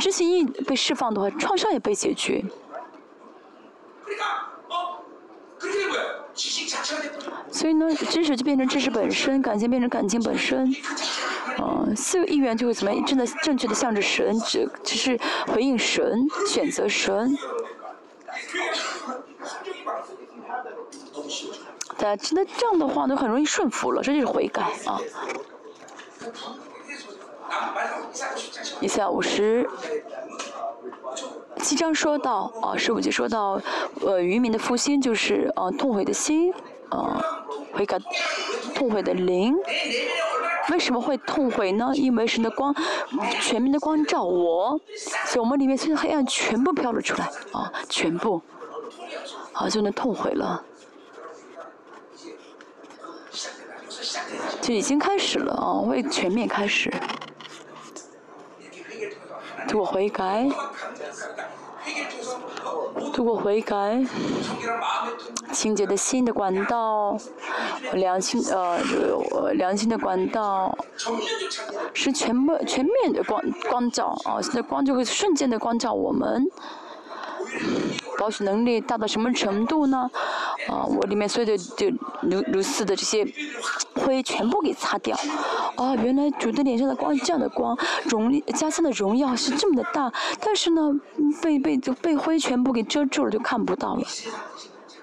[0.00, 2.44] 知情意被释放的话，创伤也被解决。
[7.50, 10.74] 所以呢，知识就变成知识本身，感情变成感情本身，
[11.58, 13.04] 嗯，四个意愿就会怎么样？
[13.04, 17.36] 真的正确的向着神，只只是回应神，选择神。
[21.98, 24.98] 大家真的这样的话，就很容易顺服了，这就是悔改啊。
[28.80, 29.68] 一下五十。
[31.62, 33.60] 七章说到啊，十五节说到，
[34.00, 36.52] 呃，渔民的复兴就是啊，痛悔的心，
[36.88, 37.22] 啊，
[37.74, 37.98] 悔改，
[38.74, 39.54] 痛悔的灵。
[40.70, 41.90] 为什么会痛悔呢？
[41.94, 42.74] 因为神的光，
[43.40, 44.80] 全民的光照我，
[45.26, 48.40] 所以我们里面所有黑暗全部飘了出来，啊，全部，
[49.52, 50.64] 啊，就能痛悔了，
[54.62, 56.90] 就已经开始了啊，会全面开始。
[59.68, 60.48] 通过悔改，
[63.12, 64.04] 通过悔改，
[65.52, 67.16] 清洁的新的管道，
[67.92, 68.78] 良心呃，
[69.54, 70.76] 良心的管道，
[71.94, 74.40] 是全部全面的光光照啊！
[74.42, 76.50] 现在光就会瞬间的光照我们。
[78.18, 80.10] 保守能力大到什么程度呢？
[80.68, 81.88] 啊，我里面所有的就
[82.22, 83.26] 如如丝的这些
[83.94, 85.16] 灰全部给擦掉。
[85.76, 90.92] 啊，原来主的脸上的光这样的光，荣家乡的荣耀是这么的大，但是呢，
[91.40, 94.02] 被被就被灰全部给遮住了，就看不到了。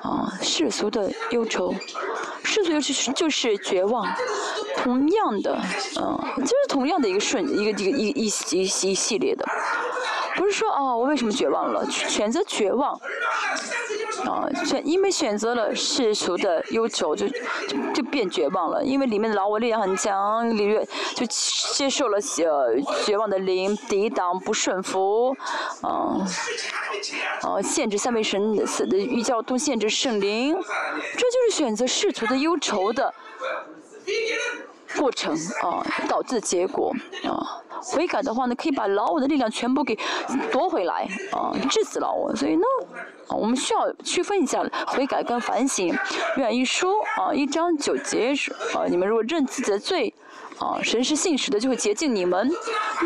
[0.02, 1.74] 啊，世俗的忧愁，
[2.44, 4.08] 世俗忧愁就是绝望。
[4.78, 5.60] 同样的，
[6.00, 9.46] 嗯，就是同样的一个顺一个一个一一一一系列的。
[10.36, 11.84] 不是说哦，我为什么绝望了？
[11.90, 13.00] 选择绝望，
[14.28, 18.84] 啊，选因为选择了世俗的忧愁，就就就变绝望了。
[18.84, 20.86] 因为里面的老我力量很强，里面
[21.16, 22.76] 就接受了呃
[23.06, 25.36] 绝望的灵，抵挡不顺服，
[25.82, 26.20] 啊，
[27.42, 33.14] 啊，限制三位神的的御教都限制圣灵，这就是选择世俗的忧愁的
[34.98, 35.34] 过程
[35.64, 36.94] 啊，导致结果
[37.24, 37.64] 啊。
[37.80, 39.98] 悔改的话呢，可以把老我的力量全部给
[40.52, 42.36] 夺回来，啊，治死老我。
[42.36, 42.64] 所以呢，
[43.28, 45.94] 啊，我们需要区分一下悔改跟反省。
[46.38, 50.14] 愿意说啊，一章九节是啊，你们如果认自己的罪，
[50.60, 52.50] 啊，神是信实的，就会洁净你们。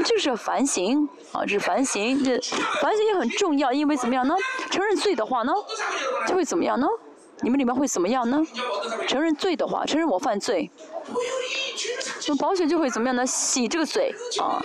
[0.05, 2.39] 这是反省啊，这是反省，这
[2.81, 4.35] 反省也很重要，因为怎么样呢？
[4.69, 5.51] 承认罪的话呢，
[6.27, 6.87] 就会怎么样呢？
[7.43, 8.39] 你们里面会怎么样呢？
[9.07, 10.69] 承认罪的话，承认我犯罪，
[12.27, 13.25] 那保险就会怎么样呢？
[13.25, 14.61] 洗这个罪啊。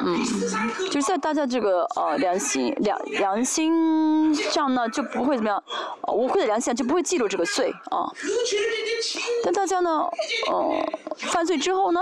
[0.00, 0.18] 嗯，
[0.90, 5.62] 就是在大家这个呃良心良良心上呢，就不会怎么样，
[6.08, 8.06] 无愧的良心就不会记住这个罪啊。
[9.42, 10.06] 但大家呢，
[10.50, 10.76] 呃，
[11.16, 12.00] 犯罪之后呢，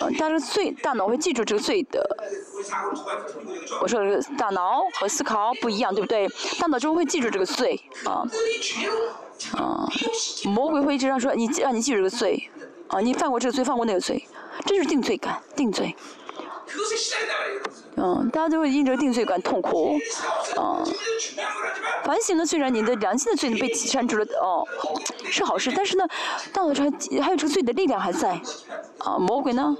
[0.00, 2.16] 呃，但是罪大脑会记住这个罪的。
[3.80, 6.28] 我说的是大脑和思考不一样，对不对？
[6.58, 8.26] 大脑就会记住这个罪啊，
[9.56, 9.88] 啊，
[10.44, 12.50] 魔鬼会一直让说你让你记住这个罪。
[12.88, 14.26] 啊，你犯过这个罪，犯过那个罪，
[14.64, 15.94] 这就是定罪感，定罪。
[17.96, 19.98] 嗯，大家都会因着定罪感痛苦，
[20.56, 20.82] 嗯，
[22.02, 24.64] 反省呢，虽然你的良心的罪呢被删除了，哦，
[25.30, 26.08] 是好事，但是呢，
[26.50, 26.82] 到了这
[27.20, 28.40] 还有这个罪的力量还在，
[29.00, 29.76] 啊，魔鬼呢，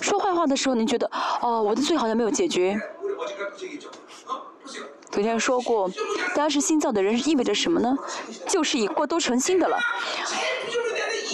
[0.00, 2.80] 说坏话的时候，你觉得，哦，我的罪好像没有解决。
[5.18, 5.90] 昨天说过，
[6.32, 7.98] 当时新造的人，意味着什么呢？
[8.46, 9.76] 就是已过都成新的了。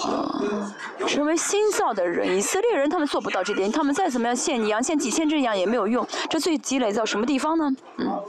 [0.04, 0.74] 啊，
[1.06, 7.70] 成为新造的人，以色列人他们做不到这点，他们再怎么样献羊献几千只羊也没有用，这最积累到什么地方呢？
[7.98, 8.24] 嗯，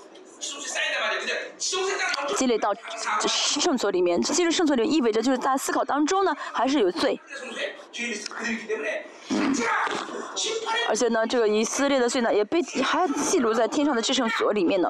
[1.57, 2.73] 积累到
[3.27, 7.19] 圣所里面，积累圣所里意味着就是在思考当中呢，还是有罪。
[9.29, 9.55] 嗯，
[10.87, 14.89] 而且呢，这个以色列的罪呢，也被还记录在天上的至圣所里面呢。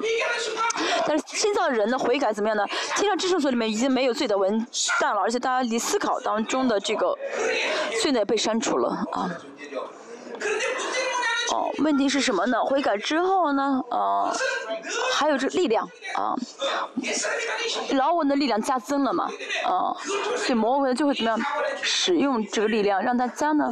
[1.07, 2.65] 但是新造人的悔改怎么样呢？
[2.95, 4.65] 天上至圣所里面已经没有罪的文
[4.99, 7.15] 档了，而且大家离思考当中的这个
[8.01, 9.29] 罪呢被删除了啊。
[11.51, 12.63] 哦，问题是什么呢？
[12.63, 14.35] 悔改之后呢，呃，
[15.13, 16.35] 还有这力量啊，
[17.93, 19.29] 老我的力量加增了嘛，
[19.63, 19.95] 啊，
[20.35, 21.39] 所以魔鬼就会怎么样？
[21.81, 23.69] 使用这个力量，让大家呢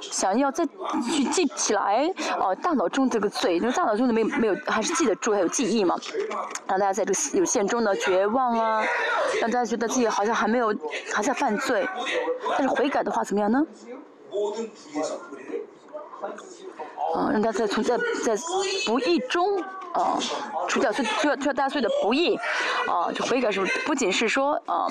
[0.00, 2.08] 想要再去记起来，
[2.38, 5.96] 哦，大脑中这个罪，因为大脑中的没有没有还是记得住，还有记忆嘛，
[6.68, 8.84] 让大家在这个有限中的绝望啊，
[9.40, 10.74] 让大家觉得自己好像还没有
[11.12, 11.88] 还在犯罪，
[12.50, 13.66] 但是悔改的话怎么样呢？
[17.14, 18.36] 啊，让他在从在在
[18.86, 19.62] 不义中
[19.92, 20.18] 啊，
[20.68, 22.36] 除掉除除掉大罪的不义
[22.86, 23.68] 啊，就悔改什么？
[23.84, 24.86] 不仅是说啊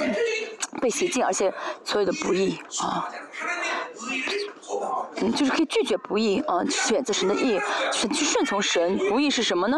[0.81, 3.09] 被洗净，而且所有的不义啊，
[5.35, 7.59] 就是可以拒绝不义啊，选择神的义，
[7.91, 8.97] 去去顺从神。
[9.09, 9.77] 不义是什么呢？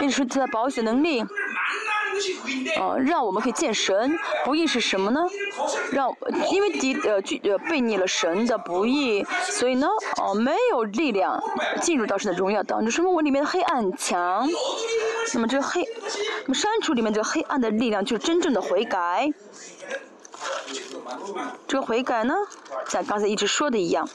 [0.00, 1.24] 也就是他的保险能力。
[2.78, 5.20] 呃，让我们可以见神，不义是什么呢？
[5.92, 6.14] 让
[6.50, 9.88] 因为敌呃拒呃背逆了神的不义，所以呢，
[10.20, 11.42] 哦没有力量
[11.80, 14.48] 进入到神的荣耀当中，说明我里面的黑暗强。
[15.34, 15.86] 那么这个黑，
[16.44, 19.32] 那么删除里面这个黑暗的力量，就是真正的悔改。
[21.66, 22.34] 这个悔改呢，
[22.88, 24.08] 像刚才一直说的一样，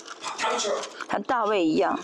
[1.10, 2.00] 像大卫一样。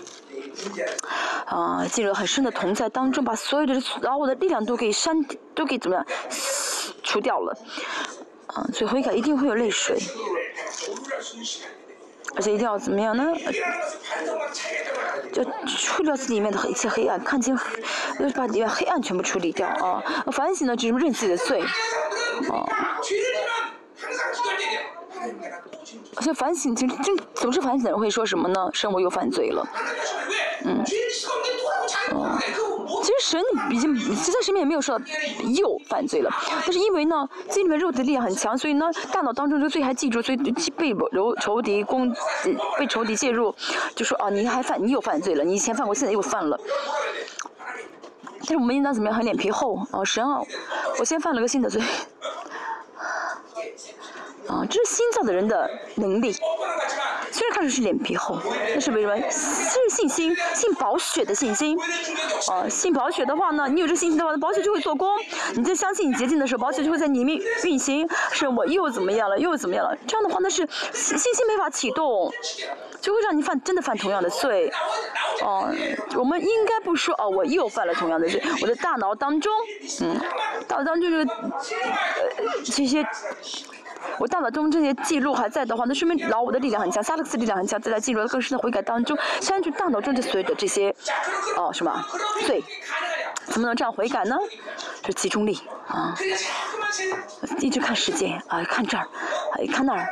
[1.46, 5.24] 啊，进入很深的同在当中，把所有的把我的力量都给删，
[5.54, 6.06] 都给怎么样
[7.02, 7.56] 除掉了。
[8.46, 9.98] 啊，所以悔改一定会有泪水，
[12.36, 13.24] 而且一定要怎么样呢？
[15.32, 17.58] 就除掉自己里面的一切黑暗，看清，
[18.20, 20.00] 要把里面黑暗全部处理掉啊！
[20.30, 23.00] 反省呢，就是认自己的罪，啊。
[26.20, 28.68] 所以反省，就就总是反省的人会说什么呢？
[28.72, 29.66] 生活又犯罪了。
[30.64, 30.82] 嗯，
[32.12, 32.38] 哦，
[33.02, 35.00] 其实神已经，实在神面也没有说
[35.54, 36.30] 又犯罪了，
[36.62, 42.14] 但是因为呢，心里面肉的力量很强，所以呢，大脑当中这个罪还记住，所以被仇仇敌攻，
[42.78, 43.54] 被仇敌介入，
[43.94, 46.58] 就说啊，你还犯，你又犯罪了，你以前犯过，现在又犯了。
[48.40, 49.16] 但是我们应当怎么样？
[49.16, 50.40] 很脸皮厚啊，神啊，
[50.98, 51.82] 我先犯了个新的罪。
[54.48, 56.36] 啊，这是新造的人的能力。
[57.32, 58.38] 虽然看着是脸皮厚，
[58.74, 59.16] 那是为什么？
[59.28, 61.76] 是信心，信宝血的信心。
[62.48, 65.08] 啊，信宝血的话呢，你有这信心的话，那宝血就会做工。
[65.56, 68.08] 你在相信你洁净的时候，宝血就会在里面运行。
[68.30, 69.36] 是我又怎么样了？
[69.36, 69.96] 又怎么样了？
[70.06, 72.32] 这样的话，那是信心没法启动，
[73.00, 74.70] 就会让你犯真的犯同样的罪。
[75.42, 75.68] 哦，
[76.14, 78.40] 我们应该不说哦，我又犯了同样的罪。
[78.62, 79.52] 我的大脑当中，
[80.02, 80.20] 嗯，
[80.68, 83.04] 大脑当中这个呃这些。
[84.18, 90.94] 我大脑中这些记录还在的话，那说明老我的力量很强，萨克斯力量很强，在进入了更深的悔改当中，删除大脑中的所有的这些，
[91.56, 92.04] 哦，什么？
[92.46, 92.62] 对，
[93.46, 94.36] 怎么能这样悔改呢？
[95.02, 96.14] 就集中力啊，
[97.58, 99.06] 一直看时间啊，看这儿，
[99.72, 100.08] 看那儿，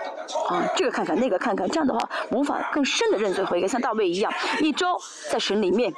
[0.49, 4.99] 啊，这个看看那个看看，这样的话无法更深的认罪悔改，像大卫一样，一周
[5.31, 5.93] 在神里面，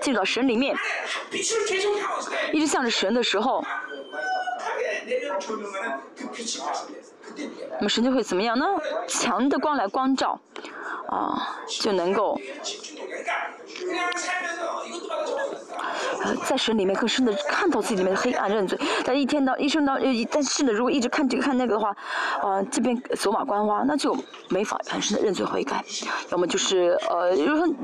[0.00, 0.76] 进入到神里面，
[2.52, 3.64] 一直向着神的时候。
[7.78, 8.66] 那么神就会怎么样呢？
[9.08, 10.38] 强的光来光照，
[11.08, 12.40] 啊，就能够。
[16.22, 19.98] 呃，在神里面更深的看到自己里面的黑暗认罪，但一天到一生到，
[20.30, 21.96] 但是呢，如果一直看这个看那个的话，
[22.42, 24.14] 呃，这边走马观花，那就
[24.50, 25.82] 没法很深的认罪悔改，
[26.30, 27.74] 要么就是呃，如果说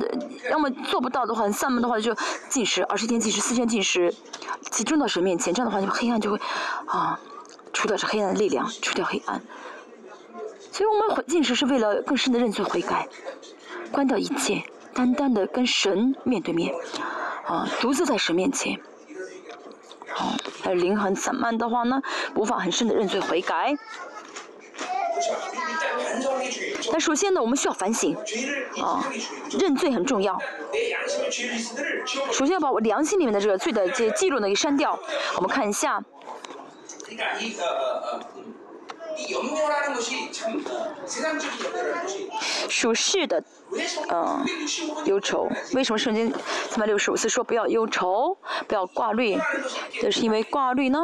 [0.51, 2.15] 要么做不到的话，散漫的话就
[2.51, 4.13] 进食，二十天进食，四天进食，
[4.71, 6.39] 集中到神面前，这样的话，就黑暗就会
[6.87, 7.19] 啊，
[7.77, 9.43] 除掉这黑暗的力量，除掉黑暗。
[10.73, 13.07] 所以我们进食是为了更深的认罪悔改，
[13.93, 14.63] 关掉一切。
[14.95, 16.75] 单单的跟神面对面，
[17.47, 18.81] 啊，独自在神面前，
[20.17, 20.33] 啊，
[20.73, 22.01] 灵很散漫的话呢，
[22.35, 23.77] 无法很深的认罪悔改。
[26.91, 28.17] 那首先呢，我们需要反省，
[28.83, 29.05] 啊，
[29.61, 30.41] 认罪很重要。
[32.33, 34.99] 首先要把我良心里面的这个罪的这记录呢给删掉。
[35.37, 36.03] 我们看一下。
[42.69, 43.43] 属世的，
[44.11, 44.45] 嗯，
[45.07, 45.49] 忧愁。
[45.73, 46.31] 为什么圣经
[46.69, 48.37] 三百六十五次说不要忧愁，
[48.69, 49.39] 不要挂虑？
[50.01, 50.99] 这是因为挂虑呢，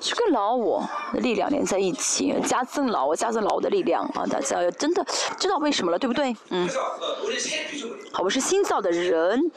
[0.00, 4.24] 是跟老我的力量连在一起，加增老我，加增老我的力量啊！
[4.30, 5.04] 大家要真的
[5.38, 6.36] 知道为什么了，对不对？
[6.50, 6.68] 嗯。
[8.12, 9.50] 好，我是新造的人。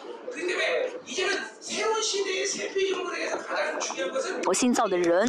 [4.46, 5.26] 我新造的人，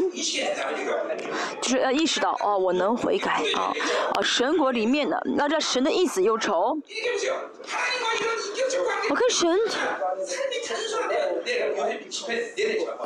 [1.61, 3.73] 就是要意识到哦，我能悔改啊
[4.15, 4.23] 啊！
[4.23, 6.77] 神国里面的，那这神的意思忧愁。
[9.11, 9.56] 我跟神，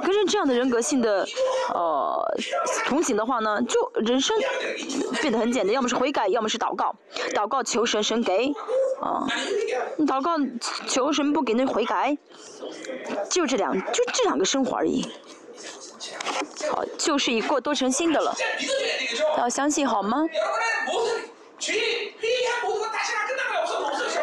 [0.03, 1.27] 跟着这样的人格性的
[1.75, 2.35] 呃
[2.87, 4.39] 同行的话呢，就人生
[5.21, 6.97] 变得很简单，要么是悔改，要么是祷告，
[7.35, 8.55] 祷告求神，神给
[9.03, 9.27] 啊，
[10.07, 10.39] 祷告
[10.87, 12.17] 求神不给那悔改。
[13.31, 15.11] 就这两，就这两个生活而已。
[16.71, 18.35] 好，就是已过都成新的了。
[19.37, 20.25] 要相信好吗？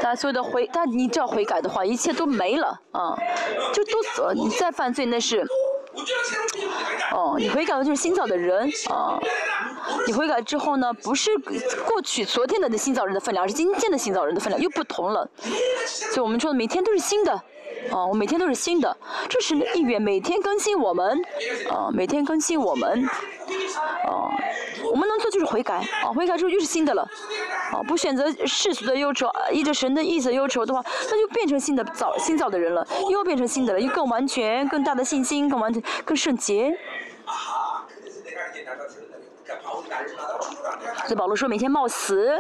[0.02, 3.18] 那所有的悔，但你只要悔改的话，一切都没了啊，
[3.74, 4.34] 就都死了。
[4.34, 5.46] 你再犯罪那是，
[7.12, 9.20] 哦，你悔改的就是新造的人啊。
[10.08, 11.32] 你悔改之后呢，不是
[11.88, 15.28] 过去昨天的那新造人的分量，而是今天的新造人的分量又不同了。
[15.86, 17.42] 所以我们说的每天都是新的。
[17.92, 18.98] 哦，我每天都是新的，
[19.30, 21.20] 这是意愿，每天更新我们，
[21.70, 23.06] 啊，每天更新我们，
[24.06, 24.30] 啊，
[24.92, 27.08] 我们能做就是悔改，啊，悔改之后就是新的了，
[27.72, 36.78] 啊，不选择世俗的忧愁，依着神的意思忧愁的话，那就变成新的造新造的人了，又变成新的了，又更完全、更大的信心、更完全、更圣洁。
[41.08, 42.38] 这保罗说每天冒死，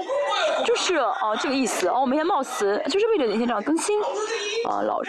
[0.65, 4.01] 就是哦这个意思哦，每天冒死就是为了每天这样更新
[4.67, 5.01] 啊老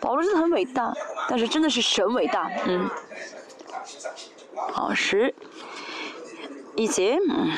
[0.00, 0.92] 保罗真的很伟大，
[1.28, 2.88] 但是真的是神伟大，嗯，
[4.72, 5.34] 好十
[6.74, 7.50] 一节，嗯。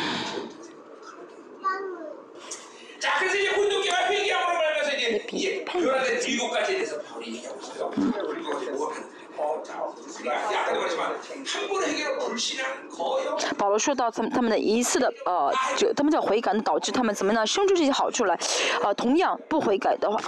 [13.56, 17.46] 保罗说到他们他们的一次的呃，就他们叫悔改，导致他们怎么呢？
[17.46, 18.34] 生出这些好处来，
[18.82, 20.18] 啊，同样不悔改的话，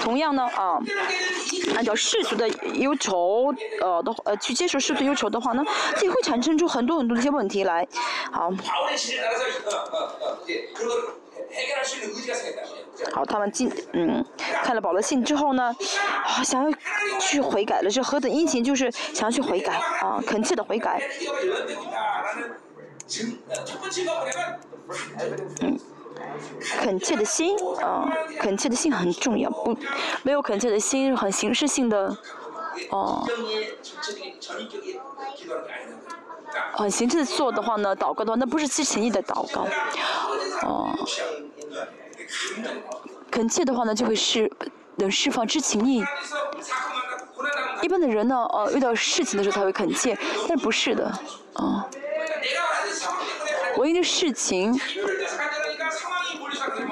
[0.00, 0.78] 同样呢啊，
[1.76, 5.64] 按照世俗的忧愁呃的呃去接受世俗忧愁的话呢，
[5.96, 7.86] 这会产生出很多很多的一些问题来，
[8.30, 8.50] 好。
[13.12, 14.24] 好，他们进嗯
[14.62, 15.74] 看了保罗信之后呢，
[16.24, 16.78] 啊想要
[17.18, 21.02] 去悔改了，是何等殷勤，就是想要去悔改啊，恳切的悔改。
[25.60, 25.78] 嗯，
[26.80, 29.76] 恳切的心啊，恳切的心很重要，不
[30.22, 32.16] 没有恳切的心，很形式性的
[32.90, 33.26] 哦。
[36.74, 39.66] 很形式做的话呢，祷告的话，那不是自情意的祷告，
[40.62, 40.90] 哦。
[43.30, 44.50] 恳切的话呢，就会释
[44.96, 46.04] 能释放知情意。
[47.80, 50.16] 一般的人呢，呃，遇到事情的时候才会恳切，
[50.48, 51.06] 但不是的，
[51.54, 51.86] 啊。
[53.76, 54.78] 我因为事情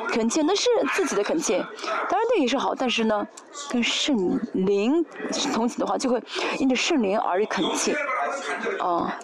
[0.09, 1.59] 恳切，那是自己的恳切，
[2.09, 3.27] 当然那也是好，但是呢，
[3.71, 5.05] 跟圣灵
[5.53, 6.21] 同行的话，就会
[6.59, 7.95] 因着圣灵而恳切，
[8.81, 9.15] 啊，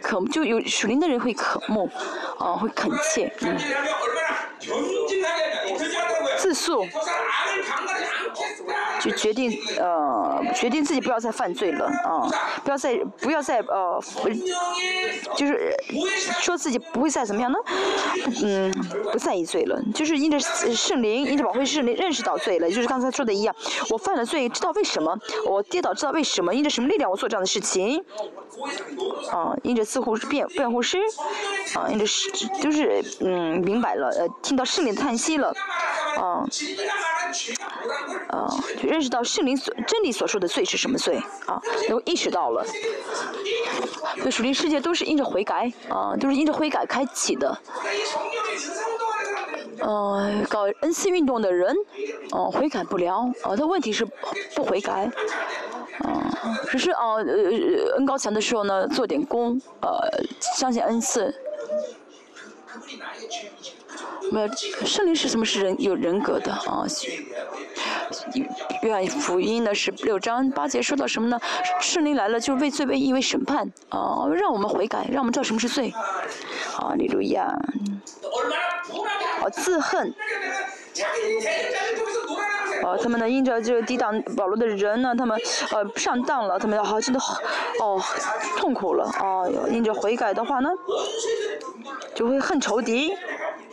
[0.00, 1.90] 渴就有属灵的人会渴慕，
[2.38, 3.58] 啊，会恳切，嗯。
[6.40, 6.88] 自述，
[9.00, 12.28] 就决定呃决定自己不要再犯罪了啊，
[12.64, 14.00] 不要再不要再呃，
[15.36, 15.74] 就是
[16.40, 17.58] 说自己不会再怎么样呢？
[18.44, 18.70] 嗯，
[19.12, 23.54] 不在意罪了，就是因着圣灵，因着保会圣灵认识到罪了，就是刚才说的一样，
[23.90, 28.04] 我犯了罪，知道为什么，我跌倒知道为什么，因着什么力量我做这样的事情，
[29.30, 30.98] 啊，因着似乎是辩辩护师，
[31.74, 35.54] 啊，因着是就是嗯明白了，呃，听到圣灵叹息了，
[36.16, 36.44] 啊，
[38.28, 38.48] 啊，
[38.82, 42.66] 就认识到圣灵所真理所说的罪是什么罪，啊，都意识到了，
[44.16, 47.56] 对属灵世界都是因着悔改，啊，都是因着悔改开启的。
[49.78, 51.74] 呃，搞 N 次运动的人，
[52.32, 54.04] 哦，悔改不了，啊，他问题是
[54.56, 55.08] 不悔改，
[56.04, 59.88] 嗯，只是啊，呃恩高强的时候呢，做点功，呃，
[60.58, 61.32] 相信 N 次。
[64.30, 64.48] 没有，
[64.86, 65.44] 圣灵是什么？
[65.44, 66.84] 是人有人格的啊。
[68.82, 71.40] 愿福音呢是六章八节说到什么呢？
[71.80, 75.92] 圣灵来了，就是为罪为义为审判啊，让我们悔改，让我们知道什么是罪。
[76.76, 77.52] 啊，李如呀，
[79.42, 80.14] 哦，自恨。
[82.82, 85.38] 哦，他们呢，因着这个抵挡保罗的人呢，他们
[85.72, 87.34] 呃上当了，他们好真的好
[87.80, 88.00] 哦
[88.56, 90.70] 痛苦了啊，因着悔改的话呢，
[92.14, 93.14] 就会恨仇敌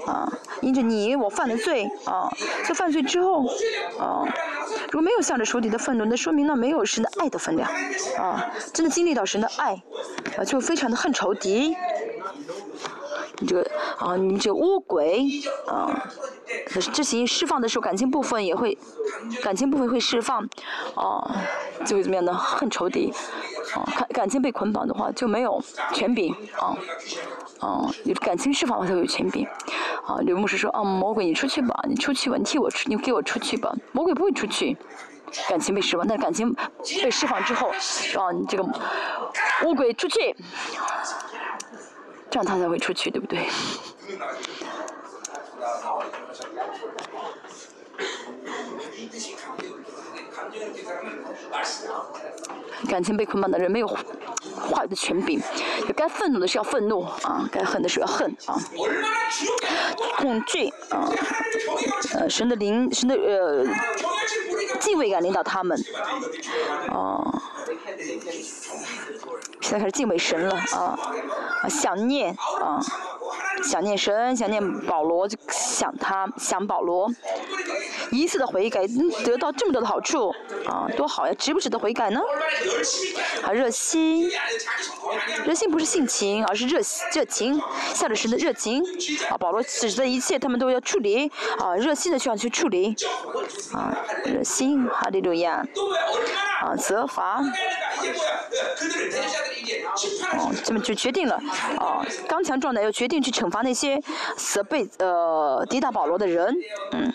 [0.06, 0.32] 啊，
[0.62, 2.30] 因着你我犯了罪啊，
[2.68, 3.46] 在犯罪之后
[4.00, 4.28] 啊，
[4.92, 7.70] 如果没有向着仇敌的愤怒，那说明呢没有神的爱的分量
[8.18, 9.82] 啊，真的经历到神的爱
[10.38, 11.76] 啊，就非常的恨仇敌。
[13.40, 15.28] 你这个啊，你这个乌鬼
[15.68, 16.08] 啊，
[16.94, 18.78] 执行释放的时候，感情部分也会，
[19.44, 20.48] 感情部分会释放，
[20.96, 21.36] 啊，
[21.86, 22.34] 就会怎么样呢？
[22.34, 23.14] 恨仇敌，
[23.76, 25.62] 啊，感感情被捆绑的话就没有
[25.94, 26.76] 权柄，啊，
[27.60, 29.46] 啊，有感情释放才有权柄，
[30.06, 34.76] 啊，刘牧师说，啊，魔鬼你出去吧，你出去吧，你替我出，你给我出去吧，魔鬼不会出去，
[35.48, 36.56] 感情被释放，但感情
[37.04, 38.64] 被释放之后，啊，你这个
[39.64, 40.36] 乌鬼出去。
[42.30, 43.48] 这样他才会出去，对不对？
[52.88, 55.42] 感情被捆绑的人没有话语的权柄，
[55.96, 58.56] 该愤怒的是要愤怒啊，该恨的是要恨啊。
[60.18, 61.10] 恐惧啊，
[62.14, 63.66] 呃，神的灵，神的呃，
[64.80, 65.78] 敬畏感领导他们，
[66.92, 67.37] 啊。
[69.68, 70.98] 现在开始敬畏神了啊，
[71.68, 72.80] 想念啊，
[73.62, 77.12] 想念神，想念保罗，就想他，想保罗。
[78.10, 78.88] 一次的悔改
[79.26, 80.34] 得到这么多的好处
[80.66, 81.34] 啊，多好呀！
[81.38, 82.22] 值不值得悔改呢？
[83.44, 84.32] 啊，热心，
[85.44, 86.80] 热心不是性情，而是热
[87.14, 87.62] 热情，
[87.94, 88.82] 向着神的热情。
[89.30, 91.30] 啊，保罗此时的一切，他们都要处理
[91.60, 92.96] 啊，热心的需要去处理
[93.74, 95.68] 啊，热心，哈利路亚，
[96.62, 97.44] 啊，责罚。
[100.34, 101.42] 哦，这么就决定了，
[101.80, 104.02] 哦，刚强壮胆要决定去惩罚那些
[104.36, 106.56] 责备呃抵挡保罗的人，
[106.92, 107.14] 嗯，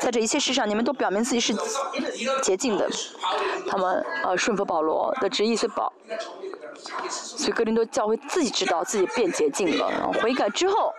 [0.00, 1.54] 在这一切事上，你们都表明自己是
[2.42, 2.88] 洁净的，
[3.68, 5.92] 他们呃顺服保罗的旨意，所以保，
[7.08, 10.92] 所以格林多教会自己知道自己变洁净了，然后悔改之后，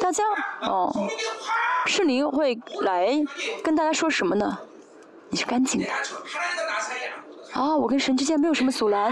[0.00, 0.24] 大家
[0.62, 0.92] 哦，
[1.86, 3.08] 圣灵会来
[3.62, 4.58] 跟大家说什么呢？
[5.28, 5.88] 你是干净的。
[7.56, 9.10] 啊，我跟神之间没有什么阻拦，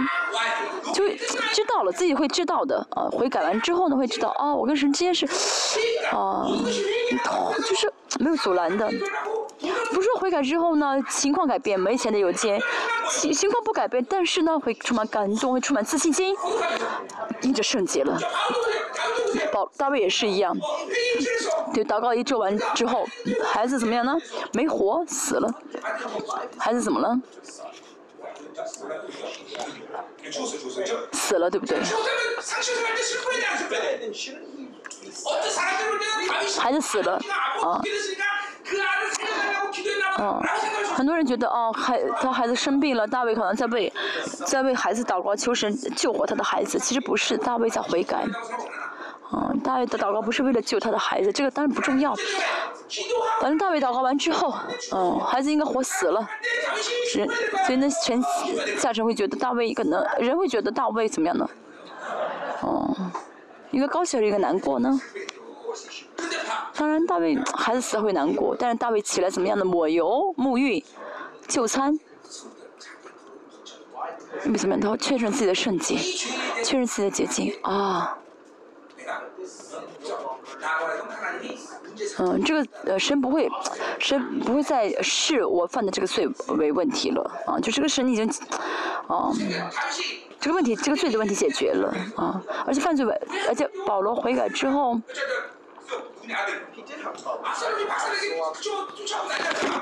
[0.93, 1.09] 就
[1.53, 2.87] 知道了，自己会知道的。
[2.91, 5.25] 啊，悔改完之后呢，会知道啊，我跟神之间是，
[6.13, 6.47] 啊，
[7.67, 8.87] 就是没有阻拦的。
[9.93, 12.61] 不是说悔改之后呢，情况改变，没钱的有钱，
[13.09, 16.37] 情情况不改变，但是呢，会充满感动，会充满自信心，
[17.41, 18.19] 因着圣洁了。
[19.51, 20.55] 宝大卫也是一样，
[21.73, 23.07] 对，祷告一做完之后，
[23.43, 24.15] 孩子怎么样呢？
[24.53, 25.51] 没活，死了。
[26.59, 27.19] 孩子怎么了？
[31.13, 31.79] 死了，对不对？
[36.59, 37.15] 孩子死了，
[37.63, 37.81] 啊，
[40.19, 40.41] 嗯，
[40.95, 43.93] 很多人觉得哦，孩他孩子生病了，大卫可能在为
[44.47, 46.79] 在为孩子祷告，求神救活他的孩子。
[46.79, 48.25] 其实不是，大卫在悔改。
[49.35, 52.15] 嗯，大卫的祷告不是为了救他的孩子，这个当然不重要。
[53.41, 54.55] 反正大卫祷告完之后，
[54.93, 56.29] 嗯，孩子应该活死了，
[57.17, 57.29] 人，
[57.67, 58.23] 所以呢，全
[58.79, 61.49] 下沉会觉得大卫可能人会觉得大卫怎么样呢？
[62.61, 62.95] 哦，
[63.73, 65.01] 一个高兴一个难过呢？
[66.77, 70.85] 当然，大卫孩子死了会难过，但是大卫起来怎么样的抹油、沐浴、
[71.49, 71.99] 就餐，
[74.45, 74.81] 因为怎么样？
[74.81, 75.97] 他确认自己的圣洁，
[76.63, 78.19] 确认自己的洁净啊。
[82.19, 83.49] 嗯，这个呃，神不会，
[83.99, 86.29] 神不会再视我犯的这个罪
[86.59, 88.29] 为问题了啊，就这个神已经，
[89.07, 89.31] 啊，
[90.41, 93.07] 这个问题，这个罪的问题解决了啊，而且犯罪，
[93.49, 95.01] 而且保罗悔改之后。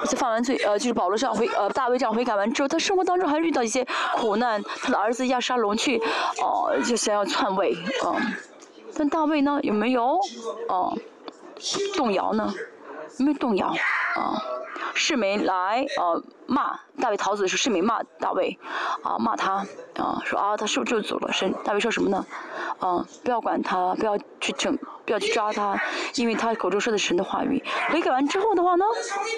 [0.00, 3.86] 而且犯完罪，呃，就是保罗这样悔，呃，大卫这样悔改完之后，他生活当中还遇到一些
[4.16, 5.98] 苦难，他的儿子亚沙龙去，
[6.40, 8.18] 哦，就想要篡位，啊，
[8.94, 10.18] 但大卫呢，有没有，
[10.68, 10.96] 哦，
[11.96, 12.52] 动摇呢？
[13.18, 13.68] 没有动摇？
[13.68, 14.42] 啊？
[14.94, 18.58] 世民来呃骂大卫逃走的时候，世民骂大卫，
[19.02, 19.64] 啊骂他
[19.96, 21.32] 啊说啊他是不是就走了？
[21.32, 22.26] 神大卫说什么呢？
[22.78, 25.80] 啊不要管他，不要去整，不要去抓他，
[26.16, 27.62] 因为他口中说的神的话语。
[27.90, 28.84] 悔改完之后的话呢，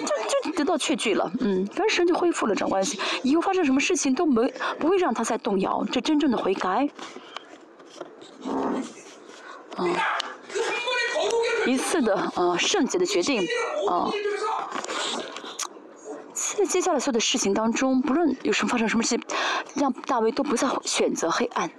[0.01, 6.89] 就就得到确据了，嗯，反正神就恢复了这种关系，以后发生什么事情都没不会让他再动摇，这真正的悔改。
[9.75, 9.85] 啊，
[11.65, 13.45] 一次的啊圣洁的决定
[13.89, 14.11] 啊。
[16.33, 19.19] 在接下来所有的事情当中，不论有什么发生什么事，
[19.73, 21.69] 让大卫都不再选择黑暗。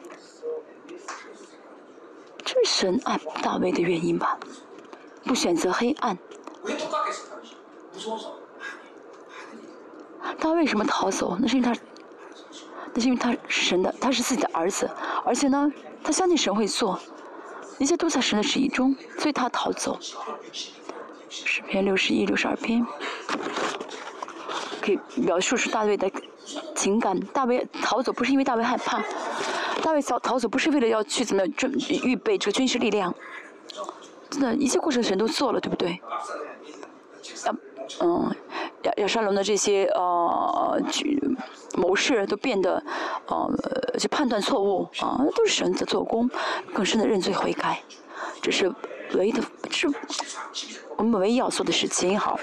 [2.45, 4.39] 这是神爱大卫的原因吧？
[5.25, 6.19] 不选择黑暗。
[10.39, 11.39] 他为什么逃走？
[11.41, 11.81] 那是因为他，
[12.93, 14.91] 那是因为他是神的，他是自己的儿子，
[15.25, 15.73] 而且呢，
[16.05, 17.01] 他相信神会做，
[17.79, 19.99] 一切都在神的旨意中，所以他逃走。
[21.29, 22.87] 诗篇六十一、六十二篇。
[24.81, 26.09] 可以描述出大卫的
[26.75, 27.19] 情感。
[27.19, 29.03] 大卫逃走不是因为大卫害怕，
[29.83, 33.13] 大卫逃逃走不是为了要去怎么准预备这个军事力量。
[34.31, 36.01] 真的，一切过程神都做了，对不对？
[37.45, 37.55] 亚
[38.01, 38.35] 嗯
[38.87, 40.81] 亚亚沙龙的这些呃
[41.75, 42.83] 谋士都变得
[43.27, 43.51] 呃
[43.99, 46.31] 就判断错误啊，都是神的做工，
[46.73, 47.83] 更深的认罪悔改，
[48.41, 48.73] 这是
[49.15, 49.89] 唯一的，是
[50.97, 52.19] 我们唯一要做的事情。
[52.19, 52.39] 好。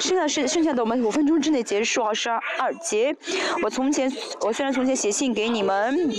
[0.00, 2.14] 剩下是剩下的，我们五分钟之内结束啊！
[2.14, 3.14] 十二二节，
[3.62, 4.10] 我从前
[4.40, 6.10] 我虽然从前写信给你们，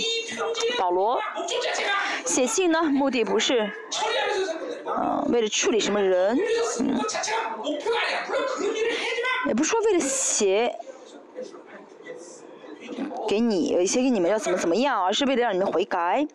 [0.78, 1.20] 保罗
[2.26, 3.72] 写信呢，目的不是，
[4.86, 6.38] 嗯，为了处理什么人，
[6.80, 7.02] 嗯，
[9.48, 10.76] 也不是说为了写
[13.28, 16.28] 给你写给你们要怎么怎么样，而是为了让你们悔改。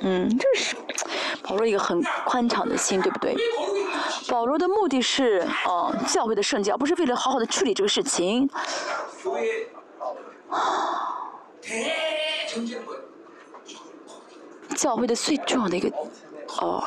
[0.00, 0.76] 嗯，这是
[1.42, 3.34] 保罗一个很宽敞的心，对不对？
[4.28, 8.48] 保罗的目的是，呃，教会的圣洁，而不是为了好好的处理这个事情。
[14.76, 15.88] 教会的最重要的一个，
[16.60, 16.84] 哦，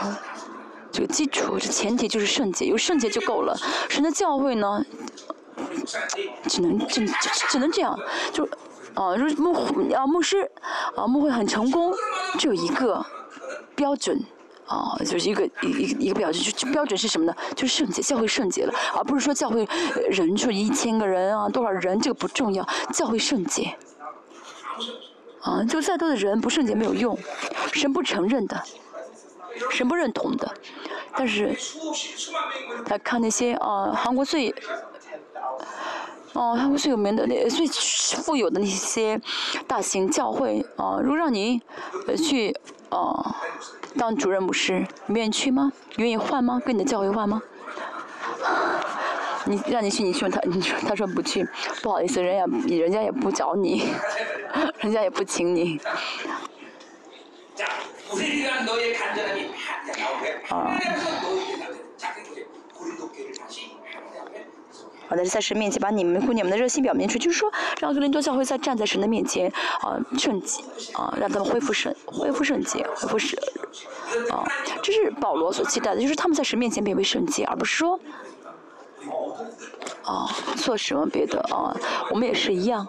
[0.91, 3.55] 这个基础，这前提就是圣洁，有圣洁就够了。
[3.89, 4.85] 神的教会呢，
[6.47, 7.05] 只能只
[7.49, 7.97] 只能这样，
[8.31, 8.47] 就。
[8.95, 9.53] 啊，如牧
[9.93, 10.49] 啊牧师
[10.95, 11.93] 啊牧会很成功，
[12.37, 13.05] 只有一个
[13.75, 14.19] 标准
[14.65, 17.33] 啊，就是一个一一一个标准，就标准是什么呢？
[17.55, 19.65] 就是圣洁，教会圣洁了，而不是说教会
[20.09, 23.77] 人数一千个人啊多少人，这个不重要，教会圣洁。
[25.43, 27.17] 啊，就再多的人不圣洁没有用，
[27.71, 28.61] 神不承认的，
[29.71, 30.53] 神不认同的，
[31.15, 31.55] 但是
[32.87, 34.53] 来看那些啊韩国最。
[36.33, 39.19] 哦，韩国最有名的那最富有的那些
[39.67, 41.59] 大型教会啊，如果让你
[42.15, 42.55] 去
[42.89, 43.35] 啊
[43.97, 45.71] 当主任牧师，你愿意去吗？
[45.97, 46.61] 愿意换吗？
[46.63, 47.41] 跟你的教会换吗？
[49.45, 51.45] 你让你去，你去他，你说他说不去，
[51.81, 52.45] 不好意思，人家
[52.77, 53.89] 人家也不找你，
[54.81, 55.81] 人家也不请你。
[60.49, 60.79] 啊。
[65.07, 70.61] 好的，在神面前把你们、你们的热心表明出，就是说，让格林多教会在站在神的面前，啊，圣洁，
[70.93, 73.39] 啊，让他们恢复圣、恢复圣洁、恢复圣，
[74.29, 74.45] 啊，
[74.83, 77.99] 这是保罗所期待的，就是他们在神面前变为圣洁，而不是说，
[80.03, 81.75] 啊，做什么别的啊，
[82.11, 82.87] 我们也是一样。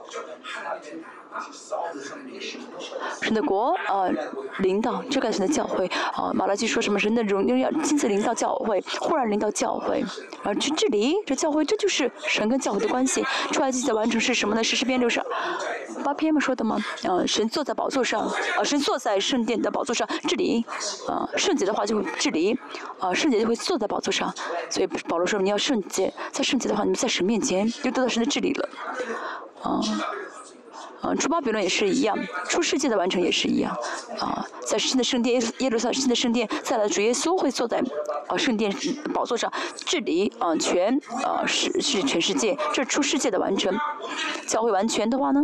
[3.21, 4.13] 神的国，呃，
[4.59, 6.99] 领导这个神的教会，啊，马拉基说什么？
[6.99, 10.05] 神的荣耀亲自领导教会，忽然领导教会，
[10.43, 13.25] 啊去治理这教会，这就是神跟教会的关系。
[13.51, 14.63] 出来记的完成是什么呢？
[14.63, 15.23] 是诗篇六十
[16.05, 16.77] 八篇嘛说的吗？
[17.05, 18.21] 啊，神坐在宝座上，
[18.59, 20.65] 啊，神坐在圣殿的宝座上治理，
[21.09, 22.59] 啊，圣洁的话就会治理，
[22.99, 24.31] 啊，圣洁就会坐在宝座上。
[24.69, 28.69] 所以保罗说你要圣洁，在圣洁的话，你们在神面前就得到神的治理了，
[29.63, 29.81] 啊。
[31.01, 32.19] 啊，出巴比伦也是一样，
[32.49, 33.75] 出世界的完成也是一样，
[34.19, 37.83] 啊，在新的圣殿耶路撒冷新的圣殿，再来主耶稣会坐在
[38.29, 38.71] 啊圣殿
[39.15, 43.75] 宝座上治理啊全啊是是全世界，这出世界的完成，
[44.47, 45.43] 教会完全的话呢，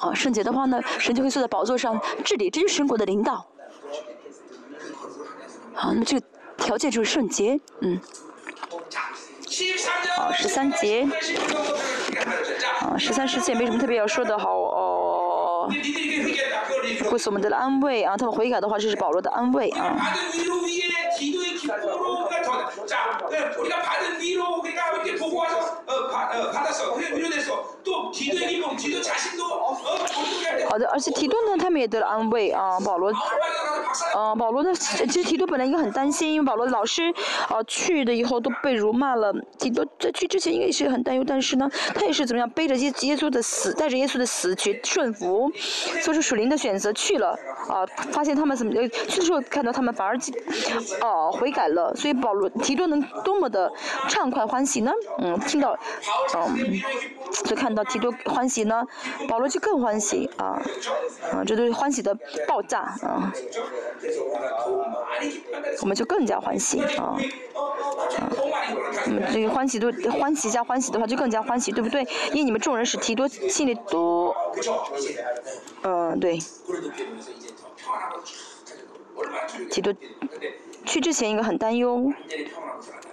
[0.00, 3.46] 啊圣洁的话呢，神就会坐在宝座上治理，这就是神国的领导，
[5.74, 8.00] 好，那么这个条件就是圣洁，嗯。
[10.16, 11.06] 好，十三节。
[12.98, 15.68] 十三世纪没什么特别要说的，好哦。
[17.08, 19.96] 会是我们的安慰啊，他们悔改的话，这是保罗的安慰啊。
[30.68, 32.78] 好的，而且提多呢，他们也得了安慰啊。
[32.80, 33.12] 保罗，
[34.14, 37.12] 啊，保罗呢，其实提多本来应该很担心，因为保罗老师
[37.48, 39.32] 啊去的以后都被辱骂了。
[39.58, 45.50] 提多在去之前应该也是很担忧，但是呢，他也是怎么样背着耶耶稣的死，带着耶稣的死去顺服，
[46.02, 47.36] 做出属灵的选择去了
[47.68, 47.84] 啊。
[48.12, 50.16] 发现他们怎么去的时候看到他们反而
[51.00, 53.70] 哦悔改了，所以保罗提多能多么的
[54.08, 54.92] 畅快欢喜呢？
[55.18, 55.78] 嗯，听到，
[56.36, 56.80] 嗯，
[57.44, 58.86] 就看到提多欢喜呢，
[59.28, 60.60] 保罗就更欢喜啊，
[61.32, 63.32] 啊，这都是欢喜的爆炸啊，
[65.80, 67.16] 我们就更加欢喜啊，
[68.18, 68.32] 啊，
[69.06, 72.02] 那么这个欢喜都欢喜加欢喜的话就更加欢喜，对不对？
[72.30, 74.34] 因为你们众人使提多心里多，
[75.82, 76.38] 嗯，对。
[79.70, 79.94] 提多
[80.84, 82.12] 去之前应该很担忧，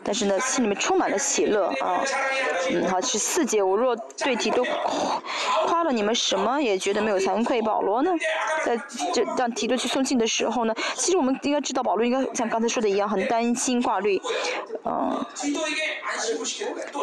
[0.10, 2.03] 但是呢，心里面充满了喜乐啊。
[2.72, 4.65] 嗯，好，十四节，我若对提多
[5.68, 7.61] 夸了你们什么，也觉得没有惭愧。
[7.61, 8.11] 保罗呢，
[8.65, 8.76] 在
[9.14, 14.19] 这让提多去送信的时候呢，其实我们应该知道，保罗应该像刚才说的一样，很担心挂虑，
[14.84, 15.23] 嗯。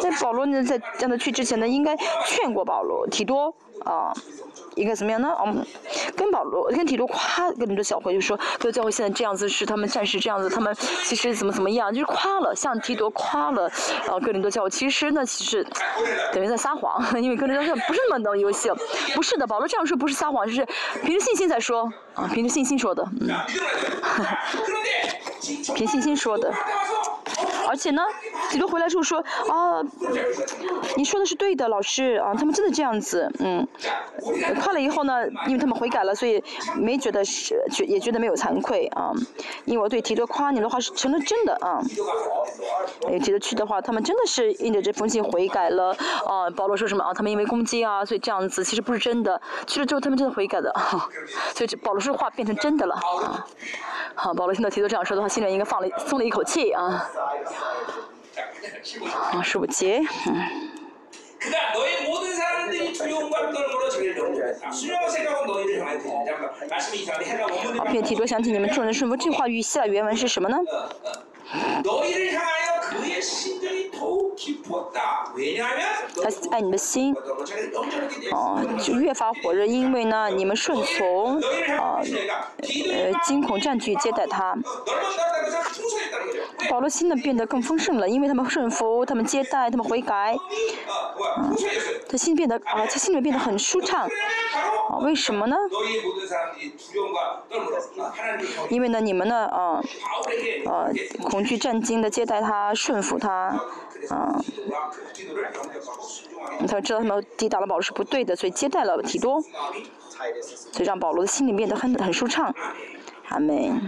[0.01, 3.55] 在保罗呢，在让他去之前呢，应该劝过保罗提多
[3.85, 4.13] 啊。
[4.77, 5.35] 应该怎么样呢？
[5.45, 5.65] 嗯，
[6.15, 10.73] 跟保罗、跟提多夸跟你的小会，就说，这个教会现在这样子是他们暂时这样子，他们
[11.03, 13.69] 其实怎么怎么样，就是夸了，像提多夸了，
[14.07, 15.65] 呃，哥林多教会，其实呢，其实
[16.31, 18.69] 等于在撒谎， 因为哥林多教会不是那么能游戏，
[19.15, 20.65] 不是的，保罗这样说不是撒谎，就是
[21.03, 23.29] 凭着信心在说，啊，凭着信心说的，嗯，
[25.75, 26.53] 凭信心说的。
[27.67, 28.01] 而且呢，
[28.49, 29.19] 提多回来之后说
[29.49, 29.83] 啊，
[30.95, 33.67] 你说的是对的，老师啊，他们真的这样子，嗯，
[34.61, 36.43] 夸了以后呢，因为他们悔改了，所以
[36.75, 39.11] 没觉得是觉也觉得没有惭愧啊，
[39.65, 41.81] 因为我对提多夸你的话是成了真的啊，
[43.09, 45.95] 哎，提多去的话，他们真的是印着这封信悔改了
[46.25, 50.73] 啊，保罗说什么啊，他们因为攻击啊，所以这样子其实不是真的，去了之后他们真的悔改的，
[51.53, 53.45] 所以保罗说的话变成真的了啊，
[54.15, 57.05] 好，保罗听到提多这样说的话，心里应该放了松了一口气啊。
[59.31, 60.35] 啊，十五节，嗯。
[67.77, 70.57] 好，并提多想起你们众人顺服，这话语下原文是什么呢？
[76.21, 77.15] 他爱你的心，
[78.31, 81.39] 哦，就越发火热，因为呢，你们顺从，
[81.77, 84.57] 啊，呃，惊恐占据接待他。
[86.69, 90.35] 保罗心呢变得更丰盛了，因为他们顺服，他们接待，他们悔改，
[91.37, 91.55] 嗯，
[92.09, 94.07] 他心变得啊，他心里面变得很舒畅，
[94.89, 95.55] 啊，为什么呢？
[98.69, 99.81] 因为呢，你们呢，啊，
[100.65, 100.89] 啊，
[101.23, 103.31] 恐恐惧战惊的接待他，顺服他，
[104.09, 104.41] 啊，
[106.67, 109.39] 他知道他们抵挡了保罗是不对的，所以接待了提多，
[110.71, 112.51] 所以让保罗的心里变得很很舒畅。
[113.27, 113.79] 阿门。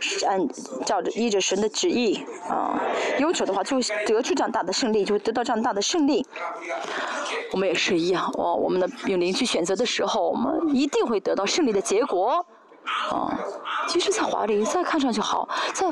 [0.00, 0.48] 是按
[0.86, 2.80] 照着依着神的旨意啊，
[3.18, 6.26] 要求的话，就会得出这样大的胜利，就会得到这样大的胜利。
[7.52, 12.46] 我们也是一样，哦，我们的用灵去选择的时候，我们一定会得到胜利的结果。
[12.84, 13.38] 啊，
[13.88, 15.86] 其实，在华丽再看上去好，再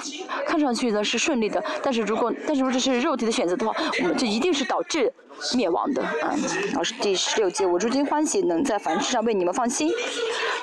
[0.47, 5.13] 看上去呢是顺利的，但是如果但是如果这是肉体的选择的话，我们这一定是导致
[5.55, 6.35] 灭亡的啊。
[6.75, 9.93] 老师第十六节，我如今欢喜能在凡事上为你们放心，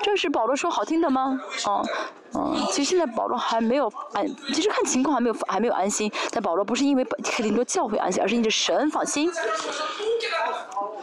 [0.02, 1.40] 这是保罗说好听的吗？
[1.66, 1.86] 哦，
[2.34, 9.32] 嗯，其实现在保罗还没有安，其实看情况还没有还没有安心，但保罗不是因为克林多教会安心，而是因着神放心。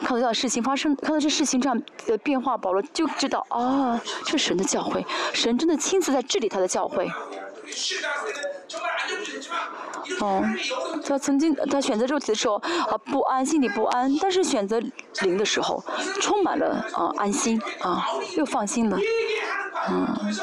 [0.01, 7.11] 看到这样事情发生，看到这事情这样的变化，保罗就知道啊，这是神的教诲，神真的亲自在治理他的教诲。
[10.21, 10.43] 哦，
[11.07, 14.81] 他曾经他选择肉体的时候啊不安，心里不安，但是选择
[15.23, 15.83] 灵的时候，
[16.21, 18.07] 充满了啊安心啊，
[18.37, 18.99] 又放心了，
[19.89, 20.35] 嗯。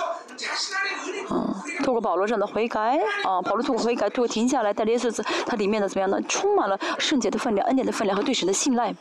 [1.33, 6.19] 嗯，透过保罗这样的悔改，啊，保罗透过悔改，透过停下来，带耶稣子，它里面的怎么样呢？
[6.27, 8.93] 充满了圣洁的分量、恩典的分量和对神的信赖。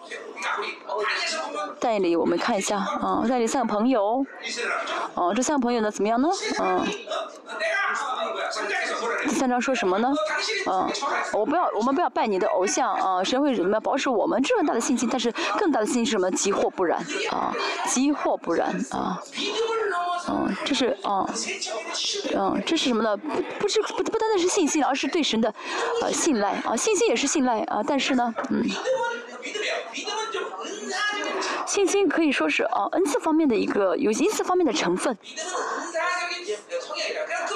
[1.79, 4.25] 带领我们看一下，啊，带领三个朋友，
[5.15, 6.29] 哦，这三个朋友呢怎么样呢？
[6.61, 6.87] 嗯，
[9.23, 10.13] 第三章说什么呢？
[10.69, 10.91] 嗯，
[11.33, 15.09] 我不要，我们不要拜你的偶像，啊，神会怎么样保守我们这么大的信心？
[15.11, 16.31] 但是更大的信心是什么？
[16.33, 16.99] 急祸不然，
[17.31, 17.55] 啊，
[17.87, 19.21] 急祸不然，啊。
[20.29, 21.27] 嗯，这是啊，
[22.37, 23.17] 嗯，这是什么呢？
[23.17, 25.53] 不不是不不单单是信心，而是对神的
[26.03, 28.63] 呃信赖啊，信心也是信赖啊，但是呢，嗯，
[31.67, 35.17] 信心可以说是呃恩赐方面的一个有恩赐方面的成分。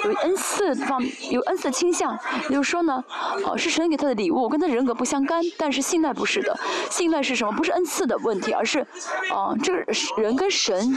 [0.05, 2.17] 有恩赐方有恩赐倾向，
[2.49, 3.03] 也就是说呢，
[3.45, 5.43] 哦，是神给他的礼物，跟他人格不相干。
[5.57, 6.57] 但是信赖不是的，
[6.91, 7.53] 信赖是什么？
[7.53, 8.87] 不是恩赐的问题，而是，
[9.31, 9.85] 呃，这个
[10.23, 10.95] 人跟神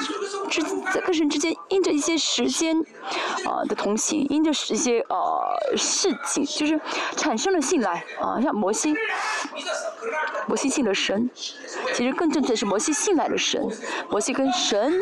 [0.49, 0.61] 之
[0.93, 2.83] 在跟神之间，因着一些时间，
[3.45, 6.79] 啊的同情，因着一些呃事情，就是
[7.15, 8.03] 产生了信赖。
[8.19, 8.95] 啊，像摩西，
[10.47, 11.29] 摩西信的神，
[11.93, 13.67] 其实更正确的是摩西信赖的神，
[14.09, 14.99] 摩西跟神，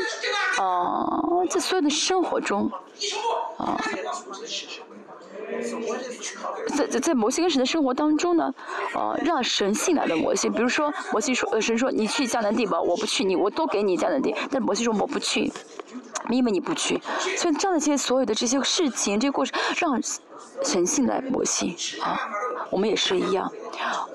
[0.59, 1.05] 啊，
[1.49, 2.71] 在所有的生活中。
[3.57, 3.77] 啊，
[6.75, 8.53] 在在在摩西跟神的生活当中呢，
[8.93, 15.51] 啊，让神信赖的摩西，比如说摩西说，呃，神说你去迦南地吧，我不去，你我都给你迦南地，但摩西说我不去，
[16.29, 17.01] 因为你不去，
[17.37, 20.01] 所以这样的这些所有的这些事情，这些过程，让
[20.63, 22.19] 神信赖摩西啊，
[22.69, 23.51] 我们也是一样，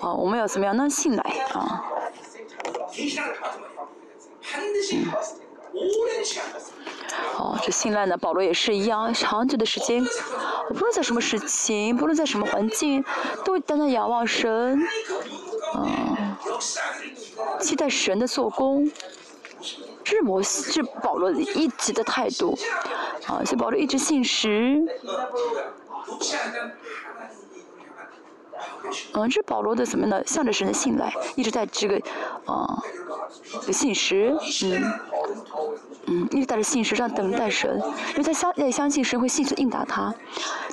[0.01, 0.89] 啊，我们要怎么样呢？
[0.89, 1.23] 信赖？
[1.53, 1.85] 啊。
[7.37, 8.17] 哦，这信赖呢？
[8.17, 10.05] 保罗也是一样，长久的时间，
[10.69, 13.05] 不论在什么事情，不论在什么环境，
[13.45, 14.79] 都会单单仰望神，
[15.75, 16.39] 啊，
[17.61, 18.91] 期待神的做工，
[20.05, 22.59] 这是摩西，是保罗一直的态度，
[23.27, 24.83] 啊，所以保罗一直信实，
[29.15, 30.23] 嗯，这保罗的怎么呢？
[30.27, 32.01] 向着神的信赖，一直在这个，
[32.47, 32.83] 啊，
[33.73, 34.83] 信实，嗯。
[36.07, 37.79] 嗯，一直带着信实上等待神，
[38.13, 40.13] 因为他相也相信神会迅速应答他。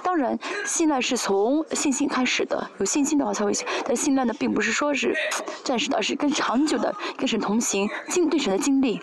[0.01, 3.51] 当然，信赖是从信心开始的，有信心的话才会。
[3.85, 5.15] 但信赖呢，并不是说是
[5.63, 8.99] 暂时的，而是更长久的跟神同行，经对神的经历。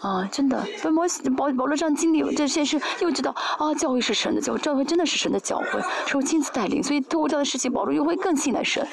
[0.00, 8.86] 啊，真的，被摩西保罗这样经历这些事，又知道啊，教会是神的教会，教会真的是神的教会，是我亲自带领，所以通过这样的事情，保罗又会更信赖神。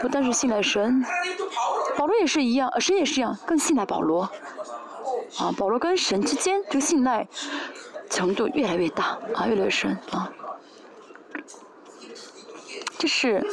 [0.00, 1.04] 不但是信赖神，
[1.96, 4.22] 保罗也是一样，神也是一样，更信赖保罗。
[5.38, 7.26] 啊，保罗跟神之间这个信赖
[8.08, 10.30] 程度越来越大，啊，越来越深啊。
[12.98, 13.46] 这是，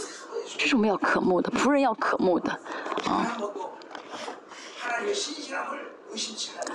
[0.58, 2.52] 这是我们要渴慕的，仆人要渴慕的，
[3.06, 3.38] 啊。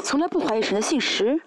[0.02, 1.40] 从来不怀疑神的信实。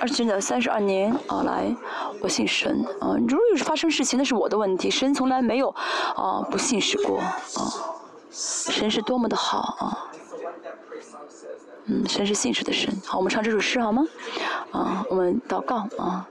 [0.00, 1.74] 而且呢，三十二年啊来，
[2.20, 3.16] 我信神啊。
[3.28, 4.90] 如果有发生事情，那是我的问题。
[4.90, 5.68] 神从来没有
[6.16, 7.34] 啊不信实过啊。
[8.30, 10.10] 神是多么的好啊！
[11.86, 12.96] 嗯，神是信实的神。
[13.04, 14.06] 好，我们唱这首诗好吗？
[14.70, 16.26] 啊，我们祷告啊。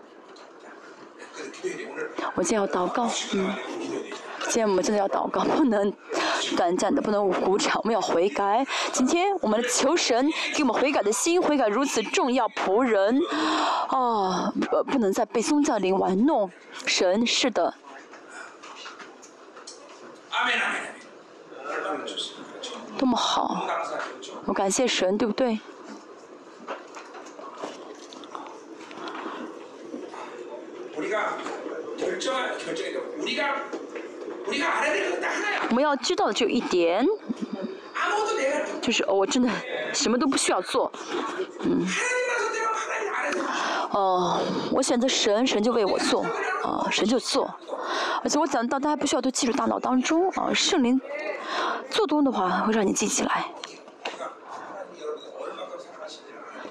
[2.35, 3.53] 我今天要祷告，嗯。
[4.43, 5.93] 今天我们真的要祷告，不能
[6.55, 8.65] 短暂的，不能鼓掌，我们要悔改。
[8.91, 13.21] 今天我们求神给我们悔改的心，悔改如此重要，仆人
[13.87, 16.51] 啊，不不能再被宗教灵玩弄。
[16.85, 17.73] 神是的。
[22.97, 23.65] 多么好，
[24.45, 25.59] 我感谢神，对不对？
[35.69, 37.05] 我们要知道的就一点，
[38.81, 39.49] 就是我真的
[39.93, 40.91] 什么都不需要做，
[41.61, 41.85] 嗯，
[43.91, 44.39] 哦，
[44.71, 46.23] 我选择神，神就为我做，
[46.63, 47.53] 啊，神就做，
[48.23, 50.99] 而且我讲到大家不需要都记住大脑当中，啊，圣灵
[51.89, 53.45] 做多的话会让你记起来。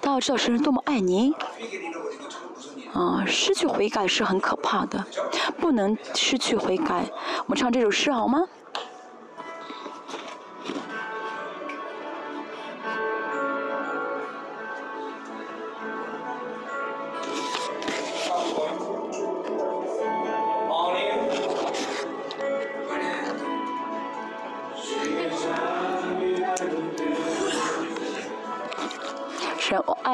[0.01, 1.35] 大家要知道神是多么爱您。
[2.99, 5.05] 啊，失去悔改是很可怕的，
[5.61, 7.05] 不能失去悔改。
[7.47, 8.41] 我们唱这首诗好吗？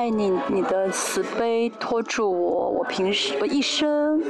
[0.05, 4.23] 爱你，你的慈悲托住我，我平时我一生，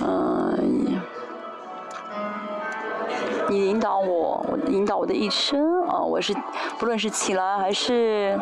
[0.00, 1.00] 嗯，
[3.48, 6.32] 你引导我，我引导我的一生啊，我是
[6.78, 8.38] 不论是起来还是，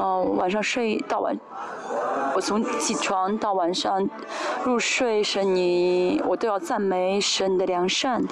[0.00, 1.36] 嗯，晚上睡到晚，
[2.36, 4.08] 我从起床到晚上
[4.64, 8.22] 入睡，神你，我都要赞美神的良善。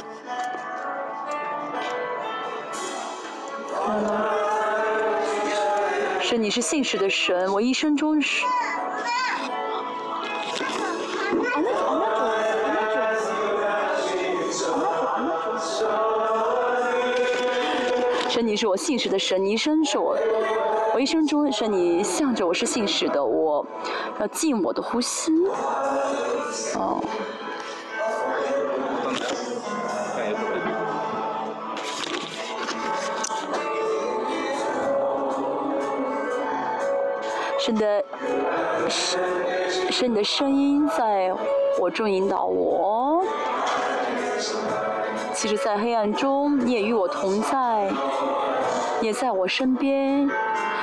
[6.26, 8.46] 是你是信实的神，我一生中是。
[18.30, 20.16] 神，你是我信实的神，你一生是我，
[20.94, 23.64] 我一生中是你向着我是信实的，我
[24.18, 25.30] 要尽我的呼吸。
[26.74, 27.04] 哦。
[37.64, 38.04] 神的，
[38.90, 39.18] 神，
[39.90, 41.32] 神的声音在
[41.80, 43.24] 我中引导我。
[45.32, 47.90] 其实，在黑暗中，你也与我同在，
[49.00, 50.30] 也在我身边。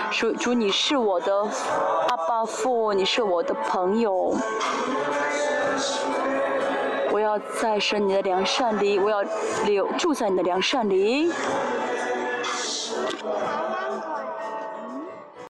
[0.09, 1.31] 主，主，你是我的
[2.07, 4.35] 阿爸父，你是我的朋友。
[7.11, 9.23] 我要在神你的良善里，我要
[9.67, 11.31] 留住在你的良善里。